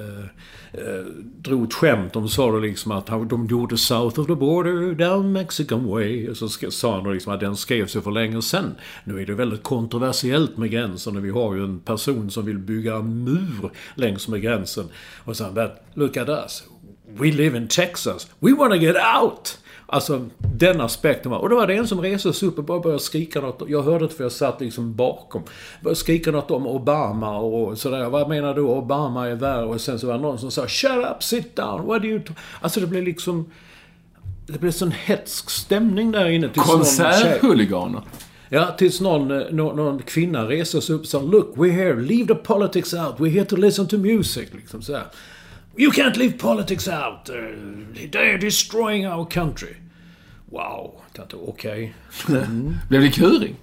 eh, 0.00 0.24
eh, 0.72 1.04
drog 1.36 1.64
ett 1.64 1.74
skämt. 1.74 2.12
De 2.12 2.28
sa 2.28 2.50
då 2.50 2.58
liksom 2.58 2.92
att 2.92 3.06
de 3.06 3.46
gjorde 3.46 3.76
South 3.76 4.20
of 4.20 4.26
the 4.26 4.34
Border, 4.34 4.94
down 4.94 5.32
Mexican 5.32 5.86
way. 5.86 6.28
Och 6.28 6.36
så 6.36 6.48
sa 6.48 6.94
han 6.94 7.04
då 7.04 7.10
liksom 7.10 7.32
att 7.32 7.40
den 7.40 7.56
skrevs 7.56 7.96
ju 7.96 8.00
för 8.00 8.10
länge 8.10 8.42
sedan. 8.42 8.74
Nu 9.04 9.22
är 9.22 9.26
det 9.26 9.34
väldigt 9.34 9.62
kontroversiellt 9.62 10.56
med 10.56 10.70
gränsen 10.70 11.16
och 11.16 11.24
vi 11.24 11.30
har 11.30 11.54
ju 11.54 11.64
en 11.64 11.80
person 11.80 12.30
som 12.30 12.46
vill 12.46 12.58
bygga 12.58 12.94
en 12.94 13.24
mur 13.24 13.70
längs 13.94 14.28
med 14.28 14.42
gränsen. 14.42 14.88
Och 15.24 15.36
så 15.36 15.44
han 15.44 15.70
look 15.94 16.16
at 16.16 16.28
us. 16.28 16.64
We 17.08 17.32
live 17.32 17.56
in 17.56 17.68
Texas. 17.68 18.28
We 18.40 18.52
wanna 18.52 18.76
get 18.76 18.96
out! 19.22 19.58
Alltså 19.86 20.26
den 20.38 20.80
aspekten 20.80 21.30
var. 21.30 21.38
Och 21.38 21.48
då 21.48 21.56
var 21.56 21.66
det 21.66 21.74
en 21.74 21.88
som 21.88 22.00
reste 22.00 22.32
sig 22.32 22.48
upp 22.48 22.58
och 22.58 22.64
bara 22.64 22.80
började 22.80 23.02
skrika 23.02 23.40
något. 23.40 23.68
Jag 23.68 23.82
hörde 23.82 24.06
det 24.06 24.14
för 24.14 24.24
jag 24.24 24.32
satt 24.32 24.60
liksom 24.60 24.94
bakom. 24.94 25.42
Började 25.82 26.00
skrika 26.00 26.30
något 26.30 26.50
om 26.50 26.66
Obama 26.66 27.38
och 27.38 27.78
sådär. 27.78 28.08
Vad 28.08 28.28
menar 28.28 28.54
du? 28.54 28.60
Obama 28.60 29.26
är 29.28 29.34
värre. 29.34 29.64
Och 29.64 29.80
sen 29.80 29.98
så 29.98 30.06
var 30.06 30.14
det 30.14 30.20
någon 30.20 30.38
som 30.38 30.50
sa 30.50 30.66
Shut 30.68 31.06
up, 31.10 31.22
sit 31.22 31.56
down, 31.56 31.86
what 31.86 32.02
do 32.02 32.08
you... 32.08 32.20
Alltså 32.60 32.80
det 32.80 32.86
blev 32.86 33.02
liksom... 33.02 33.50
Det 34.46 34.60
blev 34.60 34.70
sån 34.70 34.90
hetsk 34.90 35.50
stämning 35.50 36.12
där 36.12 36.28
inne. 36.28 36.48
Konserthuliganer? 36.48 38.02
Ja, 38.48 38.74
tills 38.78 39.00
någon, 39.00 39.28
någon, 39.28 39.76
någon 39.76 40.02
kvinna 40.02 40.48
reser 40.48 40.80
sig 40.80 40.94
upp 40.94 41.00
och 41.00 41.06
säger 41.06 41.24
Look, 41.24 41.56
we're 41.56 41.72
here. 41.72 42.00
Leave 42.00 42.26
the 42.26 42.34
politics 42.34 42.94
out. 42.94 43.14
We're 43.18 43.30
here 43.30 43.44
to 43.44 43.56
listen 43.56 43.88
to 43.88 43.96
music. 43.96 44.48
Liksom 44.52 44.82
så 44.82 44.92
här. 44.92 45.04
You 45.76 45.90
can't 45.92 46.16
leave 46.16 46.38
politics 46.38 46.88
out. 46.88 47.30
Uh, 47.30 47.34
they're 48.10 48.38
destroying 48.38 49.06
our 49.06 49.26
country. 49.30 49.76
Wow. 50.50 51.00
Okej. 51.18 51.40
Okay. 51.42 51.92
Mm. 52.28 52.74
blev 52.88 53.02
det 53.02 53.10
kuring? 53.10 53.56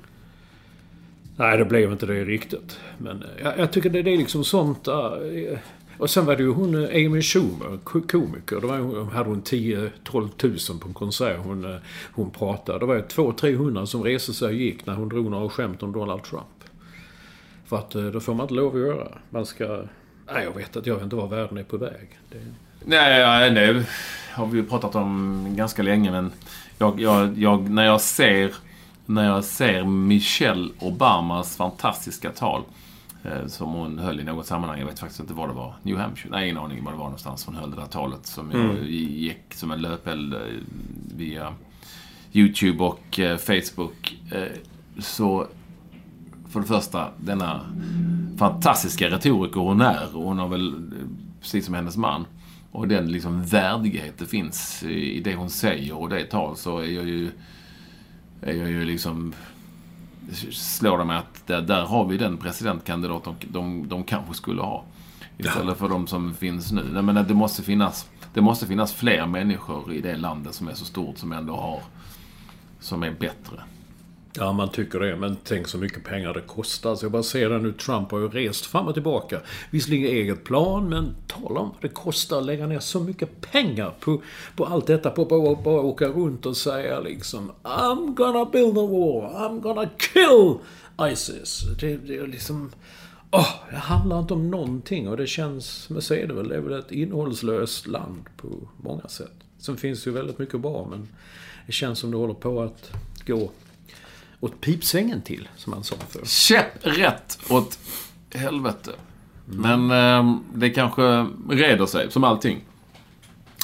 Nej, 1.37 1.57
det 1.57 1.65
blev 1.65 1.91
inte 1.91 2.05
det 2.05 2.25
riktigt. 2.25 2.79
Men 2.97 3.23
uh, 3.23 3.29
jag, 3.43 3.59
jag 3.59 3.71
tycker 3.71 3.89
det, 3.89 4.01
det 4.01 4.13
är 4.13 4.17
liksom 4.17 4.43
sånt... 4.43 4.87
Uh, 4.87 5.57
Och 6.01 6.09
sen 6.09 6.25
var 6.25 6.35
det 6.35 6.43
ju 6.43 6.51
hon 6.53 6.75
eh, 6.75 7.05
Amy 7.05 7.21
Schumer, 7.21 7.77
komiker. 7.83 8.61
Då 8.61 8.67
var 8.67 8.77
hon, 8.77 9.07
hade 9.07 9.29
hon 9.29 9.43
10-12 9.43 10.29
tusen 10.29 10.79
på 10.79 10.87
en 10.87 10.93
konsert 10.93 11.37
hon, 11.43 11.65
eh, 11.65 11.77
hon 12.13 12.31
pratade. 12.31 12.79
Det 12.79 12.85
var 12.85 12.95
ju 12.95 13.01
200-300 13.01 13.85
som 13.85 14.03
reste 14.03 14.33
sig 14.33 14.47
och 14.47 14.53
gick 14.53 14.85
när 14.85 14.93
hon 14.93 15.09
drog 15.09 15.31
några 15.31 15.49
skämt 15.49 15.83
om 15.83 15.91
Donald 15.91 16.23
Trump. 16.23 16.63
För 17.65 17.77
att 17.77 17.95
eh, 17.95 18.03
då 18.05 18.19
får 18.19 18.33
man 18.33 18.43
inte 18.43 18.53
lov 18.53 18.75
att 18.75 18.81
göra. 18.81 19.07
Man 19.29 19.45
ska... 19.45 19.83
Nej, 20.33 20.43
jag 20.43 20.55
vet 20.55 20.75
att 20.75 20.85
jag 20.85 20.95
vet 20.95 21.03
inte 21.03 21.15
var 21.15 21.27
världen 21.27 21.57
är 21.57 21.63
på 21.63 21.77
väg. 21.77 22.19
Det... 22.29 22.37
Nej, 22.85 23.51
det 23.51 23.85
har 24.31 24.45
vi 24.45 24.57
ju 24.57 24.65
pratat 24.65 24.95
om 24.95 25.45
ganska 25.49 25.83
länge 25.83 26.11
men 26.11 26.31
jag, 26.77 26.99
jag, 26.99 27.37
jag, 27.37 27.69
när 27.69 27.85
jag 27.85 28.01
ser 28.01 28.51
när 29.05 29.25
jag 29.25 29.43
ser 29.43 29.83
Michelle 29.83 30.69
Obamas 30.79 31.57
fantastiska 31.57 32.29
tal 32.31 32.61
eh, 33.23 33.47
som 33.47 33.69
hon 33.69 33.99
höll 33.99 34.19
i 34.19 34.23
något 34.23 34.45
sammanhang. 34.45 34.79
Jag 34.79 34.85
vet 34.85 34.99
faktiskt 34.99 35.19
inte 35.19 35.33
var 35.33 35.47
det 35.47 35.53
var. 35.53 35.75
New 35.83 35.97
Hampshire? 35.97 36.31
Nej, 36.31 36.49
ingen 36.49 36.57
aning 36.57 36.83
var 36.83 36.91
det 36.91 36.97
var 36.97 37.05
någonstans 37.05 37.45
hon 37.45 37.55
höll 37.55 37.71
det 37.71 37.77
där 37.77 37.85
talet. 37.85 38.25
Som 38.25 38.51
mm. 38.51 38.67
jag 38.67 38.85
gick 38.89 39.53
som 39.53 39.71
en 39.71 39.81
löpeld 39.81 40.33
eh, 40.33 40.39
via 41.15 41.53
YouTube 42.33 42.83
och 42.83 43.19
eh, 43.19 43.37
Facebook. 43.37 44.17
Så 44.99 45.47
för 46.51 46.59
det 46.59 46.65
första, 46.67 47.07
denna 47.17 47.61
fantastiska 48.37 49.09
retoriker 49.09 49.59
hon 49.59 49.81
är. 49.81 50.15
Och 50.15 50.23
hon 50.23 50.39
har 50.39 50.47
väl, 50.47 50.91
precis 51.41 51.65
som 51.65 51.73
hennes 51.73 51.97
man, 51.97 52.25
och 52.71 52.87
den 52.87 53.11
liksom 53.11 53.43
värdighet 53.43 54.17
det 54.17 54.25
finns 54.25 54.83
i 54.83 55.21
det 55.23 55.35
hon 55.35 55.49
säger 55.49 55.97
och 55.97 56.09
det 56.09 56.23
tal 56.23 56.57
så 56.57 56.77
är 56.77 56.91
jag 56.91 57.05
ju 57.05 57.31
är 58.41 58.53
jag 58.53 58.69
ju 58.69 58.85
liksom 58.85 59.33
slår 60.51 60.97
det 60.97 61.05
mig 61.05 61.17
att 61.17 61.47
där, 61.47 61.61
där 61.61 61.81
har 61.81 62.05
vi 62.05 62.17
den 62.17 62.37
presidentkandidat 62.37 63.23
de, 63.23 63.35
de, 63.47 63.87
de 63.87 64.03
kanske 64.03 64.33
skulle 64.33 64.61
ha. 64.61 64.83
Istället 65.37 65.77
för 65.77 65.89
de 65.89 66.07
som 66.07 66.33
finns 66.33 66.71
nu. 66.71 66.83
Nej, 66.93 67.03
men 67.03 67.27
det 67.27 67.33
måste 67.33 67.63
finnas 67.63 68.09
det 68.33 68.41
måste 68.41 68.67
finnas 68.67 68.93
fler 68.93 69.25
människor 69.25 69.93
i 69.93 70.01
det 70.01 70.17
landet 70.17 70.53
som 70.53 70.67
är 70.67 70.73
så 70.73 70.85
stort 70.85 71.17
som 71.17 71.31
ändå 71.31 71.55
har 71.55 71.79
som 72.79 73.03
är 73.03 73.11
bättre. 73.11 73.61
Ja, 74.33 74.51
man 74.51 74.69
tycker 74.69 74.99
det. 74.99 75.15
Men 75.15 75.37
tänk 75.43 75.67
så 75.67 75.77
mycket 75.77 76.03
pengar 76.03 76.33
det 76.33 76.41
kostar. 76.41 76.95
Så 76.95 77.05
jag 77.05 77.11
bara 77.11 77.23
ser 77.23 77.49
det 77.49 77.59
nu. 77.59 77.71
Trump 77.71 78.11
har 78.11 78.19
ju 78.19 78.27
rest 78.27 78.65
fram 78.65 78.87
och 78.87 78.93
tillbaka. 78.93 79.39
Visserligen 79.71 80.11
eget 80.11 80.43
plan, 80.43 80.89
men 80.89 81.15
tala 81.27 81.59
om 81.59 81.69
vad 81.69 81.81
det 81.81 81.87
kostar 81.87 82.37
att 82.37 82.45
lägga 82.45 82.67
ner 82.67 82.79
så 82.79 82.99
mycket 82.99 83.51
pengar 83.51 83.93
på, 83.99 84.21
på 84.55 84.65
allt 84.65 84.87
detta. 84.87 85.09
På 85.09 85.21
att 85.21 85.29
bara, 85.29 85.55
bara 85.55 85.81
åka 85.81 86.07
runt 86.07 86.45
och 86.45 86.57
säga 86.57 86.99
liksom 86.99 87.51
I'm 87.63 88.15
gonna 88.15 88.45
build 88.45 88.77
a 88.77 88.87
wall. 88.87 89.49
I'm 89.49 89.61
gonna 89.61 89.89
kill 89.97 90.57
ISIS. 91.11 91.63
Det, 91.79 91.97
det 91.97 92.17
är 92.17 92.27
liksom... 92.27 92.71
Oh, 93.31 93.49
det 93.69 93.77
handlar 93.77 94.19
inte 94.19 94.33
om 94.33 94.51
någonting 94.51 95.09
och 95.09 95.17
det 95.17 95.27
känns, 95.27 95.89
men 95.89 96.01
så 96.01 96.13
är 96.13 96.27
det 96.27 96.33
väl, 96.33 96.47
det 96.47 96.55
är 96.55 96.61
väl 96.61 96.79
ett 96.79 96.91
innehållslöst 96.91 97.87
land 97.87 98.23
på 98.37 98.47
många 98.77 99.07
sätt. 99.07 99.31
Sen 99.57 99.77
finns 99.77 100.03
det 100.03 100.09
ju 100.09 100.13
väldigt 100.13 100.39
mycket 100.39 100.59
bra 100.59 100.87
men 100.89 101.07
det 101.65 101.71
känns 101.71 101.99
som 101.99 102.11
det 102.11 102.17
håller 102.17 102.33
på 102.33 102.61
att 102.61 102.91
gå 103.25 103.51
åt 104.41 104.61
pipsvängen 104.61 105.21
till, 105.21 105.49
som 105.57 105.73
han 105.73 105.83
sa 105.83 105.95
för. 106.09 106.25
Käpp 106.25 106.71
rätt 106.81 107.39
åt 107.49 107.79
helvete. 108.33 108.91
Mm. 109.51 109.87
Men 109.87 110.19
eh, 110.19 110.37
det 110.53 110.69
kanske 110.69 111.27
reder 111.49 111.85
sig, 111.85 112.11
som 112.11 112.23
allting. 112.23 112.61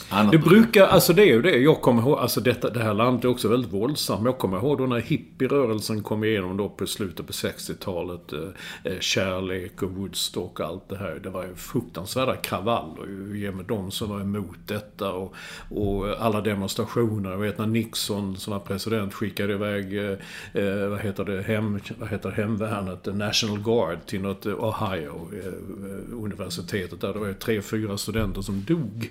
Annat 0.10 0.32
det 0.32 0.38
brukar, 0.38 0.88
alltså 0.88 1.14
det 1.14 1.22
är 1.22 1.26
ju 1.26 1.42
det. 1.42 1.58
Jag 1.58 1.82
kommer 1.82 2.02
ihåg, 2.02 2.20
alltså 2.20 2.42
detta, 2.42 2.70
det 2.70 2.84
här 2.84 2.94
landet 2.94 3.26
är 3.26 3.30
också 3.30 3.48
väldigt 3.48 3.74
våldsamt. 3.74 4.26
Jag 4.26 4.38
kommer 4.38 4.58
ihåg 4.58 4.78
då 4.78 4.86
när 4.86 5.00
hippierörelsen 5.00 6.04
kom 6.04 6.24
igenom 6.24 6.58
då 6.58 6.70
på 6.70 6.88
slutet 6.88 7.28
på 7.28 7.34
60-talet. 7.34 8.34
Eh, 8.34 8.40
eh, 8.84 9.00
kärlek 9.00 9.84
och 9.84 9.92
Woodstock 9.92 10.60
och 10.60 10.66
allt 10.66 10.90
det 10.90 10.98
här. 10.98 11.20
Det 11.24 11.30
var 11.30 11.44
ju 11.44 11.56
fruktansvärda 11.56 12.36
kravaller 12.36 13.52
med 13.52 13.66
de 13.66 13.92
som 13.92 14.10
var 14.10 14.22
emot 14.22 14.58
detta. 14.66 15.12
Och, 15.12 15.36
och 15.70 16.08
alla 16.20 16.42
demonstrationer. 16.42 17.32
Jag 17.32 17.38
vet 17.38 17.58
när 17.58 17.68
Nixon 17.68 18.38
som 18.38 18.54
var 18.54 18.60
president 18.60 19.14
skickade 19.14 19.54
iväg, 19.54 19.98
eh, 19.98 20.18
eh 20.54 20.88
vad 20.88 21.00
heter 21.00 21.26
det, 21.26 21.42
hem, 21.42 21.80
vad 21.98 22.10
heter 22.10 22.32
hemvärnet, 22.32 23.06
National 23.06 23.60
Guard 23.60 23.98
till 24.06 24.22
något 24.22 24.46
eh, 24.46 24.64
Ohio, 24.64 25.30
eh, 25.34 26.24
universitetet 26.24 27.02
där. 27.02 27.14
Det 27.14 27.20
var 27.20 27.28
ju 27.28 27.34
tre, 27.34 27.62
fyra 27.62 27.98
studenter 27.98 28.42
som 28.42 28.64
dog. 28.64 29.10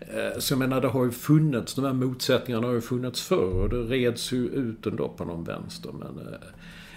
Eh, 0.00 0.35
så 0.38 0.52
jag 0.52 0.58
menar, 0.58 0.80
det 0.80 0.88
har 0.88 1.04
ju 1.04 1.10
funnits, 1.10 1.74
de 1.74 1.84
här 1.84 1.92
motsättningarna 1.92 2.66
har 2.66 2.74
ju 2.74 2.80
funnits 2.80 3.22
förr 3.22 3.62
och 3.62 3.68
det 3.68 3.82
reds 3.82 4.32
ju 4.32 4.48
ut 4.48 4.86
ändå 4.86 5.08
på 5.08 5.24
någon 5.24 5.44
vänster. 5.44 5.90
Men, 5.92 6.26
eh, 6.26 6.38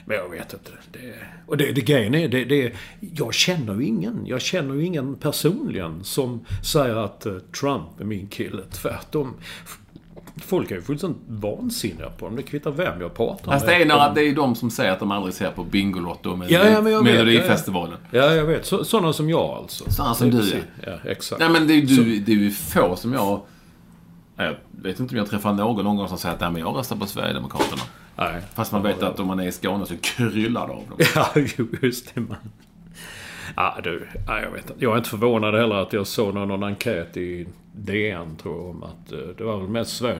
men 0.06 0.18
jag 0.18 0.30
vet 0.30 0.54
inte. 0.54 0.72
Det, 0.92 1.14
och 1.46 1.58
det, 1.58 1.72
det 1.72 1.82
grejen 1.82 2.16
är, 2.16 2.28
det, 2.28 2.46
det, 2.46 2.74
jag 3.00 3.34
känner 3.34 3.76
ju 3.76 3.86
ingen. 3.86 4.26
Jag 4.26 4.42
känner 4.42 4.76
ju 4.76 4.86
ingen 4.86 5.16
personligen 5.16 6.04
som 6.04 6.46
säger 6.64 6.96
att 6.96 7.26
eh, 7.26 7.38
Trump 7.38 8.00
är 8.00 8.06
min 8.06 8.28
kille. 8.28 8.64
Tvärtom. 8.72 9.34
Folk 10.44 10.72
är 10.72 10.76
ju 10.76 10.82
fullständigt 10.82 11.22
vansinniga 11.28 12.10
på 12.10 12.26
dem. 12.26 12.36
Det 12.36 12.44
kvittar 12.44 12.72
vem 12.72 13.02
jag 13.02 13.14
pratar 13.14 13.46
med. 13.46 13.54
Fast 13.54 13.66
det 13.66 13.76
är, 13.76 13.86
några, 13.86 14.14
det 14.14 14.22
är 14.22 14.26
ju 14.26 14.34
de 14.34 14.56
som 14.56 14.72
säger 14.72 14.92
att 14.92 15.00
de 15.00 15.12
aldrig 15.12 15.34
ser 15.34 15.52
på 15.52 15.64
Bingolotto 15.64 16.36
med 16.36 16.52
ja, 16.52 16.70
ja, 16.70 17.02
Melodifestivalen. 17.02 17.98
Ja, 18.12 18.20
ja, 18.20 18.36
jag 18.36 18.46
vet. 18.46 18.66
Så, 18.66 18.84
sådana 18.84 19.14
som 19.14 19.30
jag 19.30 19.40
alltså. 19.40 19.92
Sådana 19.92 20.16
som 20.16 20.32
du 20.32 20.38
är. 20.38 20.64
Ja, 20.86 21.10
exakt. 21.12 21.40
Nej, 21.40 21.50
men 21.50 21.68
det 21.68 21.74
är 21.74 21.82
ju 21.82 22.20
det 22.20 22.32
är 22.32 22.36
ju 22.36 22.52
få 22.52 22.96
som 22.96 23.14
jag... 23.14 23.42
Jag 24.36 24.56
vet 24.72 25.00
inte 25.00 25.14
om 25.14 25.18
jag 25.18 25.30
träffar 25.30 25.54
någon 25.54 25.86
någon 25.86 25.98
gång 25.98 26.08
som 26.08 26.18
säger 26.18 26.36
att 26.36 26.42
Nej, 26.42 26.52
men 26.52 26.62
jag 26.62 26.76
röstar 26.76 26.96
på 26.96 27.06
Sverigedemokraterna. 27.06 27.82
Nej. 28.16 28.42
Fast 28.54 28.72
man 28.72 28.84
vet 28.84 29.04
att 29.04 29.20
om 29.20 29.28
man 29.28 29.40
är 29.40 29.48
i 29.48 29.52
Skåne 29.52 29.86
så 29.86 29.98
kryllar 30.02 30.68
det 30.68 30.74
av 30.74 30.84
dem. 30.90 30.98
Ja, 31.16 31.42
just 31.82 32.16
det. 32.16 32.22
Man. 32.22 32.38
Ja, 33.56 33.78
du. 33.84 34.08
Ja, 34.28 34.42
jag 34.42 34.52
vet 34.52 34.70
inte. 34.70 34.86
Jag 34.86 34.94
är 34.94 34.98
inte 34.98 35.10
förvånad 35.10 35.56
heller 35.56 35.76
att 35.76 35.94
jag 35.94 36.08
såg 36.08 36.34
någon, 36.34 36.48
någon 36.48 36.64
enkät 36.64 37.18
i 37.18 37.48
DN, 37.74 38.36
tror 38.42 38.56
jag, 38.56 38.70
om 38.70 38.84
att 38.84 39.12
eh, 39.12 39.20
det 39.38 39.44
var 39.44 39.58
väl 39.58 39.70
mest 39.70 39.98
Sverige 39.98 40.20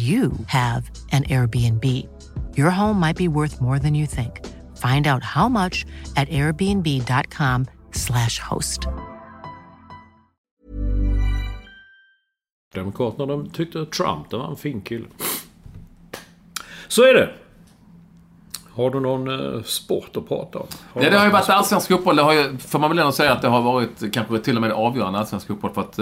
you 0.00 0.32
have 0.46 0.90
an 1.12 1.24
Airbnb. 1.24 1.84
Your 2.56 2.70
home 2.70 3.00
might 3.00 3.16
be 3.16 3.28
worth 3.28 3.60
more 3.60 3.78
than 3.78 3.94
you 3.94 4.06
think. 4.06 4.40
Find 4.76 5.06
out 5.06 5.22
how 5.24 5.48
much 5.48 5.84
at 6.16 6.28
airbnb.com 6.28 7.66
slash 7.92 8.38
host. 8.38 8.86
Demokraterna 12.74 13.26
de 13.26 13.50
tyckte 13.50 13.80
att 13.80 13.92
Trump 13.92 14.30
det 14.30 14.36
var 14.36 14.50
en 14.50 14.56
fin 14.56 14.80
kille. 14.80 15.06
Så 16.88 17.02
är 17.02 17.14
det. 17.14 17.30
Har 18.74 18.90
du 18.90 19.00
någon 19.00 19.54
eh, 19.56 19.62
sport 19.62 20.16
att 20.16 20.28
prata 20.28 20.58
om? 20.58 20.66
Har 20.92 21.02
Ja, 21.02 21.08
du 21.08 21.10
det 21.10 21.18
har 21.18 21.26
ju 21.26 21.32
varit 21.32 21.48
allsvensk 21.48 21.88
fotboll. 21.88 22.16
Det 22.16 22.22
har 22.22 22.32
ju, 22.32 22.58
får 22.58 22.78
man 22.78 22.90
väl 22.90 22.98
ändå 22.98 23.12
säga 23.12 23.32
att 23.32 23.42
det 23.42 23.48
har 23.48 23.62
varit 23.62 24.12
kanske 24.12 24.38
till 24.38 24.56
och 24.56 24.62
med 24.62 24.72
avgörande 24.72 25.18
allsvensk 25.18 25.46
fotboll. 25.46 25.70
För 25.74 25.80
att 25.80 25.98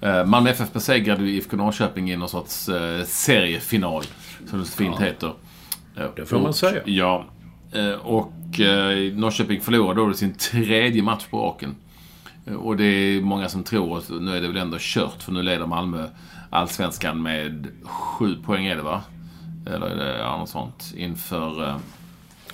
eh, 0.00 0.24
Malmö 0.24 0.50
FF 0.50 0.72
besegrade 0.72 1.22
ju 1.22 1.36
IFK 1.36 1.56
Norrköping 1.56 2.10
i 2.10 2.16
någon 2.16 2.28
sorts 2.28 2.68
eh, 2.68 3.04
seriefinal. 3.04 4.04
Som 4.46 4.58
det 4.58 4.64
så 4.64 4.76
fint 4.76 5.00
heter. 5.00 5.32
Eh, 5.96 6.06
Det 6.16 6.26
får 6.26 6.36
man 6.36 6.46
och, 6.46 6.54
säga. 6.54 6.82
Ja. 6.84 7.26
Och 8.02 8.60
eh, 8.60 9.12
Norrköping 9.12 9.60
förlorade 9.60 10.00
då 10.00 10.14
sin 10.14 10.34
tredje 10.34 11.02
match 11.02 11.24
på 11.30 11.38
raken. 11.38 11.76
Och 12.56 12.76
det 12.76 12.84
är 12.84 13.20
många 13.20 13.48
som 13.48 13.62
tror 13.62 13.98
att 13.98 14.10
nu 14.10 14.36
är 14.36 14.40
det 14.40 14.48
väl 14.48 14.56
ändå 14.56 14.76
kört 14.80 15.22
för 15.22 15.32
nu 15.32 15.42
leder 15.42 15.66
Malmö 15.66 16.08
allsvenskan 16.50 17.22
med 17.22 17.66
sju 17.84 18.36
poäng 18.44 18.66
är 18.66 18.76
det 18.76 18.82
va? 18.82 19.02
Eller 19.66 19.86
är 19.86 19.96
det 19.96 20.18
ja, 20.18 20.36
något 20.36 20.48
sånt 20.48 20.94
inför... 20.96 21.80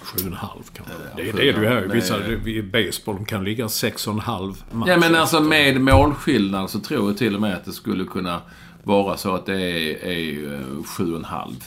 Eh, 0.04 0.18
Sju 0.18 0.20
och 0.20 0.26
en 0.26 0.32
halv 0.32 0.62
kanske. 0.72 0.94
Det 1.16 1.28
är 1.28 1.32
det 1.32 1.52
du 1.52 1.68
halv. 1.68 1.92
Vissa 1.92 2.26
i 2.32 2.62
baseball 2.62 3.24
kan 3.24 3.44
ligga 3.44 3.68
sex 3.68 4.06
och 4.06 4.14
en 4.14 4.20
halv 4.20 4.64
match. 4.72 4.88
Ja 4.88 4.96
men 4.96 5.14
alltså 5.14 5.40
med 5.40 5.80
målskillnad 5.80 6.70
så 6.70 6.80
tror 6.80 7.08
jag 7.08 7.18
till 7.18 7.34
och 7.34 7.40
med 7.40 7.54
att 7.54 7.64
det 7.64 7.72
skulle 7.72 8.04
kunna 8.04 8.40
vara 8.82 9.16
så 9.16 9.34
att 9.34 9.46
det 9.46 9.60
är, 9.60 10.04
är 10.04 10.54
eh, 10.54 10.84
sju 10.84 11.12
och 11.12 11.18
en 11.18 11.24
halv. 11.24 11.64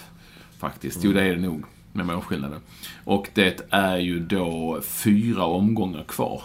Faktiskt. 0.60 1.00
Jo 1.04 1.12
det 1.12 1.22
är 1.22 1.36
det 1.36 1.42
nog. 1.42 1.64
Med 1.94 2.06
målskillnaden. 2.06 2.60
Och 3.04 3.30
det 3.34 3.62
är 3.70 3.98
ju 3.98 4.20
då 4.20 4.80
fyra 4.84 5.46
omgångar 5.46 6.04
kvar. 6.04 6.42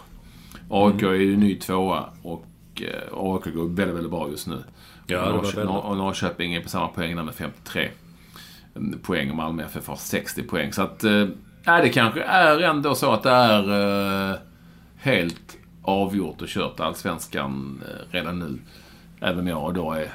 AIK 0.71 1.03
är 1.03 1.13
ju 1.13 1.37
ny 1.37 1.57
tvåa 1.57 2.05
och 2.23 2.47
eh, 2.75 3.13
AIK 3.13 3.55
går 3.55 3.69
väldigt, 3.69 3.97
väldigt 3.97 4.11
bra 4.11 4.29
just 4.31 4.47
nu. 4.47 4.63
Ja, 5.07 5.23
och 5.67 5.97
Norrköping 5.97 6.55
är 6.55 6.61
på 6.61 6.69
samma 6.69 6.89
poäng 6.89 7.17
där 7.17 7.23
med 7.23 7.35
53 7.35 7.91
poäng 9.03 9.31
och 9.31 9.37
Malmö 9.37 9.65
FF 9.65 9.87
har 9.89 9.97
60 9.97 10.43
poäng. 10.43 10.73
Så 10.73 10.83
att, 10.83 11.05
eh, 11.05 11.27
ja, 11.65 11.81
det 11.81 11.89
kanske 11.89 12.23
är 12.23 12.61
ändå 12.61 12.95
så 12.95 13.13
att 13.13 13.23
det 13.23 13.31
är 13.31 14.31
eh, 14.31 14.37
helt 14.97 15.59
avgjort 15.83 16.43
och 16.43 16.49
kört 16.49 16.81
allsvenskan 16.81 17.83
eh, 17.89 18.13
redan 18.13 18.39
nu. 18.39 18.59
Även 19.21 19.47
jag 19.47 19.75
då 19.75 19.93
är, 19.93 20.09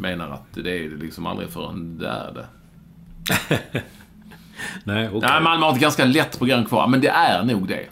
menar 0.00 0.30
att 0.30 0.54
det 0.54 0.60
är 0.60 0.88
det 0.90 0.96
liksom 0.96 1.26
aldrig 1.26 1.48
förrän 1.48 1.98
det 1.98 2.08
är 2.08 2.32
det. 2.34 2.46
Nej, 4.84 5.08
okej. 5.08 5.20
Nej, 5.22 5.42
Malmö 5.42 5.66
har 5.66 5.72
ett 5.72 5.80
ganska 5.80 6.04
lätt 6.04 6.38
program 6.38 6.64
kvar, 6.64 6.88
men 6.88 7.00
det 7.00 7.08
är 7.08 7.44
nog 7.44 7.68
det. 7.68 7.86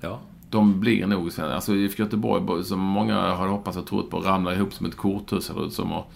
Ja. 0.00 0.20
De 0.50 0.80
blir 0.80 1.06
nog 1.06 1.32
svenska. 1.32 1.54
Alltså 1.54 1.74
IFK 1.74 2.02
Göteborg, 2.02 2.64
som 2.64 2.78
många 2.80 3.34
hade 3.34 3.50
hoppats 3.50 3.76
och 3.76 3.86
trott 3.86 4.10
på, 4.10 4.20
ramlar 4.20 4.52
ihop 4.52 4.74
som 4.74 4.86
ett 4.86 4.96
korthus 4.96 5.44
ser 5.44 5.66
ut 5.66 5.72
som. 5.72 5.92
Och, 5.92 6.12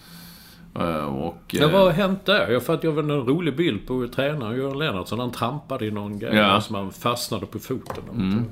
och, 1.05 1.37
Ja, 1.47 1.67
vad 1.67 1.81
har 1.81 1.91
hänt 1.91 2.25
där? 2.25 2.51
Jag 2.51 2.63
för 2.63 2.73
att 2.73 2.83
jag 2.83 2.91
var 2.91 3.03
en 3.03 3.11
rolig 3.11 3.55
bild 3.55 3.87
på 3.87 4.07
tränaren 4.15 4.57
Göran 4.57 4.79
Lennartsson. 4.79 5.19
Han 5.19 5.31
trampade 5.31 5.85
i 5.85 5.91
någon 5.91 6.19
grej 6.19 6.35
Ja. 6.35 6.61
som 6.61 6.75
han 6.75 6.91
fastnade 6.91 7.45
på 7.45 7.59
foten. 7.59 8.45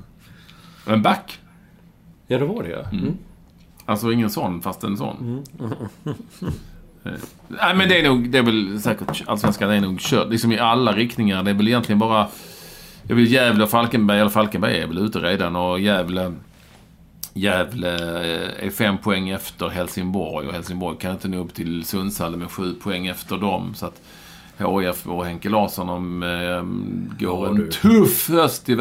en 0.86 1.02
back. 1.02 1.38
Ja, 2.26 2.38
det 2.38 2.44
var 2.44 2.62
det 2.62 2.68
ja. 2.70 2.82
Mm. 2.98 3.16
Alltså 3.84 4.12
ingen 4.12 4.30
sån, 4.30 4.62
fast 4.62 4.84
en 4.84 4.96
sån. 4.96 5.42
Eh, 7.04 7.12
Nej 7.48 7.74
men 7.74 7.88
det 7.88 8.00
är 8.00 8.08
nog, 8.08 8.30
det 8.30 8.38
är 8.38 8.42
väl 8.42 8.80
säkert, 8.80 9.22
allsvenskan 9.26 9.70
är 9.70 9.80
nog 9.80 10.00
kört. 10.00 10.28
Liksom 10.28 10.52
i 10.52 10.58
alla 10.58 10.92
riktningar. 10.92 11.42
Det 11.42 11.50
är 11.50 11.54
väl 11.54 11.68
egentligen 11.68 11.98
bara... 11.98 12.26
Jag 13.02 13.16
vill 13.16 13.32
Gävle 13.32 13.64
och 13.64 13.70
Falkenberg, 13.70 14.20
eller 14.20 14.30
Falkenberg 14.30 14.78
är 14.78 14.86
väl 14.86 14.98
ute 14.98 15.18
redan 15.18 15.56
och 15.56 15.80
Gävle... 15.80 16.34
Gävle 17.34 17.94
eh, 17.94 18.66
är 18.66 18.70
fem 18.70 18.98
poäng 18.98 19.28
efter 19.30 19.68
Helsingborg 19.68 20.46
och 20.46 20.52
Helsingborg 20.54 20.96
kan 20.98 21.12
inte 21.12 21.28
nå 21.28 21.38
upp 21.44 21.54
till 21.54 21.84
Sundsvall 21.84 22.36
med 22.36 22.50
sju 22.50 22.74
poäng 22.74 23.06
efter 23.06 23.36
dem. 23.38 23.74
Så 23.74 23.86
att 23.86 24.00
HIF 24.58 25.06
och 25.06 25.24
Henke 25.26 25.48
Larsson 25.48 25.86
de, 25.86 26.22
eh, 26.22 26.62
går 27.26 27.44
Ja, 27.46 27.50
en 27.50 27.54
du. 27.56 27.70
tuff 27.70 28.28
höst. 28.28 28.68
i 28.68 28.74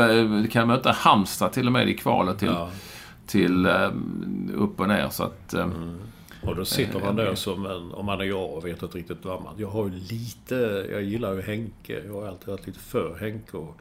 kan 0.52 0.68
möta 0.68 0.92
Halmstad 0.92 1.52
till 1.54 1.66
och 1.66 1.72
med 1.74 1.90
i 1.90 1.94
kvalet 1.94 2.40
till, 2.40 2.48
Ja. 2.48 2.70
till 3.28 3.66
eh, 3.66 3.90
upp 4.56 4.80
och 4.80 4.88
ner. 4.88 5.10
Så 5.10 5.24
att, 5.24 5.54
eh, 5.54 5.70
Och 6.44 6.56
då 6.56 6.66
sitter 6.66 7.00
man 7.00 7.16
där 7.16 7.36
som 7.36 7.66
en, 7.66 7.92
om 7.92 8.06
man 8.06 8.22
är 8.22 8.26
jag 8.26 8.54
och 8.54 8.66
vet 8.66 8.84
inte 8.84 8.98
riktigt 8.98 9.26
vad 9.26 9.42
man... 9.44 9.54
Jag 9.58 9.68
har 9.70 9.86
ju 9.86 9.92
lite, 10.10 10.88
jag 10.92 11.04
gillar 11.04 11.34
ju 11.34 11.42
Henke. 11.42 12.02
Jag 12.06 12.14
har 12.14 12.28
alltid 12.28 12.48
varit 12.48 12.68
lite 12.68 12.80
för 12.80 13.18
Henke. 13.20 13.58
Och, 13.58 13.78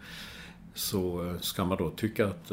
så 0.74 1.24
eh, 1.26 1.40
ska 1.40 1.64
man 1.64 1.78
då 1.78 1.90
tycka 1.90 2.26
att... 2.26 2.50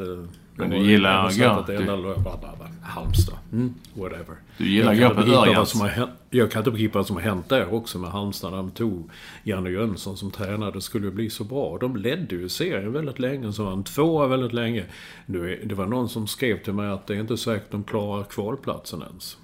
Men 0.56 0.70
du 0.70 0.76
gillar 0.76 1.26
att 1.26 1.36
bla, 1.36 1.62
bla, 1.62 2.68
Halmstad. 2.82 3.38
Mm, 3.52 3.74
whatever. 3.94 4.36
Du 4.58 4.68
gillar 4.68 4.92
Gör 4.92 5.08
kan, 5.08 5.24
på 5.24 5.30
Örjans. 5.30 5.70
som 5.70 5.80
har 5.80 5.88
hänt, 5.88 6.10
jag 6.30 6.50
kan 6.50 6.60
inte 6.60 6.70
begripa 6.70 6.98
vad 6.98 7.06
som 7.06 7.16
har 7.16 7.22
hänt 7.22 7.48
där 7.48 7.74
också 7.74 7.98
med 7.98 8.10
Halmstad. 8.10 8.50
När 8.50 8.56
de 8.56 8.70
tog 8.70 9.10
Janne 9.42 9.70
Jönsson 9.70 10.16
som 10.16 10.30
tränare. 10.30 10.70
Det 10.70 10.80
skulle 10.80 11.06
ju 11.06 11.12
bli 11.12 11.30
så 11.30 11.44
bra. 11.44 11.78
De 11.80 11.96
ledde 11.96 12.34
ju 12.34 12.48
serien 12.48 12.92
väldigt 12.92 13.18
länge. 13.18 13.52
Så 13.52 13.64
var 13.64 13.72
en 13.72 13.84
tvåa 13.84 14.26
väldigt 14.26 14.52
länge. 14.52 14.84
Nu 15.26 15.62
det 15.64 15.74
var 15.74 15.86
någon 15.86 16.08
som 16.08 16.26
skrev 16.26 16.62
till 16.62 16.72
mig 16.72 16.90
att 16.90 17.06
det 17.06 17.14
är 17.14 17.20
inte 17.20 17.36
säkert 17.36 17.70
de 17.70 17.84
klarar 17.84 18.24
kvalplatsen 18.24 19.02
ens. 19.02 19.36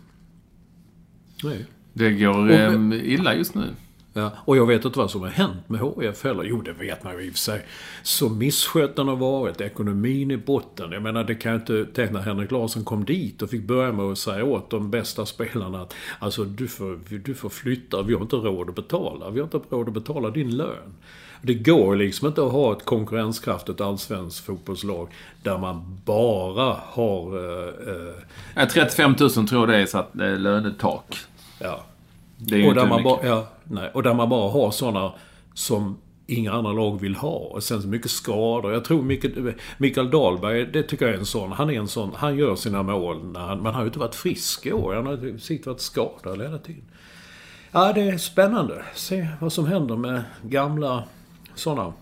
Nej. 1.44 1.66
det 1.92 2.10
går 2.10 2.50
eh, 2.50 3.12
illa 3.12 3.34
just 3.34 3.54
nu. 3.54 3.64
Ja, 4.12 4.32
och 4.44 4.56
jag 4.56 4.66
vet 4.66 4.84
inte 4.84 4.98
vad 4.98 5.10
som 5.10 5.20
har 5.20 5.28
hänt 5.28 5.68
med 5.68 5.80
HIF 5.80 6.24
heller. 6.24 6.44
Jo, 6.44 6.60
det 6.62 6.72
vet 6.72 7.04
man 7.04 7.18
ju 7.18 7.26
i 7.26 7.28
och 7.28 7.32
för 7.32 7.38
sig. 7.38 7.66
Så 8.02 8.28
misskött 8.28 8.96
den 8.96 9.08
har 9.08 9.16
varit. 9.16 9.60
Ekonomin 9.60 10.30
i 10.30 10.36
botten. 10.36 10.92
Jag 10.92 11.02
menar, 11.02 11.24
det 11.24 11.34
kan 11.34 11.52
jag 11.52 11.60
inte... 11.60 11.86
Tänk 11.94 12.10
när 12.10 12.20
Henrik 12.20 12.50
Larsson 12.50 12.84
kom 12.84 13.04
dit 13.04 13.42
och 13.42 13.50
fick 13.50 13.62
börja 13.62 13.92
med 13.92 14.04
att 14.04 14.18
säga 14.18 14.44
åt 14.44 14.70
de 14.70 14.90
bästa 14.90 15.26
spelarna 15.26 15.82
att 15.82 15.94
alltså, 16.18 16.44
du 16.44 16.68
får, 16.68 17.18
du 17.24 17.34
får 17.34 17.48
flytta. 17.48 18.02
Vi 18.02 18.14
har 18.14 18.20
inte 18.20 18.36
råd 18.36 18.68
att 18.68 18.74
betala. 18.74 19.30
Vi 19.30 19.40
har 19.40 19.44
inte 19.44 19.60
råd 19.70 19.88
att 19.88 19.94
betala 19.94 20.30
din 20.30 20.56
lön. 20.56 20.94
Det 21.42 21.54
går 21.54 21.96
liksom 21.96 22.28
inte 22.28 22.44
att 22.44 22.52
ha 22.52 22.72
ett 22.72 22.84
konkurrenskraftigt 22.84 23.80
allsvenskt 23.80 24.46
fotbollslag 24.46 25.08
där 25.42 25.58
man 25.58 26.00
bara 26.04 26.76
har... 26.84 27.36
Eh, 27.36 27.94
eh, 27.94 28.14
Ja, 28.54 28.66
35 28.66 29.14
000 29.20 29.30
tror 29.30 29.50
jag 29.60 29.68
det 29.68 29.76
är 29.76 29.86
så 29.86 29.98
att 29.98 30.08
det 30.12 30.26
är 30.26 30.36
lönetak. 30.36 31.16
ja, 31.58 31.84
Det 32.36 32.54
är 32.54 32.58
ju 32.58 32.64
och, 32.64 32.68
inte 32.70 32.80
där 32.80 32.88
man 32.88 33.02
bara, 33.02 33.26
ja, 33.26 33.48
nej, 33.70 33.90
och 33.94 34.02
där 34.02 34.14
man 34.14 34.28
bara 34.28 34.50
har 34.50 34.70
sådana 34.70 35.12
som 35.54 35.98
inga 36.26 36.52
andra 36.52 36.72
lag 36.72 37.00
vill 37.00 37.14
ha. 37.14 37.30
Och 37.30 37.62
sen 37.62 37.82
så 37.82 37.88
mycket 37.88 38.10
skador. 38.10 38.72
Jag 38.72 38.84
tror 38.84 39.02
Mikael, 39.02 39.54
Mikael 39.78 40.10
Dahlberg, 40.10 40.66
det 40.66 40.82
tycker 40.82 41.06
jag 41.06 41.14
är 41.14 41.18
en 41.18 41.26
sån. 41.26 41.52
Han 41.52 41.70
är 41.70 41.78
en 41.78 41.88
sån, 41.88 42.10
han 42.16 42.36
gör 42.36 42.56
sina 42.56 42.82
mål. 42.82 43.24
När 43.32 43.40
han, 43.40 43.56
men 43.56 43.66
han 43.66 43.74
har 43.74 43.82
ju 43.82 43.86
inte 43.86 43.98
varit 43.98 44.14
frisk 44.14 44.66
i 44.66 44.72
år. 44.72 44.94
Han 44.94 45.06
har 45.06 45.38
sitt 45.38 45.66
varit 45.66 45.80
skadad 45.80 46.42
hela 46.42 46.58
tiden. 46.58 46.84
Ja, 47.72 47.92
det 47.92 48.00
är 48.00 48.18
spännande. 48.18 48.82
Se 48.94 49.28
vad 49.40 49.52
som 49.52 49.66
händer 49.66 49.96
med 49.96 50.22
gamla 50.42 51.04
sådana 51.54 51.92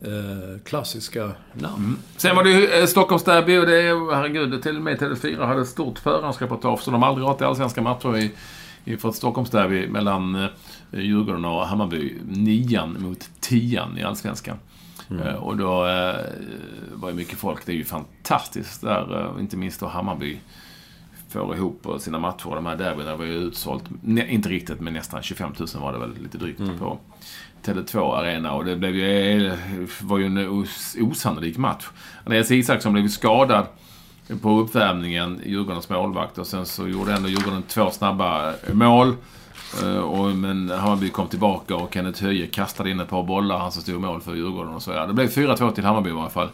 eh, 0.00 0.62
klassiska 0.64 1.30
namn. 1.52 1.84
Mm. 1.84 1.98
Sen 2.16 2.36
var 2.36 2.44
det 2.44 2.50
ju 2.50 2.64
eh, 2.64 3.60
och 3.60 3.66
det 3.66 3.82
är, 3.82 4.14
herregud, 4.14 4.62
till 4.62 4.76
och 4.76 4.82
med 4.82 4.98
TV4 4.98 5.46
hade 5.46 5.60
ett 5.60 5.68
stort 5.68 5.98
förhandsreportage. 5.98 6.80
Så 6.80 6.90
de 6.90 7.02
har 7.02 7.08
aldrig 7.08 7.26
varit 7.26 7.40
i 7.40 7.44
allsvenska 7.44 7.82
matcher 7.82 8.16
i, 8.16 8.30
i 8.84 8.96
för 8.96 9.08
ett 9.08 9.14
Stockholmsderby 9.14 9.88
mellan 9.88 10.34
eh, 10.34 10.48
Djurgården 10.92 11.44
och 11.44 11.66
Hammarby. 11.66 12.16
Nian 12.26 12.96
mot 13.02 13.30
tian 13.40 13.98
i 13.98 14.02
allsvenskan. 14.02 14.56
Eh, 15.10 15.34
och 15.34 15.56
då 15.56 15.86
eh, 15.86 16.14
var 16.94 17.08
ju 17.08 17.14
mycket 17.14 17.38
folk. 17.38 17.66
Det 17.66 17.72
är 17.72 17.76
ju 17.76 17.84
fantastiskt 17.84 18.80
där, 18.80 19.40
inte 19.40 19.56
minst 19.56 19.80
då 19.80 19.86
Hammarby 19.86 20.38
får 21.28 21.56
ihop 21.56 21.86
sina 21.98 22.18
matcher. 22.18 22.54
De 22.54 22.66
här 22.66 22.76
derbyna 22.76 23.16
var 23.16 23.24
ju 23.24 23.32
utsålt, 23.32 23.84
inte 24.06 24.48
riktigt, 24.48 24.80
men 24.80 24.92
nästan 24.92 25.22
25 25.22 25.52
000 25.58 25.68
var 25.74 25.92
det 25.92 25.98
väl 25.98 26.14
lite 26.22 26.38
drygt 26.38 26.78
på 26.78 26.98
Tele2 27.64 28.14
Arena. 28.16 28.52
Och 28.52 28.64
det 28.64 28.76
blev 28.76 28.96
ju, 28.96 29.52
var 30.02 30.18
ju 30.18 30.26
en 30.26 30.48
os, 30.48 30.96
osannolik 31.00 31.56
match. 31.56 31.86
Andreas 32.24 32.50
Isaksson 32.50 32.92
blev 32.92 33.04
ju 33.04 33.10
skadad 33.10 33.66
på 34.42 34.58
uppvärmningen, 34.60 35.40
Djurgårdens 35.46 35.88
målvakt. 35.88 36.38
Och 36.38 36.46
sen 36.46 36.66
så 36.66 36.88
gjorde 36.88 37.12
ändå 37.14 37.28
Djurgården 37.28 37.62
två 37.62 37.90
snabba 37.90 38.48
eh, 38.50 38.74
mål. 38.74 39.14
Eh, 39.82 39.96
Och, 39.96 40.30
men 40.36 40.70
Hammarby 40.70 41.08
kom 41.10 41.26
tillbaka 41.28 41.76
och 41.76 41.94
Kenneth 41.94 42.22
Höje 42.22 42.46
kastade 42.46 42.90
in 42.90 43.00
ett 43.00 43.08
par 43.08 43.22
bollar, 43.22 43.58
han 43.58 43.72
som 43.72 43.82
stod 43.82 44.00
mål 44.00 44.20
för 44.20 44.34
Djurgården. 44.34 44.74
Och 44.74 44.82
så, 44.82 44.90
ja. 44.90 45.06
Det 45.06 45.12
blev 45.12 45.28
4-2 45.28 45.70
till 45.72 45.84
Hammarby 45.84 46.10
i 46.10 46.12
varje 46.12 46.30
fall. 46.30 46.48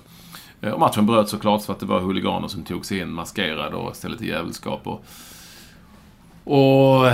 Eh, 0.61 0.71
Och 0.73 0.81
matchen 0.81 1.07
bröt 1.07 1.29
såklart 1.29 1.63
för 1.65 1.73
att 1.73 1.81
det 1.81 1.87
var 1.87 2.01
huliganer 2.01 2.49
som 2.49 2.63
tog 2.65 2.87
sig 2.87 2.99
in 2.99 3.13
maskerade 3.13 3.77
och 3.77 3.97
ställde 3.97 4.19
till 4.19 4.29
jävelskap. 4.29 4.81
Och, 4.87 5.05
och 6.45 7.11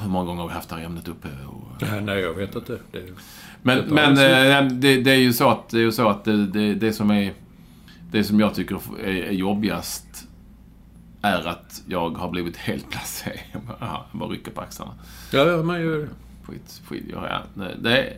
hur 0.00 0.08
många 0.08 0.24
gånger 0.26 0.40
har 0.42 0.48
vi 0.48 0.54
haft 0.54 0.68
det 0.68 0.74
här 0.76 0.84
ämnet 0.84 1.08
uppe? 1.08 1.28
Och, 1.48 1.86
Nej, 2.02 2.20
jag 2.20 2.34
vet 2.34 2.54
inte. 2.54 2.78
Det, 2.92 3.02
men, 3.62 3.78
Det 3.78 3.94
men 3.94 4.18
en 4.18 4.80
det, 4.80 5.02
det 5.02 5.10
är 5.10 5.16
ju 5.16 5.32
så 5.32 5.48
att 5.48 5.68
det, 5.68 5.76
är 5.78 5.82
ju 5.82 5.92
så 5.92 6.08
att 6.08 6.24
det, 6.24 6.74
det 6.74 6.92
som 6.92 7.10
är... 7.10 7.32
Det 8.10 8.24
som 8.24 8.40
jag 8.40 8.54
tycker 8.54 8.80
är, 9.04 9.30
jobbigast 9.32 10.06
är 11.22 11.48
att 11.48 11.82
jag 11.88 12.10
har 12.10 12.30
blivit 12.30 12.56
helt 12.56 12.90
blasé. 12.90 13.40
Jag 13.52 13.62
bara, 13.62 14.04
jag 14.20 14.32
rycker 14.32 14.50
på 14.50 14.60
axlarna. 14.60 14.94
ja, 15.32 15.44
ja, 15.44 15.62
man 15.62 15.80
gör 15.82 16.08
Skit, 16.46 16.82
skit, 16.88 17.04
ja, 17.12 17.42
ja. 17.54 17.64
Det 17.82 17.98
är, 17.98 18.16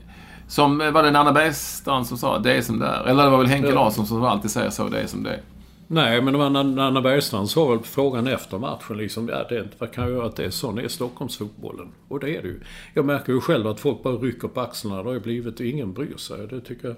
som 0.48 0.78
var 0.78 1.02
det 1.02 1.10
Nanna 1.10 1.32
Bergstrand 1.32 2.06
som 2.06 2.18
sa, 2.18 2.38
det 2.38 2.54
är 2.54 2.62
som 2.62 2.78
det 2.78 2.86
är. 2.86 3.04
Eller 3.04 3.24
det 3.24 3.30
var 3.30 3.38
väl 3.38 3.46
Henke 3.46 3.68
Ja. 3.68 3.74
Larsson 3.74 4.06
som 4.06 4.22
alltid 4.24 4.50
säger 4.50 4.70
så, 4.70 4.88
det 4.88 5.00
är 5.00 5.06
som 5.06 5.22
det 5.22 5.30
är. 5.30 5.40
Nej, 5.86 6.22
men 6.22 6.56
Anna 6.78 7.00
Bergstrand 7.00 7.50
sa 7.50 7.68
väl 7.68 7.78
på 7.78 7.84
frågan 7.84 8.26
efter 8.26 8.58
matchen 8.58 8.96
liksom, 8.96 9.28
ja, 9.28 9.46
det, 9.48 9.68
vad 9.78 9.92
kan 9.92 10.08
göra 10.08 10.26
att 10.26 10.36
det 10.36 10.44
är 10.44 10.50
så? 10.50 10.72
Det 10.72 10.82
är 10.82 10.88
Stockholmsfotbollen. 10.88 11.88
Och 12.08 12.20
det 12.20 12.36
är 12.36 12.42
det 12.42 12.48
ju. 12.48 12.60
Jag 12.94 13.04
märker 13.04 13.32
ju 13.32 13.40
själv 13.40 13.66
att 13.66 13.80
folk 13.80 14.02
bara 14.02 14.14
rycker 14.14 14.48
på 14.48 14.60
axlarna. 14.60 15.02
Det 15.02 15.08
har 15.08 15.14
ju 15.14 15.20
blivit, 15.20 15.60
ingen 15.60 15.92
bryr 15.92 16.16
sig. 16.16 16.46
Det 16.46 16.60
tycker 16.60 16.88
jag, 16.88 16.96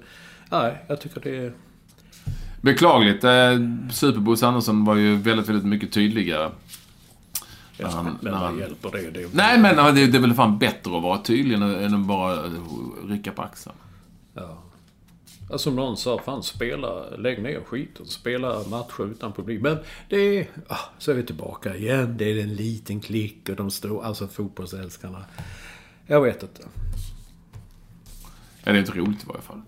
nej, 0.51 0.85
jag 0.89 1.01
tycker 1.01 1.21
det 1.21 1.37
är... 1.37 1.53
Beklagligt. 2.65 3.25
Eh, 3.25 3.31
Superbosse 3.91 4.47
Andersson 4.47 4.85
var 4.85 4.95
ju 4.95 5.17
väldigt, 5.17 5.49
väldigt 5.49 5.67
mycket 5.67 5.93
tydligare. 5.93 6.51
Han, 7.83 8.19
men 8.21 8.33
vad 8.33 8.59
hjälper 8.59 8.91
det? 8.91 9.11
det 9.11 9.35
nej, 9.35 9.59
men 9.59 9.95
det, 9.95 10.07
det 10.07 10.19
är 10.19 10.21
väl 10.21 10.35
fan 10.35 10.59
bättre 10.59 10.97
att 10.97 11.03
vara 11.03 11.19
tydlig 11.19 11.55
än 11.55 11.95
att 11.95 12.07
bara 12.07 12.43
rycka 13.09 13.33
på 13.33 13.43
axlarna. 13.43 13.79
Ja. 14.35 14.63
Alltså 15.51 15.59
som 15.59 15.77
någon 15.77 15.97
sa, 15.97 16.19
fan 16.19 16.43
spela, 16.43 17.11
lägg 17.17 17.43
ner 17.43 17.61
skiten. 17.67 18.07
Spela 18.07 18.69
matcher 18.69 19.11
utan 19.11 19.33
publik. 19.33 19.61
Men 19.63 19.79
det 20.09 20.17
är, 20.17 20.47
ah, 20.69 20.79
så 20.99 21.11
är 21.11 21.15
vi 21.15 21.23
tillbaka 21.23 21.77
igen. 21.77 22.17
Det 22.17 22.25
är 22.25 22.43
en 22.43 22.55
liten 22.55 23.01
klick 23.01 23.49
och 23.49 23.57
de 23.57 23.71
står, 23.71 24.05
alltså 24.05 24.29
fotbollsälskarna. 24.29 25.25
Jag 26.07 26.21
vet 26.21 26.43
inte. 26.43 26.63
Ja, 28.65 28.73
det 28.73 28.79
är 28.79 28.81
inte 28.81 28.99
roligt 28.99 29.23
i 29.23 29.27
varje 29.27 29.43
fall. 29.43 29.63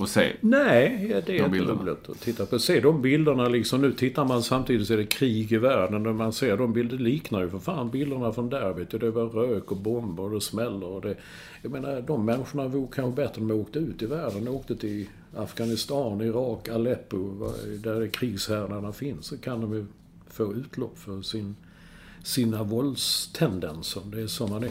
Att 0.00 0.08
se. 0.08 0.32
Nej, 0.40 1.22
det 1.26 1.38
är 1.38 1.48
de 1.48 1.54
inte 1.54 1.72
roligt 1.72 2.08
att 2.08 2.20
titta 2.20 2.46
på. 2.46 2.58
Se 2.58 2.80
de 2.80 3.02
bilderna 3.02 3.48
liksom. 3.48 3.80
Nu 3.80 3.92
tittar 3.92 4.24
man 4.24 4.42
samtidigt 4.42 4.86
så 4.86 4.92
är 4.92 4.96
det 4.96 5.06
krig 5.06 5.52
i 5.52 5.56
världen. 5.56 6.02
När 6.02 6.12
man 6.12 6.32
ser 6.32 6.56
de 6.56 6.72
bilderna, 6.72 7.02
liknar 7.02 7.42
ju 7.42 7.50
för 7.50 7.58
fan 7.58 7.90
bilderna 7.90 8.32
från 8.32 8.48
du. 8.48 8.98
Det 8.98 9.10
var 9.10 9.26
rök 9.26 9.70
och 9.70 9.76
bomber 9.76 10.22
och 10.22 10.30
det 10.30 10.40
smäller 10.40 10.86
och 10.86 11.00
det... 11.00 11.16
Jag 11.62 11.72
menar, 11.72 12.00
de 12.00 12.24
människorna 12.24 12.68
vore 12.68 12.88
kanske 12.92 13.22
bättre 13.22 13.42
om 13.42 13.48
de 13.48 13.54
åkte 13.54 13.78
ut 13.78 14.02
i 14.02 14.06
världen. 14.06 14.44
De 14.44 14.50
åkte 14.50 14.76
till 14.76 15.06
Afghanistan, 15.36 16.20
Irak, 16.20 16.68
Aleppo, 16.68 17.50
där 17.84 18.06
krigshärdarna 18.06 18.92
finns. 18.92 19.26
Så 19.26 19.38
kan 19.38 19.60
de 19.60 19.74
ju 19.74 19.86
få 20.30 20.52
utlopp 20.52 20.98
för 20.98 21.22
sin 21.22 21.56
sina 22.22 22.62
våldstendenser. 22.62 24.02
Det 24.04 24.20
är 24.20 24.26
så 24.26 24.46
man 24.46 24.62
är. 24.64 24.70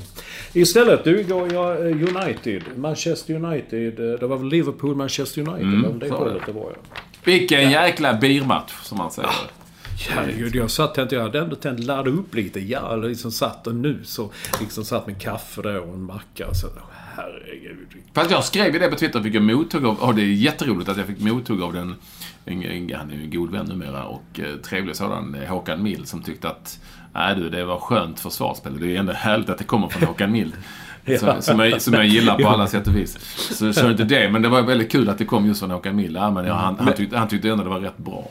Istället, 0.54 1.04
du 1.04 1.24
går 1.24 1.54
jag 1.54 1.88
eh, 1.88 2.16
United. 2.16 2.64
Manchester 2.76 3.34
United. 3.34 4.00
Eh, 4.00 4.20
det 4.20 4.28
var 4.28 4.38
väl 4.38 4.48
Liverpool, 4.48 4.96
Manchester 4.96 5.50
United. 5.50 5.74
Mm, 5.74 6.00
det 6.00 6.10
hållet 6.10 6.42
det 6.46 6.52
var 6.52 6.74
ja. 6.76 7.00
Vilken 7.24 7.64
ja. 7.64 7.88
jäkla 7.88 8.14
birmatch, 8.14 8.74
som 8.84 8.98
man 8.98 9.12
säger. 9.12 9.30
Ah. 9.30 9.50
Herregud, 10.10 10.56
jag 10.56 10.72
satt 10.72 10.96
tänkte 10.96 11.16
jag 11.16 11.24
hade 11.24 11.40
ändå 11.40 11.56
tänkt 11.56 11.84
ladda 11.84 12.10
upp 12.10 12.36
lite. 12.36 12.60
Jag 12.60 13.06
liksom 13.06 13.32
satt 13.32 13.68
och 13.68 13.76
nu 13.76 14.00
så 14.04 14.32
liksom 14.60 14.86
satt 14.86 15.08
med 15.08 15.22
kaffe 15.22 15.62
där 15.62 15.80
och 15.80 15.94
en 15.94 16.02
macka. 16.02 16.54
Så, 16.54 16.68
herregud. 17.16 17.88
Fast 18.14 18.32
jag 18.32 18.44
skrev 18.44 18.74
ju 18.74 18.80
det 18.80 18.88
på 18.88 18.96
Twitter 18.96 19.20
och 19.20 19.26
fick 19.26 19.42
mothugg 19.42 19.86
av, 19.86 20.00
och 20.00 20.16
det 20.16 20.22
är 20.22 20.26
jätteroligt 20.26 20.90
att 20.90 20.98
jag 20.98 21.08
fick 21.08 21.20
mothugg 21.20 21.62
av 21.62 21.74
den, 21.74 21.96
han 22.46 22.64
är 22.64 23.16
ju 23.16 23.24
en 23.24 23.32
god 23.32 23.52
vän 23.52 23.66
numera 23.66 24.04
och 24.04 24.40
eh, 24.40 24.56
trevlig 24.56 24.96
sådan, 24.96 25.36
Håkan 25.48 25.84
Mild 25.84 26.08
som 26.08 26.24
tyckte 26.24 26.50
att 26.50 26.80
Nej 27.14 27.36
du, 27.36 27.50
det 27.50 27.66
var 27.66 27.80
skönt 27.80 28.20
försvarsspel. 28.20 28.80
Det 28.80 28.96
är 28.96 29.00
ändå 29.00 29.14
härligt 29.14 29.50
att 29.50 29.58
det 29.58 29.64
kommer 29.64 29.88
från 29.88 30.08
Håkan 30.08 30.32
Mild. 30.32 30.54
ja. 31.06 31.20
som, 31.20 31.42
som, 31.42 31.60
jag, 31.60 31.82
som 31.82 31.94
jag 31.94 32.06
gillar 32.06 32.38
på 32.38 32.48
alla 32.48 32.68
sätt 32.68 32.88
och 32.88 32.96
vis. 32.96 33.18
Så, 33.58 33.74
så 33.74 33.90
inte 33.90 34.04
det, 34.04 34.30
men 34.30 34.42
det 34.42 34.50
var 34.50 34.62
väldigt 34.62 34.92
kul 34.92 35.10
att 35.10 35.18
det 35.18 35.26
kom 35.26 35.46
just 35.46 35.60
från 35.60 35.72
Håkan 35.72 35.96
Mild. 35.96 36.18
Ja, 36.18 36.32
men 36.32 36.46
ja, 36.46 36.54
han, 36.54 36.78
han, 36.80 36.94
tyckte, 36.94 37.18
han 37.18 37.28
tyckte 37.28 37.50
ändå 37.50 37.64
det 37.64 37.70
var 37.70 37.80
rätt 37.80 37.98
bra. 37.98 38.28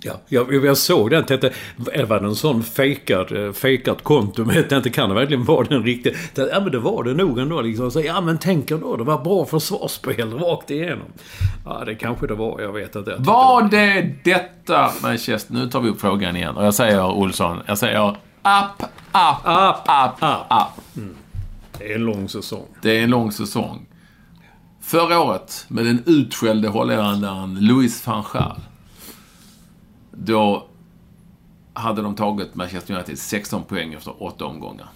Ja, 0.00 0.20
jag, 0.28 0.64
jag 0.64 0.76
såg 0.76 1.10
den 1.10 1.24
tänkte, 1.24 1.52
var 1.76 2.20
det 2.20 2.26
en 2.26 2.34
sån 2.34 2.62
fejkad, 2.62 3.46
eh, 3.46 3.52
fejkat 3.52 4.04
konto? 4.04 4.44
Men 4.46 4.56
jag 4.56 4.68
tänkte, 4.68 4.90
kan 4.90 5.08
det 5.08 5.14
verkligen 5.14 5.44
vara 5.44 5.64
den 5.64 5.82
riktiga? 5.82 6.14
Ja 6.34 6.60
men 6.60 6.72
det 6.72 6.78
var 6.78 7.04
det 7.04 7.14
nog 7.14 7.38
ändå 7.38 7.60
liksom. 7.60 7.90
Så, 7.90 8.00
ja 8.00 8.20
men 8.20 8.38
tänk 8.38 8.70
ändå, 8.70 8.96
det 8.96 9.04
var 9.04 9.18
bra 9.18 9.44
försvarsspel 9.44 10.32
rakt 10.38 10.70
igenom. 10.70 11.06
Ja 11.64 11.82
det 11.86 11.94
kanske 11.94 12.26
det 12.26 12.34
var, 12.34 12.60
jag 12.60 12.72
vet 12.72 12.96
inte. 12.96 13.16
Var 13.18 13.62
det 13.62 14.14
detta 14.24 14.90
Manchester? 15.02 15.54
Nu 15.54 15.68
tar 15.68 15.80
vi 15.80 15.88
upp 15.88 16.00
frågan 16.00 16.36
igen. 16.36 16.56
Och 16.56 16.64
jag 16.66 16.74
säger 16.74 17.06
Olsson, 17.06 17.58
jag 17.66 17.78
säger 17.78 18.08
up, 18.08 18.16
up, 19.12 19.46
up, 19.46 20.22
up, 20.22 20.44
up. 20.50 20.96
Mm. 20.96 21.14
Det 21.78 21.92
är 21.92 21.94
en 21.94 22.04
lång 22.04 22.28
säsong. 22.28 22.66
Det 22.82 22.98
är 22.98 23.02
en 23.02 23.10
lång 23.10 23.32
säsong. 23.32 23.86
Förra 24.82 25.20
året, 25.20 25.64
med 25.68 25.84
den 25.84 26.02
utskällde 26.06 26.68
holländaren 26.68 27.58
Louis 27.60 28.06
van 28.06 28.24
Gaal 28.32 28.60
då 30.24 30.66
hade 31.72 32.02
de 32.02 32.14
tagit 32.14 32.54
Manchester 32.54 32.94
United 32.94 33.18
16 33.18 33.64
poäng 33.64 33.94
efter 33.94 34.22
åtta 34.22 34.44
omgångar. 34.44 34.88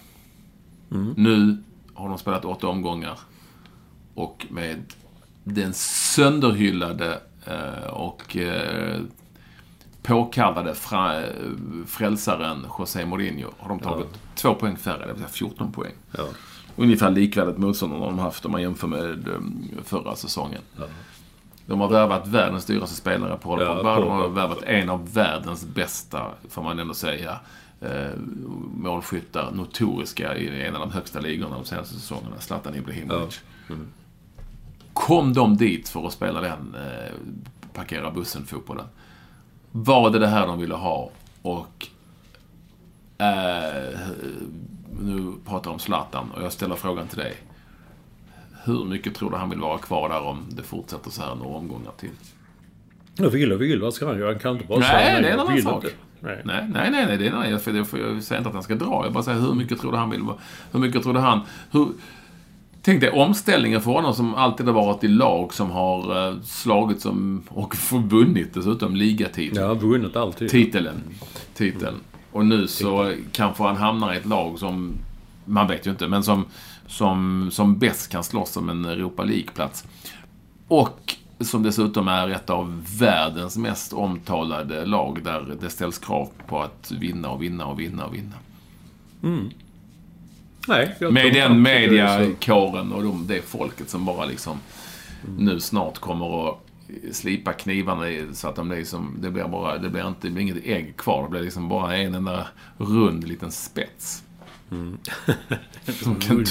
Mm. 0.91 1.13
Nu 1.17 1.63
har 1.93 2.09
de 2.09 2.17
spelat 2.17 2.45
åtta 2.45 2.67
omgångar 2.67 3.19
och 4.13 4.45
med 4.49 4.83
den 5.43 5.73
sönderhyllade 5.73 7.21
eh, 7.45 7.87
och 7.89 8.37
eh, 8.37 9.01
påkallade 10.03 10.75
fra, 10.75 11.23
frälsaren 11.87 12.65
José 12.79 13.05
Mourinho 13.05 13.49
har 13.57 13.69
de 13.69 13.79
tagit 13.79 14.07
ja. 14.11 14.19
två 14.35 14.55
poäng 14.55 14.77
färre, 14.77 14.99
det 14.99 15.13
vill 15.13 15.15
säga 15.15 15.27
14 15.27 15.71
poäng. 15.71 15.93
Ja. 16.17 16.23
Ungefär 16.75 17.11
likvärdigt 17.11 17.57
motstånd 17.57 17.93
har 17.93 18.05
de 18.05 18.19
haft 18.19 18.45
om 18.45 18.51
man 18.51 18.61
jämför 18.61 18.87
med 18.87 19.29
förra 19.83 20.15
säsongen. 20.15 20.61
Ja. 20.77 20.83
De 21.65 21.79
har 21.79 21.89
värvat 21.89 22.27
världens 22.27 22.65
dyraste 22.65 22.95
spelare, 22.95 23.37
Paul 23.37 23.61
ja, 23.61 23.75
Pogba. 23.75 23.99
De 23.99 24.09
har 24.09 24.27
värvat 24.27 24.63
en 24.63 24.89
av 24.89 25.13
världens 25.13 25.65
bästa, 25.65 26.31
får 26.49 26.63
man 26.63 26.79
ändå 26.79 26.93
säga, 26.93 27.39
eh, 27.81 28.11
målskyttar. 28.73 29.51
Notoriska 29.51 30.35
i 30.35 30.65
en 30.65 30.75
av 30.75 30.81
de 30.81 30.91
högsta 30.91 31.19
ligorna 31.19 31.55
de 31.55 31.65
senaste 31.65 31.93
säsongerna. 31.95 32.39
Zlatan 32.39 32.75
Ibrahimovic. 32.75 33.41
Ja. 33.67 33.75
Mm. 33.75 33.87
Kom 34.93 35.33
de 35.33 35.57
dit 35.57 35.89
för 35.89 36.07
att 36.07 36.13
spela 36.13 36.41
den 36.41 36.75
eh, 36.75 37.13
parkera 37.73 38.11
bussen-fotbollen? 38.11 38.85
Var 39.71 40.09
det 40.09 40.19
det 40.19 40.27
här 40.27 40.47
de 40.47 40.59
ville 40.59 40.75
ha? 40.75 41.09
Och 41.41 41.87
eh, 43.17 43.99
nu 45.01 45.33
pratar 45.45 45.69
jag 45.69 45.73
om 45.73 45.79
Zlatan 45.79 46.31
och 46.31 46.43
jag 46.43 46.53
ställer 46.53 46.75
frågan 46.75 47.07
till 47.07 47.17
dig. 47.17 47.37
Hur 48.63 48.85
mycket 48.85 49.15
tror 49.15 49.31
du 49.31 49.37
han 49.37 49.49
vill 49.49 49.59
vara 49.59 49.77
kvar 49.77 50.09
där 50.09 50.21
om 50.21 50.45
det 50.49 50.63
fortsätter 50.63 51.11
så 51.11 51.21
här 51.21 51.35
några 51.35 51.57
omgångar 51.57 51.91
till? 51.97 52.09
Jag 53.15 53.29
vill 53.29 53.51
och 53.51 53.61
vill, 53.61 53.81
vad 53.81 53.93
ska 53.93 54.07
han 54.07 54.19
göra? 54.19 54.31
Han 54.31 54.39
kan 54.39 54.51
inte 54.51 54.67
bara 54.67 54.79
nej, 54.79 54.89
säga 54.89 55.13
nej. 55.13 55.21
det 55.21 55.29
är 55.29 55.33
en 55.33 55.39
annan 55.39 55.61
sak. 55.61 55.85
Nej. 56.19 56.41
nej, 56.45 56.67
nej, 56.73 56.91
nej, 56.91 57.05
nej, 57.05 57.17
det 57.17 57.25
är 57.25 57.29
en 57.29 57.35
annan 57.35 57.51
jag, 57.51 57.61
jag, 57.65 57.75
jag 57.75 58.23
säger 58.23 58.37
inte 58.37 58.49
att 58.49 58.53
han 58.53 58.63
ska 58.63 58.75
dra. 58.75 59.01
Jag 59.05 59.13
bara 59.13 59.23
säger 59.23 59.39
hur 59.39 59.53
mycket 59.53 59.81
tror 59.81 59.91
du 59.91 59.97
han 59.97 60.09
vill 60.09 60.21
vara... 60.21 60.37
Hur 60.71 60.79
mycket 60.79 61.03
tror 61.03 61.13
du 61.13 61.19
han... 61.19 61.41
Hur, 61.71 61.87
Tänk 62.85 63.01
dig 63.01 63.09
omställningen 63.09 63.81
för 63.81 63.91
honom 63.91 64.13
som 64.13 64.35
alltid 64.35 64.65
har 64.65 64.73
varit 64.73 65.03
i 65.03 65.07
lag 65.07 65.53
som 65.53 65.71
har 65.71 66.29
uh, 66.29 66.41
slagit 66.41 67.01
som, 67.01 67.43
och 67.49 67.75
vunnit 67.91 68.53
dessutom 68.53 68.95
ligatiteln. 68.95 69.65
Ja, 69.65 69.73
vunnit 69.73 70.15
alltid. 70.15 70.49
Titeln. 70.49 70.87
Titeln. 71.53 71.95
Och 72.31 72.45
nu 72.45 72.67
så 72.67 73.13
kanske 73.31 73.63
han 73.63 73.75
hamnar 73.75 74.13
i 74.13 74.17
ett 74.17 74.25
lag 74.25 74.59
som, 74.59 74.93
man 75.45 75.67
vet 75.67 75.87
ju 75.87 75.91
inte, 75.91 76.07
men 76.07 76.23
som 76.23 76.45
som, 76.93 77.49
som 77.51 77.79
bäst 77.79 78.11
kan 78.11 78.23
slåss 78.23 78.57
om 78.57 78.69
en 78.69 78.85
Europa 78.85 79.23
League-plats. 79.23 79.85
Och 80.67 81.15
som 81.39 81.63
dessutom 81.63 82.07
är 82.07 82.29
ett 82.29 82.49
av 82.49 82.85
världens 82.99 83.57
mest 83.57 83.93
omtalade 83.93 84.85
lag 84.85 85.23
där 85.23 85.57
det 85.61 85.69
ställs 85.69 85.97
krav 85.97 86.29
på 86.47 86.61
att 86.61 86.91
vinna 86.91 87.29
och 87.29 87.43
vinna 87.43 87.65
och 87.65 87.79
vinna 87.79 88.05
och 88.05 88.13
vinna. 88.13 88.35
Mm. 89.23 89.49
Nej, 90.67 90.95
med 90.99 91.33
den 91.33 91.61
mediakåren 91.61 92.93
och 92.93 93.03
de, 93.03 93.27
det 93.27 93.41
folket 93.41 93.89
som 93.89 94.05
bara 94.05 94.25
liksom 94.25 94.59
mm. 95.27 95.45
nu 95.45 95.59
snart 95.59 95.99
kommer 95.99 96.49
att 96.49 96.59
slipa 97.11 97.53
knivarna 97.53 98.33
så 98.33 98.47
att 98.47 98.55
de 98.55 98.69
blir 98.69 98.83
som, 98.83 99.17
det 99.21 99.31
blir 99.31 99.47
bara, 99.47 99.77
det 99.77 99.89
blir 99.89 100.07
inte, 100.07 100.27
det 100.27 100.31
blir 100.33 100.43
inget 100.43 100.65
ägg 100.65 100.97
kvar. 100.97 101.23
Det 101.23 101.29
blir 101.29 101.41
liksom 101.41 101.69
bara 101.69 101.97
en 101.97 102.15
enda 102.15 102.47
rund 102.77 103.27
liten 103.27 103.51
spets. 103.51 104.23
Mm. 104.73 104.97
som, 105.85 106.15
kan 106.15 106.45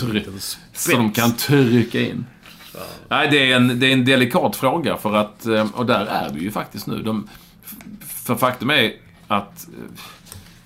som 0.72 0.94
de 0.96 1.12
kan 1.12 1.32
trycka 1.32 2.00
in. 2.00 2.26
Ja. 2.74 2.80
Nej, 3.08 3.28
det 3.30 3.52
är, 3.52 3.56
en, 3.56 3.80
det 3.80 3.86
är 3.86 3.92
en 3.92 4.04
delikat 4.04 4.56
fråga 4.56 4.96
för 4.96 5.14
att, 5.14 5.46
eh, 5.46 5.70
och 5.74 5.86
där 5.86 6.06
är 6.06 6.30
vi 6.34 6.40
ju 6.40 6.50
faktiskt 6.50 6.86
nu. 6.86 7.02
De, 7.02 7.28
för 8.00 8.34
faktum 8.34 8.70
är 8.70 8.92
att, 9.28 9.68
eh, 9.68 10.00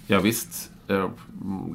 ja 0.07 0.20
visst, 0.20 0.70
eh, 0.88 1.11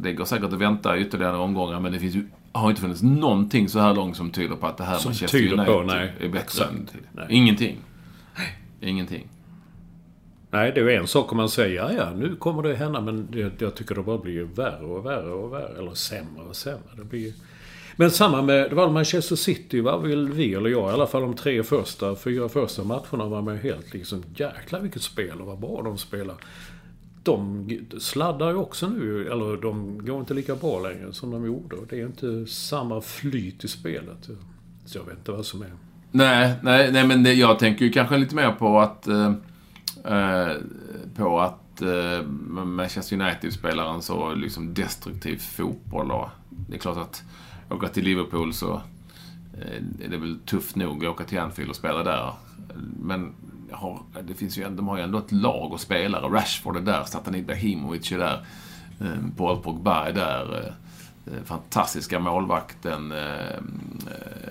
det 0.02 0.14
går 0.14 0.26
säkert 0.26 0.46
att 0.46 0.54
vänta 0.54 0.98
ytterligare 0.98 1.38
omgångar 1.38 1.80
men 1.80 1.92
det 1.92 2.00
finns 2.00 2.16
ju 2.16 2.28
har 2.54 2.70
inte 2.70 2.82
funnits 2.82 3.02
någonting 3.02 3.70
så 3.70 3.80
här 3.80 3.94
långt 3.94 4.18
som 4.18 4.30
tyder 4.30 4.56
på 4.56 4.68
att 4.68 4.78
det 4.78 4.84
här 4.84 4.98
som 4.98 5.10
Manchester 5.10 5.54
United 5.54 5.66
på, 5.66 5.82
nej. 5.82 6.14
är 6.20 6.30
bättre 6.30 6.66
än 6.66 6.90
Ingenting. 7.30 7.78
Ingenting. 8.82 9.28
Nej, 10.52 10.72
det 10.76 10.82
är 10.82 10.90
en 10.90 11.08
sak 11.08 11.32
om 11.32 11.38
man 11.38 11.50
säger 11.50 11.76
ja, 11.76 11.94
ja, 11.94 12.14
nu 12.14 12.36
kommer 12.36 12.64
det 12.64 12.76
hända. 12.76 13.02
Men 13.02 13.28
jag, 13.32 13.52
jag 13.58 13.76
tycker 13.76 13.96
det 13.96 14.04
bara 14.04 14.18
blir 14.18 14.44
värre 14.44 14.86
och 14.86 15.06
värre 15.06 15.32
och 15.32 15.54
värre. 15.54 15.78
Eller 15.78 15.94
sämre 15.94 16.44
och 16.50 16.56
sämre. 16.56 16.90
Det 16.98 17.04
blir... 17.04 17.34
Men 17.96 18.12
samma 18.12 18.42
med, 18.42 18.70
det 18.70 18.76
var 18.76 18.90
Manchester 18.90 19.36
City 19.36 19.82
vad 19.82 20.02
vill 20.02 20.30
vi, 20.30 20.54
eller 20.54 20.70
jag 20.70 20.90
i 20.90 20.94
alla 20.94 21.08
fall, 21.08 21.22
de 21.22 21.34
tre 21.34 21.64
första, 21.64 22.16
fyra 22.16 22.50
första 22.50 22.84
matcherna 22.84 23.26
var 23.26 23.42
man 23.42 23.58
helt 23.58 23.94
liksom 23.94 24.24
jäklar 24.36 24.80
vilket 24.80 25.02
spel 25.02 25.42
och 25.42 25.48
vad 25.48 25.60
bra 25.60 25.82
de 25.84 25.98
spelar. 25.98 26.36
De 27.24 27.70
sladdar 28.00 28.50
ju 28.50 28.56
också 28.56 28.88
nu, 28.88 29.32
eller 29.32 29.58
de 29.58 30.06
går 30.06 30.20
inte 30.20 30.34
lika 30.34 30.56
bra 30.56 30.80
längre 30.80 31.14
som 31.14 31.32
de 31.32 31.46
gjorde. 31.46 31.76
Det 31.90 32.00
är 32.00 32.06
inte 32.06 32.46
samma 32.46 33.02
flyt 33.02 33.64
i 33.64 33.68
spelet. 33.68 34.30
Så 34.86 34.98
jag 34.98 35.06
vet 35.06 35.18
inte 35.18 35.32
vad 35.32 35.46
som 35.46 35.62
är... 35.62 35.72
Nej, 36.12 36.54
nej, 36.62 36.92
nej 36.92 37.08
men 37.08 37.24
det, 37.24 37.34
jag 37.34 37.60
tänker 37.60 37.86
ju 37.86 37.92
kanske 37.92 38.18
lite 38.18 38.36
mer 38.36 38.52
på 38.52 38.80
att 38.80 39.08
eh 39.08 39.34
Eh, 40.06 40.56
på 41.16 41.40
att 41.40 41.82
eh, 41.82 42.26
Manchester 42.66 43.22
United 43.22 43.54
spelar 43.54 43.94
en 43.94 44.02
så 44.02 44.34
liksom 44.34 44.74
destruktiv 44.74 45.38
fotboll. 45.38 46.12
Och 46.12 46.30
det 46.50 46.76
är 46.76 46.80
klart 46.80 46.98
att 46.98 47.24
åka 47.70 47.88
till 47.88 48.04
Liverpool 48.04 48.54
så 48.54 48.82
eh, 49.54 50.06
är 50.06 50.10
det 50.10 50.18
väl 50.18 50.40
tufft 50.46 50.76
nog 50.76 51.06
att 51.06 51.12
åka 51.12 51.24
till 51.24 51.40
Anfield 51.40 51.70
och 51.70 51.76
spela 51.76 52.04
där. 52.04 52.34
Men 53.00 53.34
har, 53.72 54.00
det 54.24 54.34
finns 54.34 54.58
ju, 54.58 54.70
de 54.70 54.88
har 54.88 54.98
ju 54.98 55.04
ändå 55.04 55.18
ett 55.18 55.32
lag 55.32 55.74
och 55.74 55.80
spelare. 55.80 56.28
Rashford 56.28 56.78
är 56.78 56.82
där, 56.82 57.04
Zlatan 57.04 57.36
Ibrahimovic 57.36 58.12
är 58.12 58.18
där. 58.18 58.46
Eh, 59.00 59.36
Paul 59.38 59.58
Pogba 59.58 60.08
är 60.08 60.14
där. 60.14 60.74
Eh, 61.26 61.44
fantastiska 61.44 62.20
målvakten. 62.20 63.12
Eh, 63.12 63.56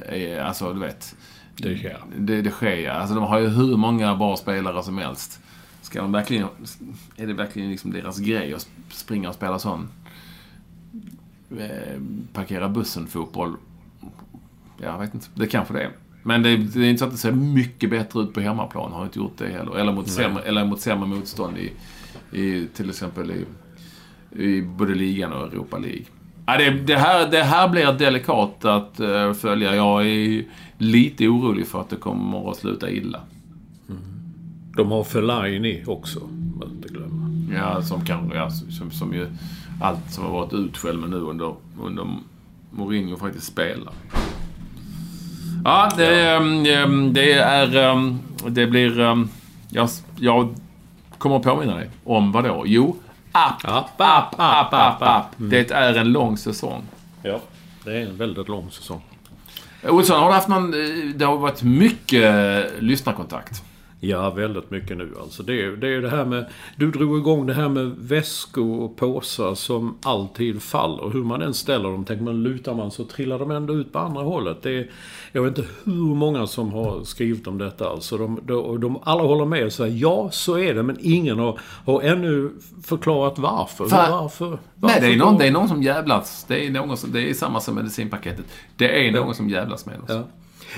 eh 0.09 0.47
alltså, 0.47 0.73
du 0.73 0.81
vet. 0.81 1.17
Det 1.63 1.79
sker. 1.79 1.99
Det, 2.17 2.43
det 2.43 2.51
sker, 2.51 2.91
Alltså, 2.91 3.15
de 3.15 3.25
har 3.25 3.39
ju 3.39 3.49
hur 3.49 3.77
många 3.77 4.17
bra 4.17 4.37
spelare 4.37 4.83
som 4.83 4.99
helst. 4.99 5.41
Ska 5.83 6.03
de 6.03 6.13
verkligen, 6.13 6.47
är 7.17 7.27
det 7.27 7.33
verkligen 7.33 7.71
liksom 7.71 7.93
deras 7.93 8.19
grej 8.19 8.55
att 8.55 8.69
springa 8.89 9.29
och 9.29 9.35
spela 9.35 9.59
sån 9.59 9.89
parkera 12.33 12.69
bussen-fotboll? 12.69 13.57
Jag 14.83 14.99
vet 14.99 15.15
inte. 15.15 15.27
Det 15.35 15.47
kanske 15.47 15.75
det 15.75 15.83
är. 15.83 15.91
Men 16.23 16.43
det, 16.43 16.57
det, 16.57 16.81
är 16.81 16.91
inte 16.91 16.99
så 16.99 17.05
att 17.05 17.11
det 17.11 17.17
ser 17.17 17.33
mycket 17.33 17.91
bättre 17.91 18.21
ut 18.21 18.35
på 18.35 18.41
hemmaplan. 18.41 18.93
Har 18.93 19.05
inte 19.05 19.19
gjort 19.19 19.39
det 19.39 19.49
heller. 19.49 19.79
Eller 19.79 19.93
mot, 19.93 20.11
sämre, 20.11 20.43
eller 20.43 20.65
mot 20.65 20.81
sämre 20.81 21.09
motstånd 21.09 21.59
i, 21.59 21.73
i 22.39 22.67
till 22.67 22.91
exempel 22.91 23.31
i, 23.31 23.45
i 24.43 24.63
både 24.63 24.95
ligan 24.95 25.33
och 25.33 25.53
Europa 25.53 25.79
League. 25.79 26.05
Ja, 26.47 26.57
det, 26.57 26.71
det, 26.71 26.97
här, 26.97 27.31
det 27.31 27.43
här 27.43 27.69
blir 27.69 27.93
delikat 27.93 28.65
att 28.65 29.01
uh, 29.01 29.33
följa. 29.33 29.75
Jag 29.75 30.07
är 30.07 30.45
lite 30.81 31.29
orolig 31.29 31.67
för 31.67 31.81
att 31.81 31.91
det 31.91 31.97
kommer 31.97 32.51
att 32.51 32.57
sluta 32.57 32.91
illa. 32.91 33.21
Mm. 33.89 34.01
De 34.77 34.91
har 34.91 35.05
Fellaini 35.05 35.85
också, 35.87 36.21
man 36.59 36.71
inte 36.71 36.89
glömma. 36.89 37.31
Ja, 37.55 37.83
som 37.83 38.05
kan, 38.05 38.31
ja, 38.35 38.51
som, 38.51 38.91
som 38.91 39.15
ju 39.15 39.29
allt 39.81 40.13
som 40.13 40.25
har 40.25 40.33
varit 40.33 40.53
utskälld 40.53 41.01
med 41.01 41.11
nu 41.11 41.17
under, 41.17 41.55
under 41.83 42.07
Mourinho 42.71 43.17
faktiskt 43.17 43.47
spelar. 43.47 43.93
Ja, 45.65 45.91
det, 45.97 46.19
ja. 46.19 46.37
Ehm, 46.83 47.13
det 47.15 47.33
är... 47.33 47.77
Ehm, 47.77 48.19
det 48.49 48.67
blir... 48.67 49.01
Ehm, 49.01 49.29
jag, 49.69 49.89
jag 50.17 50.55
kommer 51.19 51.37
att 51.37 51.43
påminna 51.43 51.77
dig 51.77 51.91
om 52.05 52.33
vad 52.33 52.45
då? 52.45 52.63
Jo, 52.67 52.97
app, 53.33 53.65
app, 53.65 54.01
app, 54.01 54.35
app, 54.39 54.75
app, 54.75 55.03
app. 55.03 55.39
Mm. 55.39 55.51
Det 55.51 55.71
är 55.71 55.95
en 55.95 56.13
lång 56.13 56.37
säsong. 56.37 56.83
Ja, 57.23 57.41
det 57.85 57.91
är 57.91 58.07
en 58.07 58.17
väldigt 58.17 58.49
lång 58.49 58.71
säsong. 58.71 59.03
Olsson, 59.89 60.21
har 60.21 60.29
du 60.29 60.35
haft 60.35 60.49
någon... 60.49 60.75
Eh, 60.75 61.15
det 61.15 61.25
har 61.25 61.37
varit 61.37 61.63
mycket 61.63 62.25
eh, 62.25 62.81
lyssnarkontakt. 62.81 63.63
Ja, 64.03 64.31
väldigt 64.31 64.71
mycket 64.71 64.97
nu 64.97 65.13
alltså. 65.21 65.43
Det 65.43 65.65
är, 65.65 65.71
det 65.71 65.89
är 65.89 66.03
det 66.03 66.11
här 66.11 66.25
med... 66.25 66.47
Du 66.77 66.91
drog 66.91 67.19
igång 67.19 67.47
det 67.47 67.55
här 67.55 67.69
med 67.69 67.97
väskor 67.99 68.81
och 68.81 68.97
påsar 68.97 69.55
som 69.55 69.99
alltid 70.03 70.63
faller. 70.63 71.11
Hur 71.11 71.25
man 71.25 71.43
än 71.43 71.55
ställer 71.55 71.89
dem, 71.91 72.05
tänker 72.05 72.25
man 72.25 72.43
lutar 72.43 72.75
man 72.75 72.91
så 72.91 73.05
trillar 73.05 73.39
de 73.39 73.51
ändå 73.51 73.75
ut 73.75 73.93
på 73.93 73.99
andra 73.99 74.23
hållet. 74.23 74.63
Det 74.63 74.71
är, 74.71 74.91
jag 75.33 75.43
vet 75.43 75.59
inte 75.59 75.71
hur 75.85 76.15
många 76.15 76.47
som 76.47 76.73
har 76.73 77.05
skrivit 77.05 77.47
om 77.47 77.59
detta 77.59 77.89
alltså. 77.89 78.19
De, 78.19 78.41
de, 78.43 78.81
de 78.81 78.99
alla 79.03 79.23
håller 79.23 79.45
med 79.45 79.65
och 79.65 79.73
säger 79.73 79.97
ja, 79.97 80.31
så 80.33 80.59
är 80.59 80.75
det. 80.75 80.83
Men 80.83 80.97
ingen 81.01 81.39
har, 81.39 81.59
har 81.87 82.03
ännu 82.03 82.51
förklarat 82.85 83.39
varför. 83.39 83.85
För, 83.85 84.11
varför, 84.11 84.59
varför 84.75 85.01
nej, 85.01 85.11
det 85.11 85.15
är, 85.15 85.19
någon, 85.19 85.39
det 85.39 85.47
är 85.47 85.53
någon 85.53 85.69
som 85.69 85.83
jävlas. 85.83 86.45
Det 86.49 86.67
är, 86.67 86.71
någon 86.71 86.97
som, 86.97 87.13
det 87.13 87.31
är 87.31 87.35
samma 87.35 87.61
som 87.61 87.75
medicinpaketet. 87.75 88.47
Det 88.77 89.09
är 89.09 89.13
någon 89.13 89.35
som 89.35 89.51
jävlas 89.51 89.87
med 89.87 89.97
oss. 89.99 90.05
Ja. 90.09 90.25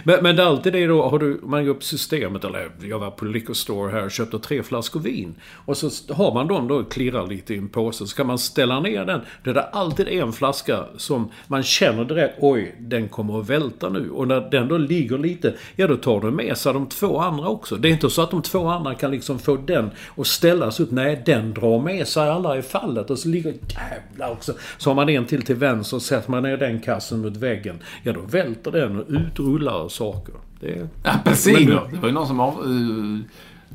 Men, 0.04 0.22
men 0.22 0.36
det 0.36 0.42
är 0.42 0.46
alltid 0.46 0.72
det 0.72 0.86
då, 0.86 1.02
har 1.02 1.18
du, 1.18 1.40
man 1.42 1.64
går 1.64 1.70
upp 1.70 1.84
systemet, 1.84 2.44
eller 2.44 2.70
jag 2.82 2.98
var 2.98 3.10
på 3.10 3.24
liquor 3.24 3.54
store 3.54 3.92
här 3.92 4.04
och 4.04 4.10
köpte 4.10 4.38
tre 4.38 4.62
flaskor 4.62 5.00
vin. 5.00 5.34
Och 5.64 5.76
så 5.76 6.14
har 6.14 6.34
man 6.34 6.48
dem 6.48 6.68
då 6.68 6.84
klirrar 6.84 7.26
lite 7.26 7.54
i 7.54 7.58
en 7.58 7.68
påse, 7.68 8.06
så 8.06 8.16
kan 8.16 8.26
man 8.26 8.38
ställa 8.38 8.80
ner 8.80 9.04
den. 9.04 9.20
Det 9.44 9.50
är 9.50 9.68
alltid 9.72 10.08
en 10.08 10.32
flaska 10.32 10.84
som 10.96 11.30
man 11.46 11.62
känner 11.62 12.04
direkt, 12.04 12.34
oj, 12.40 12.76
den 12.80 13.08
kommer 13.08 13.40
att 13.40 13.50
välta 13.50 13.88
nu. 13.88 14.10
Och 14.10 14.28
när 14.28 14.50
den 14.50 14.68
då 14.68 14.78
ligger 14.78 15.18
lite, 15.18 15.54
ja 15.76 15.86
då 15.86 15.96
tar 15.96 16.20
du 16.20 16.30
med 16.30 16.56
sig 16.56 16.72
de 16.72 16.86
två 16.86 17.18
andra 17.18 17.48
också. 17.48 17.76
Det 17.76 17.88
är 17.88 17.92
inte 17.92 18.10
så 18.10 18.22
att 18.22 18.30
de 18.30 18.42
två 18.42 18.66
andra 18.66 18.94
kan 18.94 19.10
liksom 19.10 19.38
få 19.38 19.56
den 19.56 19.90
och 20.08 20.26
ställas 20.26 20.80
upp. 20.80 20.90
Nej, 20.90 21.22
den 21.26 21.54
drar 21.54 21.80
med 21.80 22.08
sig 22.08 22.28
alla 22.28 22.58
i 22.58 22.62
fallet 22.62 23.10
och 23.10 23.18
så 23.18 23.28
ligger, 23.28 23.52
jävlar 23.52 24.32
också. 24.32 24.52
Så 24.78 24.90
har 24.90 24.94
man 24.94 25.08
en 25.08 25.26
till 25.26 25.42
till 25.42 25.56
vänster 25.56 25.96
och 25.96 26.02
sätter 26.02 26.30
man 26.30 26.42
ner 26.42 26.56
den 26.56 26.80
kassen 26.80 27.20
mot 27.20 27.36
väggen. 27.36 27.78
Ja, 28.02 28.12
då 28.12 28.20
välter 28.20 28.70
den 28.70 29.00
och 29.00 29.06
utrullar 29.08 29.81
saker. 29.88 30.34
Det... 30.60 30.88
Apelsiner! 31.02 31.88
Det 31.92 31.98
var 31.98 32.08
ju 32.08 32.14
någon 32.14 32.26
som 32.26 32.40
av, 32.40 32.54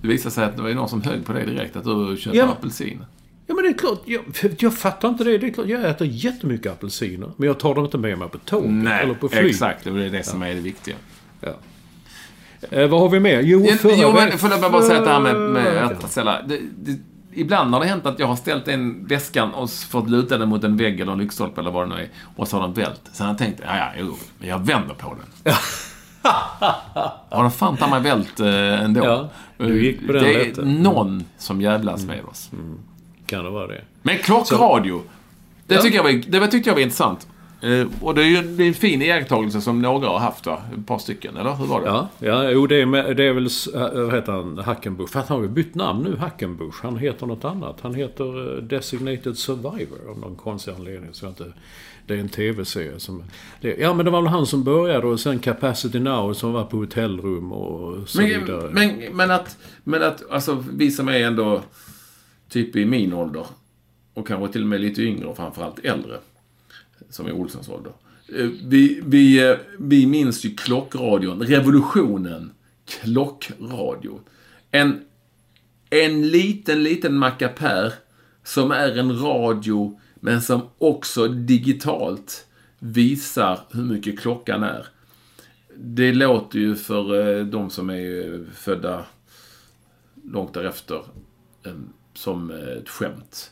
Det 0.01 0.07
visade 0.07 0.35
sig 0.35 0.45
att 0.45 0.55
det 0.55 0.61
var 0.61 0.69
någon 0.69 0.89
som 0.89 1.01
höll 1.01 1.21
på 1.21 1.33
det 1.33 1.45
direkt, 1.45 1.75
att 1.75 1.83
du 1.83 2.17
köper 2.19 2.37
ja. 2.37 2.45
apelsiner. 2.45 3.05
Ja 3.47 3.55
men 3.55 3.63
det 3.63 3.69
är 3.69 3.73
klart, 3.73 4.01
jag, 4.05 4.21
jag 4.59 4.77
fattar 4.77 5.09
inte 5.09 5.23
det. 5.23 5.37
Det 5.37 5.47
är 5.47 5.51
klart, 5.51 5.67
jag 5.67 5.89
äter 5.89 6.07
jättemycket 6.07 6.71
apelsiner. 6.71 7.31
Men 7.37 7.47
jag 7.47 7.59
tar 7.59 7.75
dem 7.75 7.85
inte 7.85 7.97
med 7.97 8.17
mig 8.17 8.29
på 8.29 8.37
tåg 8.37 8.63
Nej, 8.69 9.03
eller 9.03 9.13
på 9.13 9.29
flyg. 9.29 9.45
exakt. 9.45 9.83
Det 9.83 9.89
är 9.89 10.09
det 10.09 10.23
som 10.23 10.43
är 10.43 10.55
det 10.55 10.61
viktiga. 10.61 10.95
Ja. 11.41 11.53
Eh, 12.71 12.89
vad 12.89 12.99
har 13.01 13.09
vi 13.09 13.19
mer? 13.19 13.41
Jo, 13.41 13.65
förra 13.79 13.91
Jo, 13.95 14.13
men 14.13 14.37
får 14.37 14.51
jag 14.51 14.71
bara 14.71 14.81
säga 14.81 15.01
det 15.01 15.09
här 15.09 15.19
med, 15.19 15.39
med 15.39 15.83
att 15.83 16.11
ställa... 16.11 16.41
Det, 16.41 16.59
det, 16.77 16.99
ibland 17.33 17.73
har 17.73 17.81
det 17.81 17.87
hänt 17.87 18.05
att 18.05 18.19
jag 18.19 18.27
har 18.27 18.35
ställt 18.35 18.67
en 18.67 19.05
väskan 19.05 19.53
och 19.53 19.69
fått 19.69 20.09
luta 20.09 20.37
den 20.37 20.49
mot 20.49 20.63
en 20.63 20.77
vägg 20.77 20.99
eller 20.99 21.11
en 21.11 21.17
lyktstolpe 21.17 21.61
eller 21.61 21.71
vad 21.71 21.89
det 21.89 21.95
nu 21.95 22.01
är. 22.01 22.09
Och 22.35 22.47
så 22.47 22.57
har 22.57 22.63
den 22.63 22.73
vält. 22.73 23.01
Sen 23.11 23.25
har 23.25 23.33
jag 23.33 23.37
tänkt, 23.37 23.61
ja, 23.65 23.77
ja, 23.77 23.91
jo, 23.99 24.17
jag 24.39 24.65
vänder 24.65 24.93
på 24.93 25.15
den. 25.43 25.53
Har 27.29 27.41
den 27.41 27.51
fan 27.51 27.77
ta 27.77 27.87
mig 27.87 28.01
vält 28.01 28.39
eh, 28.39 28.83
ändå. 28.83 29.05
Ja, 29.05 29.29
du 29.57 29.83
gick 29.85 30.07
på 30.07 30.13
den 30.13 30.23
Det 30.23 30.33
är 30.33 30.45
lätten. 30.47 30.73
någon 30.73 31.23
som 31.37 31.61
jävlas 31.61 32.05
med 32.05 32.25
oss. 32.25 32.49
Mm. 32.53 32.79
Kan 33.25 33.43
det 33.43 33.49
vara 33.49 33.67
det. 33.67 33.81
Men 34.01 34.17
klockradio. 34.17 35.01
Det, 35.67 35.81
tycker 35.81 35.95
jag 35.97 36.03
var, 36.03 36.11
det 36.39 36.47
tyckte 36.47 36.69
jag 36.69 36.75
var 36.75 36.81
intressant. 36.81 37.27
Eh, 37.61 37.87
och 38.01 38.15
det 38.15 38.21
är 38.21 38.25
ju 38.25 38.41
det 38.41 38.63
är 38.63 38.67
en 38.67 38.73
fin 38.73 39.01
iakttagelse 39.01 39.61
som 39.61 39.81
några 39.81 40.07
har 40.07 40.19
haft 40.19 40.45
va? 40.45 40.61
Ett 40.77 40.87
par 40.87 40.99
stycken, 40.99 41.37
eller 41.37 41.55
hur 41.55 41.65
var 41.65 41.81
det? 41.81 41.87
Ja, 41.87 42.09
ja 42.19 42.51
jo 42.51 42.67
det 42.67 42.81
är, 42.81 42.85
med, 42.85 43.17
det 43.17 43.23
är 43.23 43.33
väl, 43.33 43.45
eh, 43.75 44.03
vad 44.03 44.15
heter 44.15 44.31
han, 44.31 44.57
Hackenbusch. 44.57 45.09
Fast 45.09 45.29
han 45.29 45.37
har 45.37 45.43
ju 45.43 45.49
bytt 45.49 45.75
namn 45.75 46.03
nu, 46.03 46.15
Hackenbusch. 46.15 46.83
Han 46.83 46.97
heter 46.97 47.25
något 47.25 47.45
annat. 47.45 47.77
Han 47.81 47.93
heter 47.93 48.57
eh, 48.57 48.63
Designated 48.63 49.37
Survivor 49.37 50.09
av 50.09 50.19
någon 50.19 50.35
konstig 50.35 50.71
anledning. 50.71 51.13
Så 51.13 51.27
inte, 51.27 51.43
det 52.07 52.13
är 52.13 52.17
en 52.17 52.29
tv-serie 52.29 52.99
som... 52.99 53.23
Det, 53.61 53.75
ja 53.79 53.93
men 53.93 54.05
det 54.05 54.11
var 54.11 54.21
väl 54.21 54.31
han 54.31 54.45
som 54.45 54.63
började 54.63 55.07
och 55.07 55.19
sen 55.19 55.39
Capacity 55.39 55.99
Now 55.99 56.33
som 56.33 56.53
var 56.53 56.63
på 56.63 56.77
hotellrum 56.77 57.51
och 57.51 58.09
så 58.09 58.21
men, 58.21 58.27
vidare. 58.27 58.69
Men, 58.71 59.03
men 59.13 59.31
att, 59.31 59.57
men 59.83 60.03
att, 60.03 60.31
alltså 60.31 60.63
vi 60.73 60.91
som 60.91 61.07
är 61.07 61.19
ändå 61.19 61.61
typ 62.49 62.75
i 62.75 62.85
min 62.85 63.13
ålder 63.13 63.45
och 64.13 64.27
kanske 64.27 64.53
till 64.53 64.61
och 64.61 64.67
med 64.67 64.81
lite 64.81 65.01
yngre 65.01 65.25
och 65.27 65.37
framförallt 65.37 65.79
äldre 65.79 66.17
som 67.09 67.27
är 67.27 67.31
Olssons 67.31 67.69
ålder. 67.69 67.93
Eh, 68.35 68.49
vi, 68.63 69.01
vi, 69.05 69.49
eh, 69.49 69.57
vi 69.79 70.07
minns 70.07 70.45
ju 70.45 70.55
klockradion, 70.55 71.43
revolutionen, 71.43 72.51
klockradio. 72.85 74.19
En, 74.71 75.01
en 75.89 76.27
liten, 76.27 76.83
liten 76.83 77.17
mackapär 77.17 77.93
som 78.43 78.71
är 78.71 78.97
en 78.97 79.19
radio 79.19 79.99
men 80.15 80.41
som 80.41 80.61
också 80.77 81.27
digitalt 81.27 82.47
visar 82.79 83.59
hur 83.71 83.83
mycket 83.83 84.19
klockan 84.19 84.63
är. 84.63 84.87
Det 85.75 86.13
låter 86.13 86.59
ju 86.59 86.75
för 86.75 87.37
eh, 87.39 87.45
de 87.45 87.69
som 87.69 87.89
är 87.89 88.45
födda 88.53 89.05
långt 90.23 90.53
därefter 90.53 91.01
som 92.13 92.51
ett 92.51 92.89
skämt. 92.89 93.51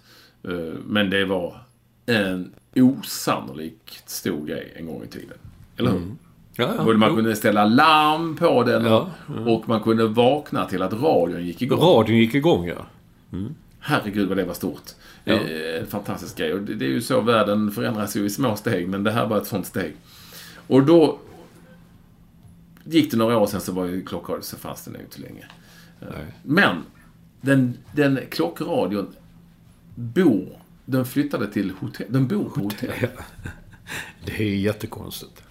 Men 0.85 1.09
det 1.09 1.25
var 1.25 1.61
en 2.05 2.53
osannolikt 2.75 4.09
stor 4.09 4.45
grej 4.45 4.73
en 4.75 4.85
gång 4.85 5.03
i 5.03 5.07
tiden. 5.07 5.37
Eller 5.77 5.91
hur? 5.91 5.97
Mm. 5.97 6.17
Ja, 6.57 6.73
ja, 6.77 6.93
man 6.93 7.15
kunde 7.15 7.35
ställa 7.35 7.65
larm 7.65 8.35
på 8.35 8.63
den 8.63 8.85
ja, 8.85 9.09
ja. 9.27 9.51
och 9.51 9.69
man 9.69 9.81
kunde 9.81 10.07
vakna 10.07 10.65
till 10.65 10.81
att 10.81 10.93
radion 10.93 11.45
gick 11.45 11.61
igång. 11.61 11.79
Radion 11.79 12.17
gick 12.17 12.35
igång, 12.35 12.67
ja. 12.67 12.85
Mm. 13.33 13.55
Herregud 13.79 14.27
vad 14.27 14.37
det 14.37 14.45
var 14.45 14.53
stort. 14.53 14.91
Ja. 15.23 15.33
Eh, 15.33 15.85
fantastisk 15.85 16.37
grej. 16.37 16.53
Och 16.53 16.61
det 16.61 16.85
är 16.85 16.89
ju 16.89 17.01
så 17.01 17.21
världen 17.21 17.71
förändras 17.71 18.15
ju 18.15 18.25
i 18.25 18.29
små 18.29 18.55
steg, 18.55 18.89
men 18.89 19.03
det 19.03 19.11
här 19.11 19.27
var 19.27 19.37
ett 19.37 19.47
sånt 19.47 19.65
steg. 19.65 19.95
Och 20.67 20.83
då 20.83 21.19
gick 22.83 23.11
det 23.11 23.17
några 23.17 23.37
år 23.37 23.47
sen 23.47 23.61
så 23.61 23.71
var 23.71 23.85
ju 23.85 24.05
klockradion, 24.05 24.43
så 24.43 24.57
fanns 24.57 24.85
den 24.85 24.93
ju 24.93 24.99
inte 24.99 25.21
länge. 25.21 25.45
Nej. 25.99 26.25
Men 26.43 26.83
den, 27.41 27.77
den 27.91 28.19
klockradion 28.29 29.15
bor 29.95 30.59
den 30.85 31.05
flyttade 31.05 31.51
till 31.51 31.71
hotell. 31.79 32.07
Den 32.09 32.27
bor 32.27 32.49
på 32.49 32.61
hotell. 32.61 33.07
Det 34.25 34.39
är 34.39 34.55
jättekonstigt. 34.55 35.43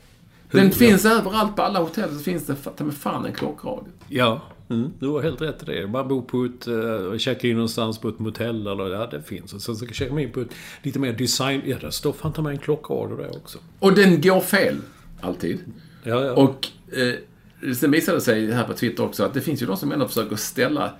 Hur, 0.49 0.61
den 0.61 0.71
finns 0.71 1.05
överallt 1.05 1.57
på 1.57 1.63
alla 1.63 1.81
hotell. 1.81 2.11
Så 2.11 2.19
finns 2.19 2.47
det 2.47 2.55
ta 2.55 2.85
med 2.85 2.95
fan 2.95 3.25
en 3.27 3.33
klockradio. 3.33 3.93
Ja, 4.09 4.43
mm, 4.69 4.93
du 4.99 5.09
har 5.09 5.23
helt 5.23 5.41
rätt 5.41 5.63
i 5.63 5.67
det. 5.67 5.87
Man 5.87 6.09
bor 6.09 6.23
på 6.23 6.45
ett... 6.45 6.69
Uh, 6.69 7.19
checkar 7.19 7.49
in 7.49 7.55
någonstans 7.55 7.99
på 7.99 8.09
ett 8.09 8.19
motell 8.19 8.67
eller... 8.67 8.89
Ja, 8.89 9.07
det 9.07 9.23
finns. 9.23 9.53
Och 9.53 9.63
sen 9.63 9.77
så 9.77 9.87
checkar 9.87 10.13
man 10.13 10.23
in 10.23 10.33
på 10.33 10.41
ett 10.41 10.55
lite 10.83 10.99
mer 10.99 11.13
design... 11.13 11.63
Ja, 11.65 11.77
där 11.81 11.91
står 11.91 12.13
fan 12.13 12.33
ta 12.33 12.43
med 12.43 12.53
en 12.53 12.59
klockradio 12.59 13.17
där 13.17 13.37
också. 13.37 13.59
Och 13.79 13.95
den 13.95 14.21
går 14.21 14.41
fel. 14.41 14.77
Alltid. 15.21 15.59
Ja, 16.03 16.25
ja. 16.25 16.33
Och... 16.33 16.69
Eh, 16.97 17.15
sen 17.75 17.91
visade 17.91 18.17
det 18.17 18.21
sig 18.21 18.53
här 18.53 18.65
på 18.65 18.73
Twitter 18.73 19.05
också 19.05 19.25
att 19.25 19.35
det 19.35 19.41
finns 19.41 19.63
ju 19.63 19.67
de 19.67 19.77
som 19.77 19.93
ändå 19.93 20.09
försöker 20.09 20.37
ställa 20.37 20.93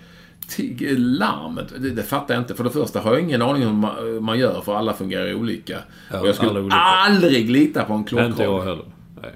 Larmet, 0.97 1.73
det, 1.79 1.91
det 1.91 2.03
fattar 2.03 2.35
jag 2.35 2.43
inte. 2.43 2.55
För 2.55 2.65
det 2.65 2.71
första 2.71 3.01
har 3.01 3.13
jag 3.13 3.23
ingen 3.23 3.43
aning 3.43 3.67
om 3.67 3.75
hur 3.75 3.81
man, 3.81 4.25
man 4.25 4.39
gör, 4.39 4.61
för 4.61 4.75
alla 4.75 4.93
fungerar 4.95 5.35
olika. 5.35 5.79
Ja, 6.13 6.21
och 6.21 6.29
jag 6.29 6.35
skulle 6.35 6.61
olika. 6.61 6.77
aldrig 6.77 7.51
lita 7.51 7.85
på 7.85 7.93
en 7.93 7.99
Inte 7.99 8.17
jag 8.17 8.27
klockradio. 8.27 8.61
heller. 8.61 8.85
Nej. 9.23 9.33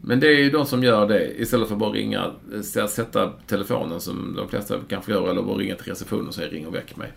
Men 0.00 0.20
det 0.20 0.26
är 0.26 0.38
ju 0.38 0.50
de 0.50 0.66
som 0.66 0.84
gör 0.84 1.08
det 1.08 1.40
istället 1.40 1.68
för 1.68 1.74
att 1.74 1.80
bara 1.80 1.92
ringa, 1.92 2.30
eh, 2.54 2.86
sätta 2.86 3.32
telefonen 3.46 4.00
som 4.00 4.34
de 4.36 4.48
flesta 4.48 4.76
kanske 4.88 5.12
gör, 5.12 5.30
eller 5.30 5.42
bara 5.42 5.56
ringa 5.56 5.74
till 5.74 5.86
receptionen 5.86 6.28
och 6.28 6.34
säga 6.34 6.48
ring 6.48 6.66
och 6.66 6.74
väck 6.74 6.96
mig. 6.96 7.12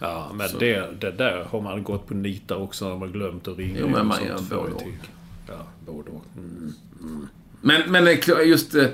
Ja, 0.00 0.30
men 0.34 0.48
det, 0.58 1.00
det 1.00 1.10
där 1.10 1.46
har 1.50 1.60
man 1.60 1.82
gått 1.82 2.06
på 2.06 2.14
nitar 2.14 2.56
också 2.56 2.88
när 2.88 2.96
man 2.96 3.12
glömt 3.12 3.48
att 3.48 3.58
ringa. 3.58 3.80
Jo, 3.80 3.88
men 3.88 4.06
man 4.06 4.24
gör 4.24 4.38
både 4.50 4.72
och. 4.72 4.82
Ja, 5.48 5.66
både 5.86 6.10
och. 6.10 6.24
Mm. 6.36 6.72
Men, 7.60 7.92
men 7.92 8.06
eh, 8.08 8.48
just 8.48 8.74
eh, 8.74 8.86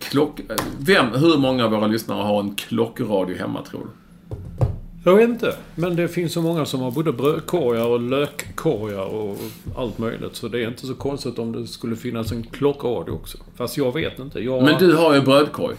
klock... 0.00 0.40
eh, 0.40 0.56
Vem, 0.78 1.06
hur 1.14 1.38
många 1.38 1.64
av 1.64 1.70
våra 1.70 1.86
lyssnare 1.86 2.22
har 2.22 2.40
en 2.40 2.54
klockradio 2.54 3.36
hemma 3.38 3.62
tror 3.62 3.80
du? 3.80 3.86
Jag 5.04 5.16
vet 5.16 5.28
inte. 5.28 5.56
Men 5.74 5.96
det 5.96 6.08
finns 6.08 6.32
så 6.32 6.42
många 6.42 6.64
som 6.64 6.80
har 6.80 6.90
både 6.90 7.12
brödkorgar 7.12 7.86
och 7.86 8.00
lökkorgar 8.00 9.04
och 9.04 9.38
allt 9.76 9.98
möjligt. 9.98 10.36
Så 10.36 10.48
det 10.48 10.62
är 10.64 10.68
inte 10.68 10.86
så 10.86 10.94
konstigt 10.94 11.38
om 11.38 11.52
det 11.52 11.66
skulle 11.66 11.96
finnas 11.96 12.32
en 12.32 12.42
klockradio 12.42 13.12
också. 13.12 13.38
Fast 13.56 13.76
jag 13.76 13.94
vet 13.94 14.18
inte. 14.18 14.40
Jag, 14.40 14.64
Men 14.64 14.78
du 14.78 14.94
har 14.96 15.14
ju 15.14 15.20
brödkorg. 15.20 15.76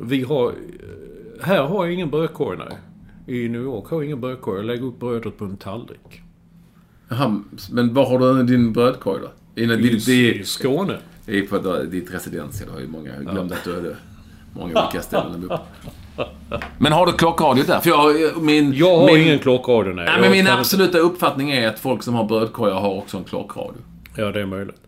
Vi 0.00 0.22
har... 0.22 0.54
Här 1.40 1.62
har 1.62 1.84
jag 1.84 1.94
ingen 1.94 2.10
brödkorg, 2.10 2.58
nej. 2.58 2.78
I 3.36 3.48
New 3.48 3.62
York 3.62 3.84
har 3.90 3.96
jag 3.96 4.04
ingen 4.04 4.20
brödkorg. 4.20 4.56
Jag 4.58 4.66
lägger 4.66 4.84
upp 4.84 5.00
brödet 5.00 5.38
på 5.38 5.44
en 5.44 5.56
tallrik. 5.56 6.20
Jaha, 7.08 7.42
men 7.70 7.94
var 7.94 8.06
har 8.06 8.34
du 8.34 8.42
din 8.42 8.72
brödkorg 8.72 9.20
då? 9.22 9.62
I, 9.62 9.64
I, 9.64 10.40
I 10.40 10.44
Skåne. 10.44 10.98
Det 11.26 11.38
är 11.38 11.42
på 11.46 11.82
ditt 11.82 12.14
residens. 12.14 12.62
Jag 12.66 12.72
har 12.72 12.80
ju 12.80 12.88
många. 12.88 13.14
Jag 13.14 13.24
glömde 13.32 13.54
att 13.54 13.64
du 13.64 13.74
hade 13.74 13.96
många 14.52 14.82
olika 14.84 15.02
ställen 15.02 15.44
uppe. 15.44 15.58
Men 16.78 16.92
har 16.92 17.06
du 17.06 17.12
klockradio 17.12 17.64
där? 17.66 17.80
För 17.80 17.90
jag, 17.90 18.42
min, 18.42 18.72
Jag 18.72 18.98
har 18.98 19.06
min, 19.06 19.16
ingen 19.26 19.38
klockradio, 19.38 19.92
nej. 19.92 20.04
Nej, 20.04 20.14
Jag 20.14 20.20
men 20.20 20.30
min 20.30 20.46
kan- 20.46 20.58
absoluta 20.58 20.98
uppfattning 20.98 21.50
är 21.50 21.68
att 21.68 21.78
folk 21.78 22.02
som 22.02 22.14
har 22.14 22.24
brödkorgar 22.24 22.74
har 22.74 22.94
också 22.94 23.16
en 23.16 23.24
klockradio. 23.24 23.80
Ja, 24.16 24.32
det 24.32 24.40
är 24.40 24.46
möjligt. 24.46 24.80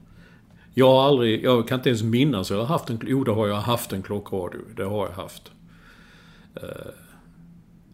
Jag 0.75 0.87
har 0.93 1.09
aldrig... 1.09 1.45
Jag 1.45 1.69
kan 1.69 1.79
inte 1.79 1.89
ens 1.89 2.03
minnas. 2.03 2.51
Jag 2.51 2.59
har 2.59 2.65
haft 2.67 2.91
en... 2.91 3.01
Jo, 3.07 3.25
det 3.25 3.31
har 3.33 3.47
jag 3.47 3.57
haft 3.57 3.93
en 3.93 4.03
klockradio. 4.03 4.61
Det 4.77 4.83
har 4.85 5.07
jag 5.07 5.23
haft. 5.23 5.51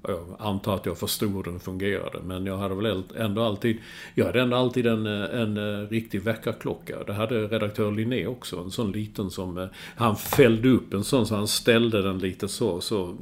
Och 0.05 0.11
jag 0.11 0.37
antar 0.39 0.75
att 0.75 0.87
jag 0.87 0.99
förstod 0.99 1.33
hur 1.33 1.43
den 1.43 1.61
fungerade. 1.61 2.19
Men 2.25 2.47
jag 2.47 2.59
hade 2.59 2.75
väl 2.75 3.03
ändå 3.17 3.43
alltid... 3.43 3.79
Jag 4.15 4.27
hade 4.27 4.41
ändå 4.41 4.57
alltid 4.57 4.87
en, 4.87 5.07
eh, 5.07 5.41
en, 5.41 5.57
eh, 5.57 5.89
riktig 5.89 6.23
väckarklocka. 6.23 7.05
Det 7.07 7.13
hade 7.13 7.47
redaktör 7.47 7.93
Linné 7.93 8.27
också. 8.27 8.57
En 8.59 8.71
sån 8.71 8.93
liten 8.93 9.31
som... 9.31 9.59
eh, 9.59 9.67
Han 9.97 10.17
fällde 10.17 10.69
upp 10.69 10.95
en 10.95 11.05
sån 11.05 11.27
så 11.27 11.35
han 11.37 11.49
ställde 11.49 12.03
den 12.03 12.19
lite 12.19 12.49
så. 12.49 12.81
så, 12.81 13.17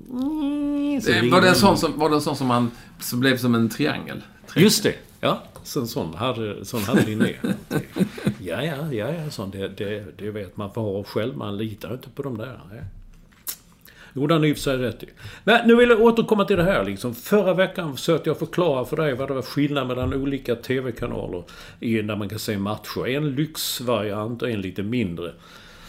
så 1.03 1.12
Eh, 1.12 1.30
Var 1.30 1.41
det 1.41 1.49
en 1.49 1.55
sån 1.55 1.78
som, 1.78 1.99
var 1.99 2.09
det 2.09 2.14
en 2.14 2.20
sån 2.20 2.37
som, 2.37 2.47
man, 2.47 2.70
som 3.01 3.20
blev 3.20 3.37
som 3.37 3.55
en 3.55 3.68
triangel? 3.68 4.22
Just 4.57 4.83
det! 4.83 4.95
Ja, 5.20 5.43
så 5.62 5.80
en 5.80 5.87
sån 5.87 6.14
hade, 6.14 6.64
sån 6.64 6.83
hade 6.83 7.07
Linné. 7.07 7.35
Ja, 8.39 8.62
ja, 8.62 8.93
ja, 8.93 9.12
ja, 9.12 9.30
sån, 9.30 9.51
det, 9.51 9.68
det, 9.68 10.18
det 10.18 10.30
vet 10.30 10.57
man 10.57 10.72
får 10.72 10.83
ha 10.83 11.05
själv. 11.05 11.37
Man 11.37 11.57
litar 11.57 11.93
inte 11.93 12.09
på 12.09 12.22
de 12.22 12.39
där. 12.39 12.61
Nej. 12.70 12.83
Jo, 14.14 14.26
det 14.26 14.34
har 14.34 14.40
han 14.40 14.48
i 14.48 14.52
och 14.52 14.56
för 14.56 14.62
sig 14.62 14.76
rätt 14.76 15.02
i. 15.02 15.06
Men 15.44 15.68
nu 15.68 15.76
vill 15.76 15.90
jag 15.90 16.00
återkomma 16.00 16.44
till 16.44 16.56
det 16.56 16.62
här 16.62 16.84
liksom. 16.84 17.14
Förra 17.14 17.54
veckan 17.54 17.96
försökte 17.96 18.30
jag 18.30 18.38
förklara 18.38 18.84
för 18.84 18.96
dig 18.96 19.14
vad 19.14 19.28
det 19.28 19.34
var 19.34 19.42
skillnad 19.42 19.86
mellan 19.86 20.14
olika 20.14 20.54
TV-kanaler 20.54 21.42
i, 21.80 22.02
när 22.02 22.16
man 22.16 22.28
kan 22.28 22.38
se 22.38 22.58
matcher. 22.58 23.08
En 23.08 23.34
lyxvariant 23.34 24.42
och 24.42 24.50
en 24.50 24.60
lite 24.60 24.82
mindre. 24.82 25.32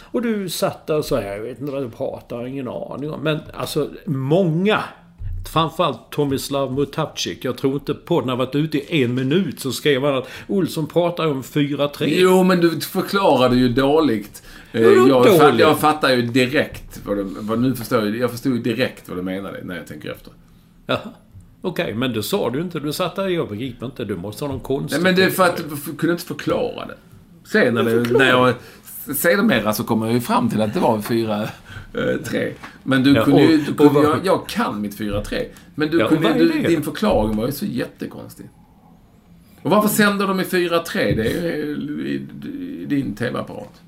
Och 0.01 0.21
du 0.21 0.49
satt 0.49 0.87
där 0.87 0.97
och 0.97 1.05
sa, 1.05 1.21
jag 1.21 1.39
vet 1.39 1.59
inte 1.59 1.73
vad 1.73 1.83
du 1.83 1.89
pratar, 1.89 2.47
ingen 2.47 2.67
aning 2.67 3.11
om. 3.11 3.23
Men 3.23 3.39
alltså, 3.53 3.89
många 4.05 4.83
Framförallt 5.53 6.11
Tomislav 6.11 6.73
Mutapcik. 6.73 7.45
Jag 7.45 7.57
tror 7.57 7.73
inte 7.73 7.93
på 7.93 8.21
har 8.21 8.35
varit 8.35 8.55
ute 8.55 8.77
i 8.77 9.03
en 9.03 9.15
minut 9.15 9.59
så 9.59 9.71
skrev 9.71 10.03
han 10.03 10.15
att 10.15 10.27
Olsson 10.47 10.87
pratar 10.87 11.27
om 11.27 11.43
4-3. 11.43 12.05
Jo, 12.07 12.43
men 12.43 12.61
du 12.61 12.81
förklarade 12.81 13.55
ju 13.55 13.69
dåligt. 13.69 14.42
Eh, 14.73 14.81
Jag, 14.81 15.37
fatt, 15.39 15.59
jag 15.59 15.79
fattar 15.79 16.09
ju 16.09 16.21
direkt 16.21 17.01
vad 17.05 17.17
du... 17.17 17.23
Vad, 17.23 17.59
nu 17.59 17.75
förstår 17.75 18.05
jag, 18.05 18.15
jag 18.17 18.31
förstod 18.31 18.55
ju 18.55 18.61
direkt 18.61 19.09
vad 19.09 19.17
du 19.17 19.21
menade 19.21 19.59
när 19.63 19.75
jag 19.77 19.87
tänker 19.87 20.11
efter. 20.11 20.33
Ja. 20.85 20.99
Okej, 21.61 21.93
men 21.93 22.13
det 22.13 22.23
sa 22.23 22.49
du 22.49 22.61
inte. 22.61 22.79
Du 22.79 22.93
satt 22.93 23.15
där, 23.15 23.27
jag 23.27 23.49
begriper 23.49 23.85
inte. 23.85 24.05
Du 24.05 24.15
måste 24.15 24.43
ha 24.43 24.51
någon 24.51 24.59
konstig... 24.59 24.95
Nej, 24.97 25.03
men 25.03 25.15
det 25.15 25.23
är 25.23 25.29
för 25.29 25.43
att 25.43 25.57
du 25.85 25.95
kunde 25.95 26.13
inte 26.13 26.25
förklara 26.25 26.85
det. 26.85 26.95
Sen 27.51 27.73
när, 27.73 27.83
det, 27.83 28.17
när 28.17 28.29
jag... 28.29 28.53
Sedermera 29.15 29.73
så 29.73 29.83
kom 29.83 30.01
jag 30.01 30.13
ju 30.13 30.21
fram 30.21 30.49
till 30.49 30.61
att 30.61 30.73
det 30.73 30.79
var 30.79 30.97
4-3. 30.97 32.51
Men 32.83 33.03
du 33.03 33.13
Ja, 33.13 33.23
kunde 33.25 33.41
ju... 33.43 33.57
Du 33.57 33.73
kunde, 33.73 34.01
jag, 34.01 34.19
jag 34.23 34.47
kan 34.47 34.81
mitt 34.81 34.99
4-3. 34.99 35.45
Men 35.75 35.89
du 35.89 35.99
Ja, 35.99 36.07
kunde, 36.07 36.33
du, 36.33 36.49
din 36.61 36.83
förklaring 36.83 37.37
var 37.37 37.45
ju 37.45 37.51
så 37.51 37.65
jättekonstig. 37.65 38.49
Och 39.61 39.71
varför 39.71 39.89
sänder 39.89 40.27
de 40.27 40.39
i 40.39 40.43
4-3? 40.43 40.83
Det 40.93 41.27
är 41.27 41.55
ju 41.57 42.07
i, 42.07 42.43
i 42.81 42.85
din 42.85 43.15
TV-apparat. 43.15 43.81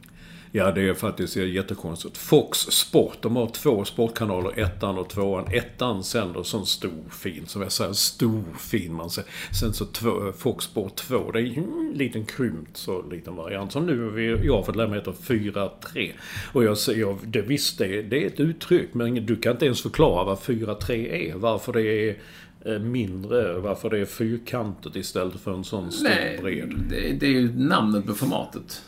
Ja, 0.58 0.72
det 0.72 0.82
är 0.90 0.94
faktiskt 0.94 1.36
jättekonstigt. 1.36 2.18
Fox 2.18 2.58
Sport, 2.60 3.18
de 3.22 3.36
har 3.36 3.48
två 3.48 3.86
sportkanaler, 3.86 4.60
ettan 4.60 4.98
och 4.98 5.10
tvåan. 5.10 5.46
Ettan 5.52 6.04
sänder 6.04 6.44
sån 6.44 6.66
stor 6.66 7.04
fin, 7.12 7.44
som 7.48 7.62
jag 7.62 7.72
säger, 7.72 7.94
stor 7.94 8.44
fin 8.60 8.94
man 8.94 9.10
säger. 9.10 9.30
Sen 9.62 9.74
så 9.74 9.86
två, 9.86 10.32
Fox 10.38 10.66
Sport 10.66 10.96
2, 10.96 11.32
det 11.32 11.40
är 11.40 11.58
en 11.58 11.92
liten 11.96 12.26
krympt 12.26 12.78
så 12.78 13.02
liten 13.12 13.36
variant. 13.36 13.72
Som 13.72 13.86
nu, 13.86 14.10
vi- 14.10 14.46
jag 14.48 14.56
har 14.56 14.64
fått 14.64 14.76
lära 14.76 14.88
mig 14.88 14.98
heter 15.00 15.12
4-3. 15.12 16.12
Och 16.54 16.64
jag 16.64 16.78
säger, 16.78 17.16
det, 17.26 17.42
visst 17.42 17.78
det, 17.78 18.02
det 18.02 18.24
är 18.24 18.28
ett 18.28 18.40
uttryck, 18.40 18.90
men 18.94 19.26
du 19.26 19.36
kan 19.36 19.52
inte 19.52 19.66
ens 19.66 19.82
förklara 19.82 20.24
vad 20.24 20.38
4-3 20.38 20.92
är. 21.32 21.36
Varför 21.36 21.74
det 21.74 21.82
är 22.10 22.18
eh, 22.66 22.80
mindre, 22.80 23.60
varför 23.60 23.90
det 23.90 24.00
är 24.00 24.06
fyrkantigt 24.06 24.96
istället 24.96 25.40
för 25.40 25.54
en 25.54 25.64
sån 25.64 25.92
stor 25.92 26.10
Nej, 26.10 26.40
bred. 26.42 26.74
det, 26.90 27.12
det 27.20 27.26
är 27.26 27.32
ju 27.32 27.54
namnet 27.60 28.06
på 28.06 28.14
formatet. 28.14 28.82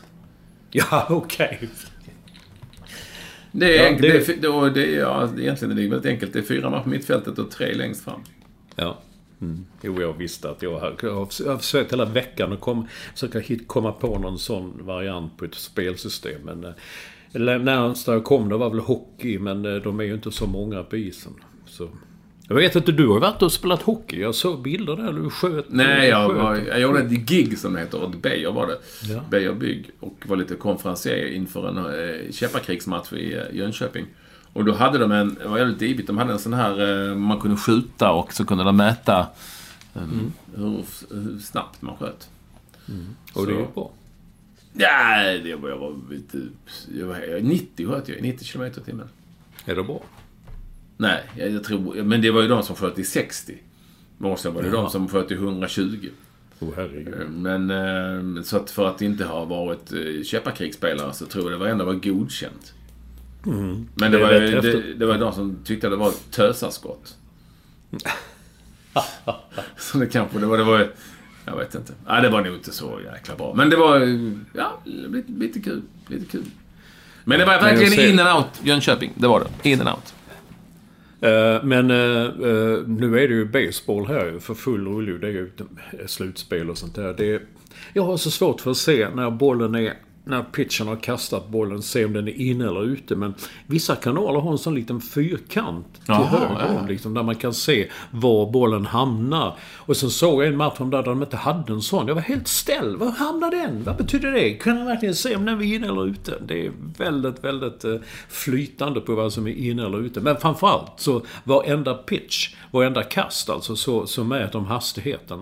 Ja, 0.70 1.06
okej. 1.10 1.68
Det 3.52 3.78
är, 3.78 3.92
Ja, 3.92 3.98
det- 3.98 4.08
det... 4.26 4.28
är, 4.28 4.42
då, 4.42 4.68
det 4.68 4.94
är, 4.94 4.98
ja, 5.00 5.28
egentligen 5.38 5.78
är 5.78 5.82
det 5.82 5.88
väldigt 5.88 6.12
enkelt. 6.12 6.32
Det 6.32 6.38
är 6.38 6.42
fyra 6.42 6.70
man 6.70 6.82
på 6.82 6.88
mittfältet 6.88 7.38
och 7.38 7.50
tre 7.50 7.74
längst 7.74 8.04
fram. 8.04 8.20
Ja. 8.76 8.98
Mm. 9.40 9.66
Jo, 9.82 10.00
jag 10.00 10.12
visste 10.12 10.50
att 10.50 10.62
jag 10.62 10.80
har 10.80 10.96
jag 11.02 11.14
har 11.14 11.56
försökt 11.58 11.92
hela 11.92 12.04
veckan 12.04 12.52
att 12.52 12.60
kom, 12.60 12.86
försöka 13.12 13.38
hit, 13.38 13.68
komma 13.68 13.92
på 13.92 14.18
någon 14.18 14.38
sån 14.38 14.86
variant 14.86 15.36
på 15.36 15.44
ett 15.44 15.54
spelsystem. 15.54 16.40
Men 16.42 16.64
eh, 16.64 17.58
närmast 17.60 18.06
jag 18.06 18.24
kom 18.24 18.48
det 18.48 18.56
var 18.56 18.70
väl 18.70 18.78
hockey, 18.80 19.38
men 19.38 19.64
eh, 19.64 19.74
de 19.82 20.00
är 20.00 20.04
ju 20.04 20.14
inte 20.14 20.30
så 20.30 20.46
många 20.46 20.82
på 20.82 20.96
isen. 20.96 21.32
Så. 21.66 21.88
Jag 22.48 22.54
vet 22.54 22.76
inte, 22.76 22.92
du 22.92 23.08
har 23.08 23.20
varit 23.20 23.42
och 23.42 23.52
spelat 23.52 23.82
hockey. 23.82 24.20
Jag 24.20 24.34
såg 24.34 24.62
bilder 24.62 24.96
där 24.96 25.12
du 25.12 25.30
sköt. 25.30 25.64
Nej, 25.68 26.08
jag, 26.08 26.30
sköt. 26.30 26.42
var, 26.42 26.56
jag 26.56 26.80
gjorde 26.80 27.00
ett 27.00 27.10
gig 27.10 27.58
som 27.58 27.72
det 27.72 27.80
heter. 27.80 28.00
Och 28.02 28.10
Beijer 28.10 28.52
var 28.52 28.66
det. 28.66 28.78
Ja. 29.12 29.20
Beijer 29.30 29.52
Bygg. 29.52 29.90
Och 30.00 30.24
var 30.26 30.36
lite 30.36 30.54
konferencier 30.54 31.26
inför 31.32 31.68
en 31.68 31.76
eh, 31.78 32.32
käppakrigsmatch 32.32 33.12
i 33.12 33.34
eh, 33.34 33.42
Jönköping. 33.56 34.06
Och 34.52 34.64
då 34.64 34.72
hade 34.74 34.98
de 34.98 35.12
en, 35.12 35.34
det 35.34 35.48
var 35.48 35.58
jävligt 35.58 35.78
divigt, 35.78 36.06
de 36.06 36.18
hade 36.18 36.32
en 36.32 36.38
sån 36.38 36.52
här, 36.52 37.08
eh, 37.10 37.14
man 37.16 37.40
kunde 37.40 37.56
skjuta 37.56 38.10
och 38.12 38.32
så 38.32 38.44
kunde 38.44 38.64
de 38.64 38.76
mäta 38.76 39.26
eh, 39.94 40.02
hur, 40.56 40.84
hur 41.10 41.38
snabbt 41.38 41.82
man 41.82 41.96
sköt. 41.96 42.28
Och 43.34 43.46
det 43.46 43.52
är 43.52 43.54
så- 43.56 43.60
ju 43.60 43.66
bra. 43.74 43.90
Ja, 44.72 45.22
det 45.44 45.54
var, 45.54 45.68
jag 45.68 45.78
var 45.78 45.94
lite, 46.10 46.38
jag 46.98 47.06
var, 47.06 47.40
90 47.40 47.86
sköt 47.88 48.08
jag, 48.08 48.22
90 48.22 48.44
km 48.52 48.64
i 48.66 48.70
timmen. 48.70 49.08
Är 49.64 49.74
det 49.76 49.82
bra? 49.82 50.02
Nej, 50.98 51.22
jag, 51.36 51.50
jag 51.50 51.64
tror, 51.64 52.02
men 52.02 52.22
det 52.22 52.30
var 52.30 52.42
ju 52.42 52.48
de 52.48 52.62
som 52.62 52.76
sköt 52.76 52.98
i 52.98 53.04
60. 53.04 53.54
Och 54.20 54.38
sen 54.38 54.54
var 54.54 54.62
det 54.62 54.68
Jaha. 54.68 54.82
de 54.82 54.90
som 54.90 55.08
sköt 55.08 55.30
i 55.30 55.34
120. 55.34 56.08
Åh 56.60 56.68
oh, 56.68 56.72
herregud. 56.76 57.30
Men 57.30 57.70
eh, 57.70 58.42
så 58.42 58.56
att 58.56 58.70
för 58.70 58.88
att 58.88 59.02
inte 59.02 59.24
ha 59.24 59.44
varit 59.44 59.92
eh, 59.92 60.22
käpparkrigsspelare 60.24 61.12
så 61.12 61.26
tror 61.26 61.44
jag 61.44 61.52
det 61.52 61.64
var 61.64 61.66
ändå 61.66 61.84
var 61.84 61.94
godkänt. 61.94 62.74
Men 63.44 63.86
det, 63.94 64.08
Det 64.08 64.18
var, 64.18 64.30
det, 64.30 64.94
det 64.94 65.06
var 65.06 65.18
de 65.18 65.32
som 65.32 65.58
tyckte 65.64 65.86
att 65.86 65.92
det 65.92 65.96
var 65.96 66.08
ett 66.08 66.30
tösarskott. 66.30 67.16
så 69.78 69.98
det 69.98 70.06
kanske, 70.06 70.38
det 70.38 70.46
var, 70.46 70.58
det 70.58 70.64
var 70.64 70.88
jag 71.44 71.56
vet 71.56 71.74
inte. 71.74 71.92
Nej, 72.06 72.22
det 72.22 72.28
var 72.28 72.42
nog 72.42 72.54
inte 72.54 72.72
så 72.72 73.00
jäkla 73.04 73.36
bra. 73.36 73.54
Men 73.54 73.70
det 73.70 73.76
var, 73.76 74.00
eh, 74.00 74.32
ja, 74.52 74.80
lite, 74.84 75.32
lite 75.32 75.60
kul. 75.60 75.82
Lite 76.06 76.24
kul. 76.24 76.44
Men 77.24 77.38
det 77.38 77.44
var 77.44 77.60
verkligen 77.60 78.10
in 78.10 78.20
and 78.20 78.38
out 78.38 78.46
Jönköping. 78.62 79.12
Det 79.14 79.28
var 79.28 79.40
det. 79.40 79.70
In 79.70 79.80
and 79.80 79.88
out. 79.88 80.14
Eh, 81.20 81.64
men 81.64 81.90
eh, 81.90 82.24
eh, 82.24 82.86
nu 82.86 83.20
är 83.20 83.28
det 83.28 83.34
ju 83.34 83.44
baseball 83.44 84.06
här 84.06 84.26
ju 84.26 84.40
för 84.40 84.54
full 84.54 84.86
rulle. 84.86 85.18
Det 85.18 85.26
är 85.26 85.32
ju 85.32 85.50
slutspel 86.06 86.70
och 86.70 86.78
sånt 86.78 86.94
där. 86.94 87.14
Det 87.16 87.32
är, 87.32 87.40
jag 87.92 88.02
har 88.02 88.16
så 88.16 88.30
svårt 88.30 88.60
för 88.60 88.70
att 88.70 88.76
se 88.76 89.08
när 89.14 89.30
bollen 89.30 89.74
är 89.74 89.94
när 90.28 90.42
pitchen 90.42 90.88
har 90.88 90.96
kastat 90.96 91.48
bollen 91.48 91.82
se 91.82 92.04
om 92.04 92.12
den 92.12 92.28
är 92.28 92.40
inne 92.40 92.64
eller 92.64 92.84
ute. 92.84 93.16
Men 93.16 93.34
vissa 93.66 93.96
kanaler 93.96 94.40
har 94.40 94.52
en 94.52 94.58
sån 94.58 94.74
liten 94.74 95.00
fyrkant 95.00 95.94
till 95.94 96.02
Jaha, 96.06 96.24
höger 96.24 96.74
ja. 96.74 96.80
om, 96.80 96.86
liksom, 96.86 97.14
där 97.14 97.22
man 97.22 97.34
kan 97.34 97.54
se 97.54 97.88
var 98.10 98.50
bollen 98.50 98.86
hamnar. 98.86 99.56
Och 99.76 99.96
sen 99.96 100.10
såg 100.10 100.42
jag 100.42 100.48
en 100.48 100.56
match 100.56 100.80
om 100.80 100.90
där 100.90 101.02
de 101.02 101.22
inte 101.22 101.36
hade 101.36 101.72
en 101.72 101.82
sån. 101.82 102.08
Jag 102.08 102.14
var 102.14 102.22
helt 102.22 102.48
ställd. 102.48 102.98
Var 102.98 103.10
hamnar 103.10 103.50
den? 103.50 103.84
Vad 103.84 103.96
betyder 103.96 104.32
det? 104.32 104.50
Kan 104.50 104.76
man 104.76 104.86
verkligen 104.86 105.14
se 105.14 105.36
om 105.36 105.44
den 105.44 105.60
är 105.60 105.74
inne 105.74 105.86
eller 105.86 106.06
ute? 106.06 106.34
Det 106.46 106.66
är 106.66 106.72
väldigt, 106.98 107.44
väldigt 107.44 107.84
eh, 107.84 107.96
flytande 108.28 109.00
på 109.00 109.14
vad 109.14 109.32
som 109.32 109.46
är 109.46 109.52
inne 109.52 109.86
eller 109.86 110.00
ute. 110.00 110.20
Men 110.20 110.36
framförallt 110.36 110.92
så 110.96 111.22
varenda 111.44 111.94
pitch, 111.94 112.54
varenda 112.70 113.02
kast 113.02 113.50
alltså, 113.50 113.76
så, 113.76 114.06
så 114.06 114.24
mäter 114.24 114.52
de 114.52 114.66
hastigheten. 114.66 115.40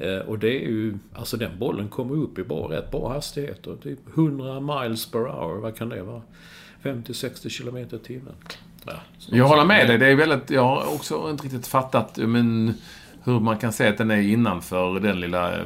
Eh, 0.00 0.18
Och 0.18 0.38
det 0.38 0.48
är 0.64 0.68
ju, 0.68 0.94
alltså 1.14 1.36
den 1.36 1.58
bollen 1.58 1.88
kommer 1.88 2.14
upp 2.14 2.38
i 2.38 2.42
bra, 2.44 2.68
rätt 2.70 2.90
bra 2.90 3.12
hastigheter. 3.12 3.76
Typ 3.82 3.98
100 4.14 4.60
miles 4.60 5.06
per 5.10 5.18
hour, 5.18 5.60
vad 5.60 5.76
kan 5.76 5.88
det 5.88 6.02
vara? 6.02 6.22
50-60 6.82 7.48
kilometer 7.48 7.96
i 7.96 8.00
timmen. 8.00 8.34
Ja, 8.86 8.92
Jag 9.28 9.48
håller 9.48 9.64
med 9.64 9.88
dig. 9.88 9.98
Det 9.98 10.06
är 10.06 10.14
väldigt... 10.14 10.50
Jag 10.50 10.64
har 10.64 10.94
också 10.94 11.30
inte 11.30 11.44
riktigt 11.44 11.66
fattat 11.66 12.16
men, 12.16 12.74
hur 13.24 13.40
man 13.40 13.58
kan 13.58 13.72
säga 13.72 13.90
att 13.90 13.98
den 13.98 14.10
är 14.10 14.20
innanför 14.20 15.00
den 15.00 15.20
lilla... 15.20 15.58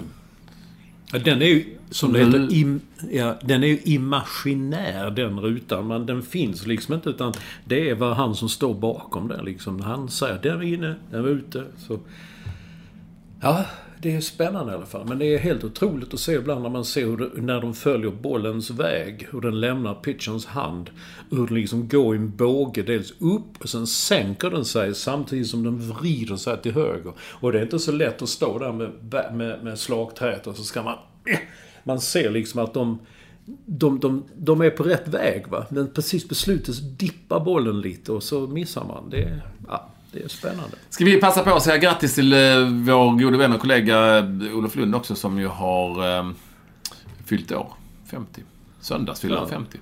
Ja, 1.13 1.19
Den 1.19 1.43
är 1.43 1.47
ju, 1.47 1.65
som 1.91 2.13
det 2.13 2.19
heter, 2.19 2.39
Ru- 2.39 2.53
im, 2.53 2.81
ja, 3.11 3.35
den 3.43 3.63
är 3.65 3.69
ju 3.69 3.79
imaginär 3.85 5.11
den 5.11 5.41
rutan. 5.41 5.87
Men 5.87 6.07
den 6.07 6.23
finns 6.23 6.67
liksom 6.67 6.95
inte 6.95 7.09
utan 7.11 7.33
det 7.65 7.91
är 7.91 7.95
vad 7.95 8.17
han 8.17 8.35
som 8.35 8.49
står 8.49 8.75
bakom 8.75 9.29
där 9.29 9.43
liksom. 9.43 9.81
Han 9.81 10.09
säger 10.09 10.39
den 10.43 10.59
är 10.61 10.63
inne, 10.75 10.95
den 11.11 11.25
är 11.25 11.29
ute. 11.29 11.65
Så. 11.79 11.99
Ja, 13.41 13.65
det 14.05 14.17
är 14.17 14.21
spännande 14.21 14.73
i 14.73 14.75
alla 14.75 14.87
fall. 14.87 15.07
Men 15.09 15.19
det 15.19 15.27
är 15.27 15.39
helt 15.39 15.65
otroligt 15.65 16.15
att 16.15 16.21
se 16.21 16.33
ibland 16.33 16.63
när 16.63 16.71
man 16.71 16.85
ser 16.85 17.07
hur 17.07 17.17
det, 17.17 17.43
när 17.43 17.61
de 17.61 17.75
följer 17.75 18.11
bollens 18.11 18.71
väg. 18.71 19.29
Hur 19.31 19.41
den 19.41 19.61
lämnar 19.61 19.95
pitchens 19.95 20.47
hand. 20.47 20.91
Hur 21.31 21.47
den 21.47 21.55
liksom 21.55 21.89
går 21.89 22.15
i 22.15 22.19
en 22.19 22.37
båge. 22.37 22.83
Dels 22.83 23.11
upp 23.11 23.61
och 23.61 23.69
sen 23.69 23.87
sänker 23.87 24.51
den 24.51 24.65
sig 24.65 24.95
samtidigt 24.95 25.47
som 25.47 25.63
den 25.63 25.79
vrider 25.79 26.37
sig 26.37 26.63
till 26.63 26.73
höger. 26.73 27.13
Och 27.21 27.53
det 27.53 27.59
är 27.59 27.63
inte 27.63 27.79
så 27.79 27.93
lätt 27.93 28.23
att 28.23 28.29
stå 28.29 28.59
där 28.59 28.73
med, 28.73 28.91
med, 29.35 29.65
med 29.65 29.79
slagträt 29.79 30.47
och 30.47 30.57
så 30.57 30.63
ska 30.63 30.83
man... 30.83 30.99
Man 31.85 32.01
ser 32.01 32.31
liksom 32.31 32.61
att 32.61 32.75
de... 32.75 32.99
De, 33.67 34.01
de, 34.01 34.25
de 34.37 34.61
är 34.61 34.71
på 34.71 34.83
rätt 34.83 35.09
väg 35.09 35.49
va. 35.49 35.67
Men 35.71 35.91
precis 35.91 36.29
på 36.29 36.35
slutet 36.35 36.75
så 36.75 36.85
dippar 36.85 37.41
bollen 37.41 37.81
lite 37.81 38.13
och 38.13 38.23
så 38.23 38.47
missar 38.47 38.85
man. 38.85 39.11
Det 39.11 39.41
ja, 39.69 39.94
det 40.15 40.25
är 40.25 40.29
spännande. 40.29 40.77
Ska 40.91 41.05
vi 41.05 41.21
passa 41.21 41.43
på 41.43 41.55
att 41.55 41.63
säga 41.63 41.79
grattis 41.79 42.15
till 42.15 42.33
eh, 42.33 42.39
vår 42.69 43.19
gode 43.23 43.39
vän 43.39 43.53
och 43.53 43.61
kollega 43.61 44.19
eh, 44.19 44.25
Olof 44.55 44.77
Lund 44.77 44.95
också 44.95 45.15
som 45.15 45.39
ju 45.39 45.47
har 45.47 46.19
eh, 46.19 46.31
fyllt 47.25 47.53
år. 47.53 47.73
50. 48.11 48.43
Söndags 48.81 49.21
fyllde 49.21 49.37
han 49.39 49.49
Ja. 49.51 49.55
50. 49.57 49.79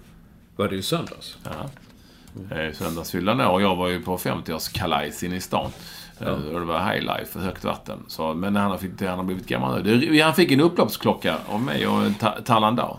Var 0.56 0.68
det 0.68 0.76
i 0.76 0.82
söndags? 0.82 1.36
Ja. 1.44 2.70
Söndags 2.72 3.10
fyllde 3.10 3.30
han 3.32 3.40
år. 3.40 3.62
Jag 3.62 3.76
var 3.76 3.88
ju 3.88 4.00
på 4.02 4.16
50-årskalajs 4.18 5.24
inne 5.24 5.36
i 5.36 5.40
stan. 5.40 5.70
Och 6.18 6.60
det 6.60 6.64
var 6.66 6.92
highlife 6.92 7.24
för 7.32 7.40
högt 7.40 7.64
vatten. 7.64 7.98
Så, 8.08 8.34
men 8.34 8.56
han 8.56 8.70
har, 8.70 8.78
fick, 8.78 9.02
han 9.02 9.18
har 9.18 9.24
blivit 9.24 9.46
gammal 9.46 9.82
nu. 9.82 9.96
Det- 10.00 10.20
Han 10.20 10.34
fick 10.34 10.50
en 10.52 10.60
upploppsklocka 10.60 11.36
av 11.48 11.60
mig 11.62 11.86
och 11.86 12.02
Ta- 12.20 12.40
Talan. 12.44 12.76
Jaha. 12.76 12.98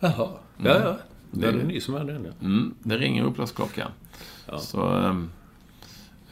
Ja, 0.00 0.28
ja. 0.62 0.96
Det 1.30 1.46
är 1.46 1.52
det 1.52 1.64
ni 1.64 1.80
som 1.80 1.94
är 1.94 2.04
den, 2.04 2.24
ja. 2.24 2.30
Mm, 2.46 2.74
det 2.82 2.96
ringer 2.98 3.24
upploppsklockan. 3.24 3.90
Så... 4.58 4.86
ehm, 4.88 5.04
eh, 5.04 5.43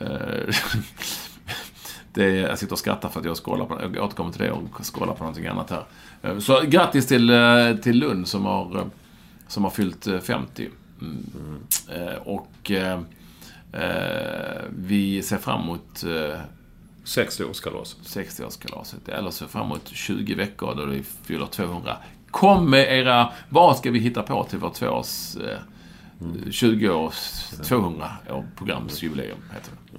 det 2.12 2.24
är, 2.24 2.48
jag 2.48 2.58
sitter 2.58 2.72
och 2.72 2.78
skrattar 2.78 3.08
för 3.08 3.20
att 3.20 3.26
jag 3.26 3.36
skålar 3.36 3.64
på... 3.66 3.80
Jag 3.94 4.04
återkommer 4.04 4.32
till 4.32 4.42
det 4.42 4.50
och 4.50 4.86
skålar 4.94 5.14
på 5.14 5.18
någonting 5.24 5.46
annat 5.46 5.70
här. 5.70 5.84
Eh, 6.22 6.38
Så 6.38 6.60
grattis 6.60 7.06
till, 7.06 7.30
eh, 7.30 7.74
till 7.82 7.98
Lund 7.98 8.28
som 8.28 8.44
har, 8.44 8.76
eh, 8.78 8.84
som 9.48 9.64
har 9.64 9.70
fyllt 9.70 10.06
eh, 10.06 10.18
50. 10.18 10.68
Mm. 11.00 11.58
Eh, 11.88 12.14
Och 12.14 12.70
eh, 12.70 13.00
eh, 13.72 14.62
vi 14.76 15.22
ser 15.22 15.38
fram 15.38 15.60
emot 15.62 16.04
eh, 16.04 16.38
60-årskalas. 17.04 17.96
60-årskalaset. 18.04 19.08
Eller 19.08 19.30
ser 19.30 19.46
fram 19.46 19.66
emot 19.66 19.88
20 19.88 20.34
veckor 20.34 20.74
då 20.74 20.84
vi 20.84 21.02
fyller 21.02 21.46
200. 21.46 21.96
Kom 22.30 22.70
med 22.70 22.98
era... 22.98 23.32
Vad 23.48 23.76
ska 23.76 23.90
vi 23.90 23.98
hitta 23.98 24.22
på 24.22 24.44
till 24.44 24.58
vårt 24.58 24.74
tvåårs... 24.74 25.36
Eh, 25.36 25.58
20-års... 26.50 27.50
200 27.68 28.10
år 28.30 28.46
programsjubileum, 28.56 29.38
heter 29.52 29.70
det. 29.92 29.98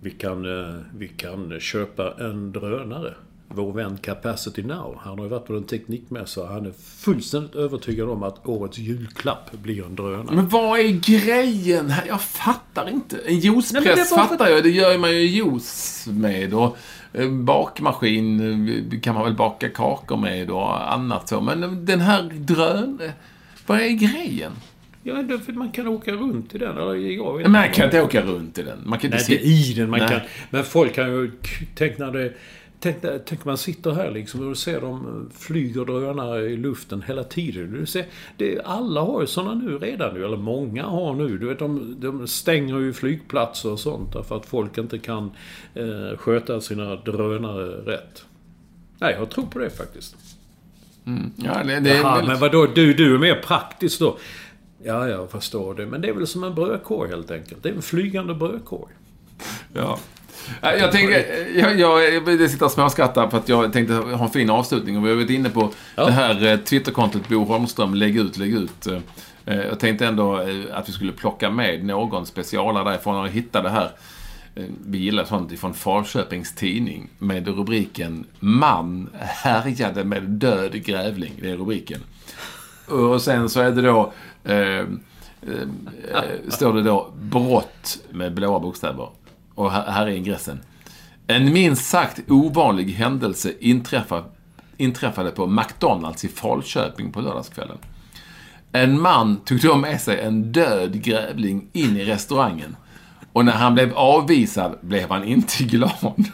Vi 0.00 0.10
kan, 0.10 0.68
eh, 0.68 0.74
vi 0.96 1.08
kan 1.08 1.60
köpa 1.60 2.14
en 2.20 2.52
drönare. 2.52 3.14
Vår 3.54 3.72
vän 3.72 3.96
Capacity 4.02 4.62
Now, 4.62 4.98
han 5.00 5.18
har 5.18 5.24
ju 5.26 5.30
varit 5.30 5.46
på 5.46 5.56
en 5.56 5.64
teknikmässa 5.64 6.46
han 6.46 6.66
är 6.66 6.72
fullständigt 6.82 7.54
övertygad 7.54 8.08
om 8.08 8.22
att 8.22 8.46
årets 8.46 8.78
julklapp 8.78 9.52
blir 9.52 9.84
en 9.84 9.94
drönare. 9.96 10.36
Men 10.36 10.48
vad 10.48 10.78
är 10.80 10.88
grejen 10.88 11.90
här? 11.90 12.04
Jag 12.06 12.20
fattar 12.22 12.88
inte. 12.88 13.18
En 13.26 13.38
juicepress 13.38 14.10
fattar 14.10 14.48
jag. 14.48 14.62
Det 14.62 14.70
gör 14.70 14.98
man 14.98 15.10
ju 15.10 15.20
juice 15.26 16.06
med. 16.10 16.54
Och 16.54 16.76
eh, 17.12 17.30
bakmaskin 17.30 19.00
kan 19.02 19.14
man 19.14 19.24
väl 19.24 19.34
baka 19.36 19.68
kakor 19.68 20.16
med 20.16 20.50
och 20.50 20.92
annat 20.92 21.28
så. 21.28 21.40
Men 21.40 21.84
den 21.86 22.00
här 22.00 22.22
drön... 22.22 22.98
eh, 23.02 23.10
Vad 23.66 23.80
är 23.80 23.88
grejen? 23.88 24.52
Ja, 25.02 25.14
för 25.46 25.52
man 25.52 25.70
kan 25.72 25.88
åka 25.88 26.12
runt 26.12 26.54
i 26.54 26.58
den. 26.58 26.78
Eller 26.78 26.94
jag 26.94 27.38
vet 27.38 27.50
Man 27.50 27.68
kan 27.72 27.84
inte 27.84 28.02
åka 28.02 28.22
runt 28.22 28.58
i 28.58 28.62
den. 28.62 28.78
Man 28.84 28.98
kan 28.98 29.08
inte 29.08 29.16
Nej, 29.16 29.24
sitta- 29.24 29.44
i 29.44 29.74
den. 29.76 29.90
Man 29.90 29.98
Nej. 30.00 30.08
kan, 30.08 30.20
men 30.50 30.64
folk 30.64 30.94
kan 30.94 31.10
ju... 31.10 31.30
Tänk 31.74 31.98
när 31.98 32.10
det... 32.12 32.32
Tänk, 32.80 32.96
tänk 33.26 33.44
man 33.44 33.58
sitter 33.58 33.90
här 33.90 34.10
liksom 34.10 34.48
och 34.50 34.56
ser 34.58 34.80
dem 34.80 35.30
flyger 35.38 35.84
drönare 35.84 36.42
i 36.50 36.56
luften 36.56 37.02
hela 37.06 37.24
tiden. 37.24 37.72
Du 37.80 37.86
ser, 37.86 38.04
det, 38.36 38.60
alla 38.64 39.00
har 39.00 39.20
ju 39.20 39.26
sådana 39.26 39.54
nu 39.54 39.78
redan 39.78 40.14
nu, 40.14 40.24
eller 40.24 40.36
många 40.36 40.84
har 40.84 41.14
nu. 41.14 41.38
Du 41.38 41.46
vet, 41.48 41.58
de, 41.58 41.96
de 42.00 42.26
stänger 42.26 42.78
ju 42.78 42.92
flygplatser 42.92 43.70
och 43.70 43.80
sånt 43.80 44.12
därför 44.12 44.36
att 44.36 44.46
folk 44.46 44.78
inte 44.78 44.98
kan 44.98 45.30
eh, 45.74 46.16
sköta 46.18 46.60
sina 46.60 46.96
drönare 46.96 47.64
rätt. 47.66 48.24
Nej, 48.98 49.16
jag 49.18 49.30
tror 49.30 49.46
på 49.46 49.58
det 49.58 49.70
faktiskt. 49.70 50.16
Ja, 51.36 51.62
det, 51.64 51.80
det 51.80 52.02
väldigt... 52.02 52.26
men 52.28 52.38
vadå, 52.38 52.66
du, 52.74 52.92
du 52.94 53.14
är 53.14 53.18
mer 53.18 53.34
praktisk 53.34 54.00
då? 54.00 54.18
Ja, 54.84 55.08
jag 55.08 55.30
förstår 55.30 55.74
det. 55.74 55.86
Men 55.86 56.00
det 56.00 56.08
är 56.08 56.12
väl 56.12 56.26
som 56.26 56.44
en 56.44 56.54
brödkorg 56.54 57.10
helt 57.10 57.30
enkelt. 57.30 57.62
Det 57.62 57.68
är 57.68 57.72
en 57.74 57.82
flygande 57.82 58.34
brödkorg. 58.34 58.92
Ja. 59.74 59.98
Jag 60.62 60.92
tänkte, 60.92 61.24
jag, 61.54 61.78
jag, 61.78 62.14
jag 62.40 62.50
sitter 62.50 62.64
och 62.66 62.72
småskrattar 62.72 63.28
för 63.28 63.38
att 63.38 63.48
jag 63.48 63.72
tänkte 63.72 63.94
ha 63.94 64.24
en 64.24 64.30
fin 64.30 64.50
avslutning. 64.50 64.96
Och 64.98 65.04
vi 65.04 65.08
har 65.08 65.16
varit 65.16 65.30
inne 65.30 65.50
på 65.50 65.70
Ja. 65.96 66.04
det 66.06 66.12
här 66.12 66.46
eh, 66.46 66.56
Twitterkontot 66.58 67.28
Bo 67.28 67.44
Holmström, 67.44 67.94
lägg 67.94 68.16
ut, 68.16 68.36
lägg 68.38 68.54
ut. 68.54 68.86
Eh, 68.86 69.56
Jag 69.56 69.80
tänkte 69.80 70.06
ändå 70.06 70.40
eh, 70.40 70.48
att 70.72 70.88
vi 70.88 70.92
skulle 70.92 71.12
plocka 71.12 71.50
med 71.50 71.84
någon 71.84 72.26
specialare 72.26 72.84
därifrån 72.90 73.16
och 73.16 73.28
hitta 73.28 73.62
det 73.62 73.70
här. 73.70 73.90
eh, 74.54 74.64
Vi 74.86 74.98
gillar 74.98 75.24
sånt 75.24 75.52
ifrån 75.52 75.74
Falköpings 75.74 76.54
Tidning 76.54 77.08
med 77.18 77.48
rubriken 77.48 78.24
Man 78.40 79.08
härjade 79.20 80.04
med 80.04 80.22
död 80.22 80.84
grävling. 80.84 81.32
Det 81.42 81.50
är 81.50 81.56
rubriken. 81.56 82.00
Och 82.92 83.22
sen 83.22 83.48
så 83.48 83.60
är 83.60 83.70
det 83.70 83.82
då 83.82 84.12
eh, 84.44 84.56
eh, 84.58 84.84
står 86.48 86.74
det 86.74 86.82
då 86.82 87.12
brott 87.20 87.98
med 88.10 88.34
blåa 88.34 88.60
bokstäver. 88.60 89.08
Och 89.54 89.72
här, 89.72 89.90
här 89.90 90.06
är 90.06 90.10
ingressen. 90.10 90.60
En 91.26 91.52
minst 91.52 91.84
sagt 91.84 92.30
ovanlig 92.30 92.90
händelse 92.90 93.52
inträffade, 93.60 94.24
inträffade 94.76 95.30
på 95.30 95.46
McDonalds 95.46 96.24
i 96.24 96.28
Falköping 96.28 97.12
på 97.12 97.20
lördagskvällen. 97.20 97.78
En 98.72 99.00
man 99.00 99.36
tog 99.36 99.60
då 99.60 99.76
med 99.76 100.00
sig 100.00 100.20
en 100.20 100.52
död 100.52 101.02
grävling 101.02 101.68
in 101.72 101.96
i 101.96 102.04
restaurangen. 102.04 102.76
Och 103.32 103.44
när 103.44 103.52
han 103.52 103.74
blev 103.74 103.94
avvisad 103.94 104.78
blev 104.80 105.10
han 105.10 105.24
inte 105.24 105.64
glad. 105.64 106.24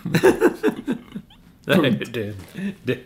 Nej, 1.65 2.01
det, 2.13 2.35
det, 2.83 2.99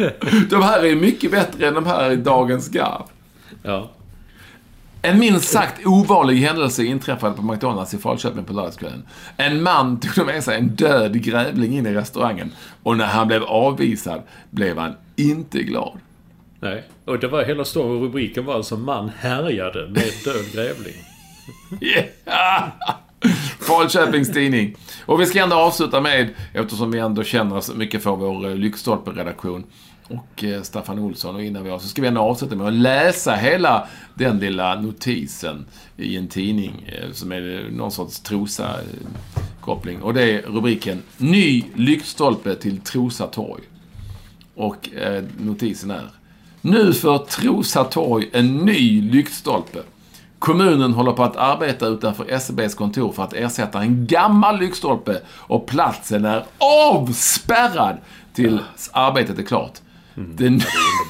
De 0.50 0.62
här 0.62 0.84
är 0.84 0.94
mycket 0.96 1.30
bättre 1.30 1.68
än 1.68 1.74
de 1.74 1.86
här 1.86 2.10
i 2.10 2.16
Dagens 2.16 2.68
Garv. 2.68 3.02
ja. 3.62 3.90
En 5.02 5.18
minst 5.18 5.48
sagt 5.48 5.86
ovanlig 5.86 6.36
händelse 6.36 6.84
inträffade 6.84 7.36
på 7.36 7.42
McDonalds 7.42 7.94
i 7.94 7.98
Falköping 7.98 8.44
på 8.44 8.52
lördagskvällen. 8.52 9.02
En 9.36 9.62
man 9.62 10.00
tog 10.00 10.26
med 10.26 10.44
sig 10.44 10.58
en 10.58 10.68
död 10.68 11.22
grävling 11.24 11.78
in 11.78 11.86
i 11.86 11.94
restaurangen 11.94 12.52
och 12.82 12.96
när 12.96 13.06
han 13.06 13.26
blev 13.26 13.42
avvisad 13.42 14.22
blev 14.50 14.78
han 14.78 14.94
inte 15.16 15.62
glad. 15.62 15.98
Nej. 16.60 16.84
Och 17.04 17.18
det 17.18 17.28
var 17.28 17.44
hela 17.44 17.64
storyn. 17.64 18.02
Rubriken 18.02 18.44
var 18.44 18.54
alltså 18.54 18.76
Man 18.76 19.10
härjade 19.18 19.88
med 19.88 20.10
död 20.24 20.52
grävling. 20.52 20.94
Yeah! 21.80 22.68
Falköpings 23.60 24.32
Tidning. 24.32 24.76
Och 25.06 25.20
vi 25.20 25.26
ska 25.26 25.42
ändå 25.42 25.56
avsluta 25.56 26.00
med, 26.00 26.28
eftersom 26.52 26.90
vi 26.90 26.98
ändå 26.98 27.22
känner 27.22 27.60
så 27.60 27.74
mycket 27.74 28.02
för 28.02 28.16
vår 28.16 28.48
eh, 28.48 28.54
Lyckstolpe-redaktion 28.54 29.64
och 30.10 30.44
eh, 30.44 30.62
Staffan 30.62 30.98
Olsson 30.98 31.34
och 31.34 31.42
innan 31.42 31.64
vi 31.64 31.70
har, 31.70 31.78
så 31.78 31.88
ska 31.88 32.02
vi 32.02 32.08
ändå 32.08 32.20
avsluta 32.20 32.56
med 32.56 32.66
att 32.66 32.72
läsa 32.72 33.34
hela 33.34 33.86
den 34.14 34.38
lilla 34.38 34.80
notisen 34.80 35.66
i 35.96 36.16
en 36.16 36.28
tidning 36.28 36.88
eh, 36.92 37.12
som 37.12 37.32
är 37.32 37.70
någon 37.70 37.92
sorts 37.92 38.20
Trosa-koppling. 38.20 40.02
Och 40.02 40.14
det 40.14 40.22
är 40.22 40.42
rubriken 40.42 41.02
Ny 41.16 41.64
lyktstolpe 41.74 42.54
till 42.54 42.80
Trosa 42.80 43.26
torg. 43.26 43.62
Och 44.54 44.94
eh, 44.94 45.24
notisen 45.38 45.90
är 45.90 46.10
Nu 46.60 46.92
får 46.92 47.18
Trosa 47.18 47.84
torg 47.84 48.30
en 48.32 48.56
ny 48.56 49.02
lyktstolpe. 49.02 49.78
Kommunen 50.38 50.92
håller 50.92 51.12
på 51.12 51.22
att 51.22 51.36
arbeta 51.36 51.86
utanför 51.86 52.30
SCBs 52.30 52.74
kontor 52.74 53.12
för 53.12 53.22
att 53.22 53.32
ersätta 53.32 53.82
en 53.82 54.06
gammal 54.06 54.58
lyktstolpe 54.58 55.20
och 55.28 55.66
platsen 55.66 56.24
är 56.24 56.44
avspärrad 56.58 57.96
tills 58.32 58.90
arbetet 58.92 59.38
är 59.38 59.42
klart. 59.42 59.80
Den, 60.36 60.60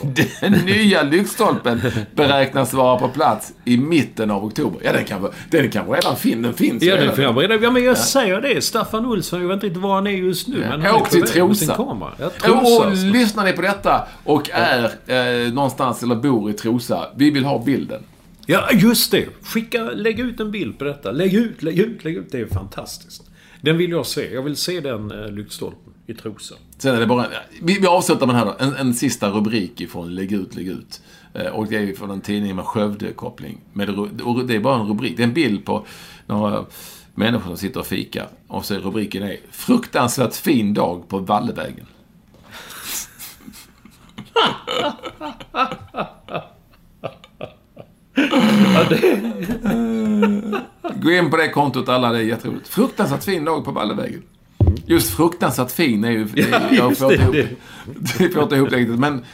den 0.40 0.52
nya 0.52 1.02
lyktstolpen 1.02 1.80
beräknas 2.14 2.72
vara 2.72 2.98
på 2.98 3.08
plats 3.08 3.52
i 3.64 3.76
mitten 3.76 4.30
av 4.30 4.44
oktober. 4.44 4.80
Ja, 4.84 4.92
den 4.92 5.04
kanske, 5.04 5.28
den 5.50 5.70
kanske 5.70 5.92
redan 5.94 6.16
fin, 6.16 6.42
den 6.42 6.54
finns 6.54 6.82
Ja, 6.82 6.96
redan. 6.96 7.14
får 7.14 7.24
jag 7.24 7.34
bereda. 7.34 7.54
Ja, 7.54 7.70
men 7.70 7.84
jag 7.84 7.98
säger 7.98 8.40
det. 8.40 8.64
Staffan 8.64 9.06
Olsson, 9.06 9.40
jag 9.40 9.48
vet 9.48 9.64
inte 9.64 9.78
var 9.78 9.94
han 9.94 10.06
är 10.06 10.10
just 10.10 10.48
nu. 10.48 10.58
Men 10.58 10.70
han 10.70 10.82
är 10.82 10.94
Åk 10.94 11.10
till 11.10 11.22
Trosa. 11.22 11.74
Ja, 11.78 12.26
och, 12.26 12.34
Trosa. 12.34 12.58
och 12.58 12.86
alltså. 12.86 13.06
lyssnar 13.06 13.44
ni 13.44 13.52
på 13.52 13.62
detta 13.62 14.06
och 14.24 14.50
är 14.52 14.84
eh, 15.06 15.52
någonstans 15.52 16.02
eller 16.02 16.14
bor 16.14 16.50
i 16.50 16.52
Trosa, 16.52 17.06
vi 17.16 17.30
vill 17.30 17.44
ha 17.44 17.62
bilden. 17.64 18.02
Ja, 18.46 18.68
just 18.72 19.10
det. 19.10 19.26
Skicka, 19.42 19.82
lägg 19.82 20.20
ut 20.20 20.40
en 20.40 20.50
bild 20.50 20.78
på 20.78 20.84
detta. 20.84 21.10
Lägg 21.10 21.34
ut, 21.34 21.62
lägg 21.62 21.78
ut, 21.78 22.04
lägg 22.04 22.16
ut. 22.16 22.32
Det 22.32 22.40
är 22.40 22.46
fantastiskt. 22.46 23.30
Den 23.60 23.78
vill 23.78 23.90
jag 23.90 24.06
se. 24.06 24.34
Jag 24.34 24.42
vill 24.42 24.56
se 24.56 24.80
den 24.80 25.12
uh, 25.12 25.32
lyktstolpen 25.32 25.92
i 26.06 26.14
Trosa. 26.14 26.54
Sen 26.80 26.94
är 26.96 27.00
det 27.00 27.06
bara, 27.06 27.26
vi, 27.62 27.78
vi 27.78 27.86
avslutar 27.86 28.26
med 28.26 28.36
den 28.36 28.46
här 28.46 28.54
då. 28.58 28.64
En, 28.64 28.74
en 28.74 28.94
sista 28.94 29.30
rubrik 29.30 29.80
ifrån 29.80 30.14
Lägg 30.14 30.32
ut, 30.32 30.54
lägg 30.54 30.68
ut. 30.68 31.02
Eh, 31.34 31.46
och 31.46 31.66
det 31.66 31.76
är 31.76 31.94
från 31.94 32.10
en 32.10 32.20
tidning 32.20 32.56
med 32.56 32.64
Skövde-koppling. 32.64 33.58
Och 34.24 34.44
det 34.44 34.56
är 34.56 34.60
bara 34.60 34.80
en 34.80 34.86
rubrik. 34.86 35.16
Det 35.16 35.22
är 35.22 35.26
en 35.26 35.34
bild 35.34 35.64
på 35.64 35.86
några 36.26 36.64
människor 37.14 37.46
som 37.46 37.56
sitter 37.56 37.80
och 37.80 37.86
fikar. 37.86 38.28
Och 38.46 38.64
så 38.64 38.74
är 38.74 38.78
rubriken 38.78 39.22
är 39.22 39.36
Fruktansvärt 39.50 40.34
fin 40.34 40.74
dag 40.74 41.08
på 41.08 41.18
Vallevägen. 41.18 41.86
Gå 51.02 51.10
in 51.10 51.30
på 51.30 51.36
det 51.36 51.48
kontot 51.48 51.88
alla, 51.88 52.12
det 52.12 52.18
är 52.18 52.22
jätteroligt. 52.22 52.68
Fruktansvärt 52.68 53.24
fin 53.24 53.44
dag 53.44 53.64
på 53.64 53.70
Vallevägen. 53.70 54.22
Just 54.90 55.16
fruktansvärt 55.16 55.70
fin 55.70 56.04
är 56.04 56.10
ju... 56.10 56.24
Det, 56.24 56.40
Ja, 56.40 56.60
jag 56.72 56.88
just 56.88 57.00
får 57.00 57.12
inte 57.12 57.22
ihop 57.22 57.34
det. 57.86 58.18
Vi 58.18 58.28
får 58.28 58.42
inte 58.42 58.56
ihop 58.56 58.70
det 58.70 58.76
riktigt, 58.76 58.98
men... 58.98 59.24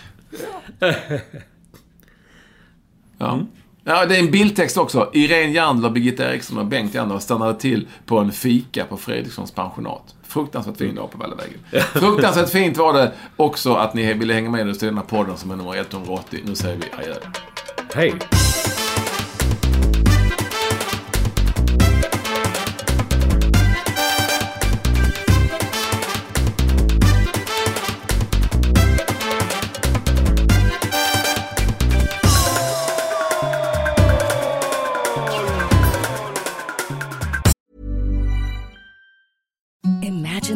Ja. 3.19 3.41
ja, 3.85 4.07
det 4.07 4.17
är 4.17 4.21
en 4.21 4.31
bildtext 4.31 4.77
också. 4.77 5.11
Irene 5.13 5.53
Jandler, 5.53 5.91
Birgitta 5.91 6.33
Eriksson 6.33 6.59
och 6.59 6.67
Bengt 6.67 6.95
Jandler 6.95 7.19
stannade 7.19 7.61
till 7.61 7.89
på 8.07 8.19
en 8.19 8.33
fika 8.33 8.85
på 8.85 8.97
Fredrikssons 8.97 9.53
pensionat. 9.53 10.15
Fruktansvärt 10.23 10.77
fin 10.77 10.95
dag 10.95 11.11
på 11.11 11.19
Vallevägen. 11.19 11.59
Fruktansvärt 11.93 12.51
fint 12.51 12.77
var 12.77 12.93
det 12.93 13.13
också 13.37 13.75
att 13.75 13.95
ni 13.95 14.15
ville 14.15 14.35
hänga 14.35 14.51
med 14.51 14.69
oss 14.69 14.83
i 14.83 14.87
den 14.87 14.97
här 14.97 15.05
podden 15.05 15.37
som 15.37 15.51
är 15.51 15.57
nummer 15.57 15.77
180. 15.77 16.41
Nu 16.45 16.55
säger 16.55 16.77
vi 16.77 17.03
adjö. 17.03 17.15
Hej! 17.95 18.15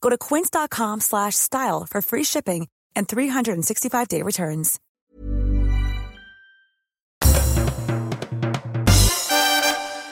Go 0.00 0.10
to 0.10 0.18
quince.com 0.18 1.00
slash 1.00 1.34
style 1.34 1.86
for 1.90 2.02
free 2.02 2.24
shipping 2.24 2.68
and 2.96 3.08
365-day 3.08 4.22
returns. 4.22 4.80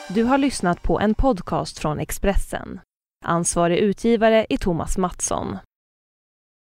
Du 0.09 0.24
har 0.24 0.39
lyssnat 0.39 0.82
på 0.82 1.01
en 1.01 1.14
podcast 1.14 1.78
från 1.78 1.99
Expressen. 1.99 2.80
Ansvarig 3.24 3.78
utgivare 3.78 4.47
är 4.51 4.57
Thomas 4.57 4.99
Mattsson. 4.99 5.59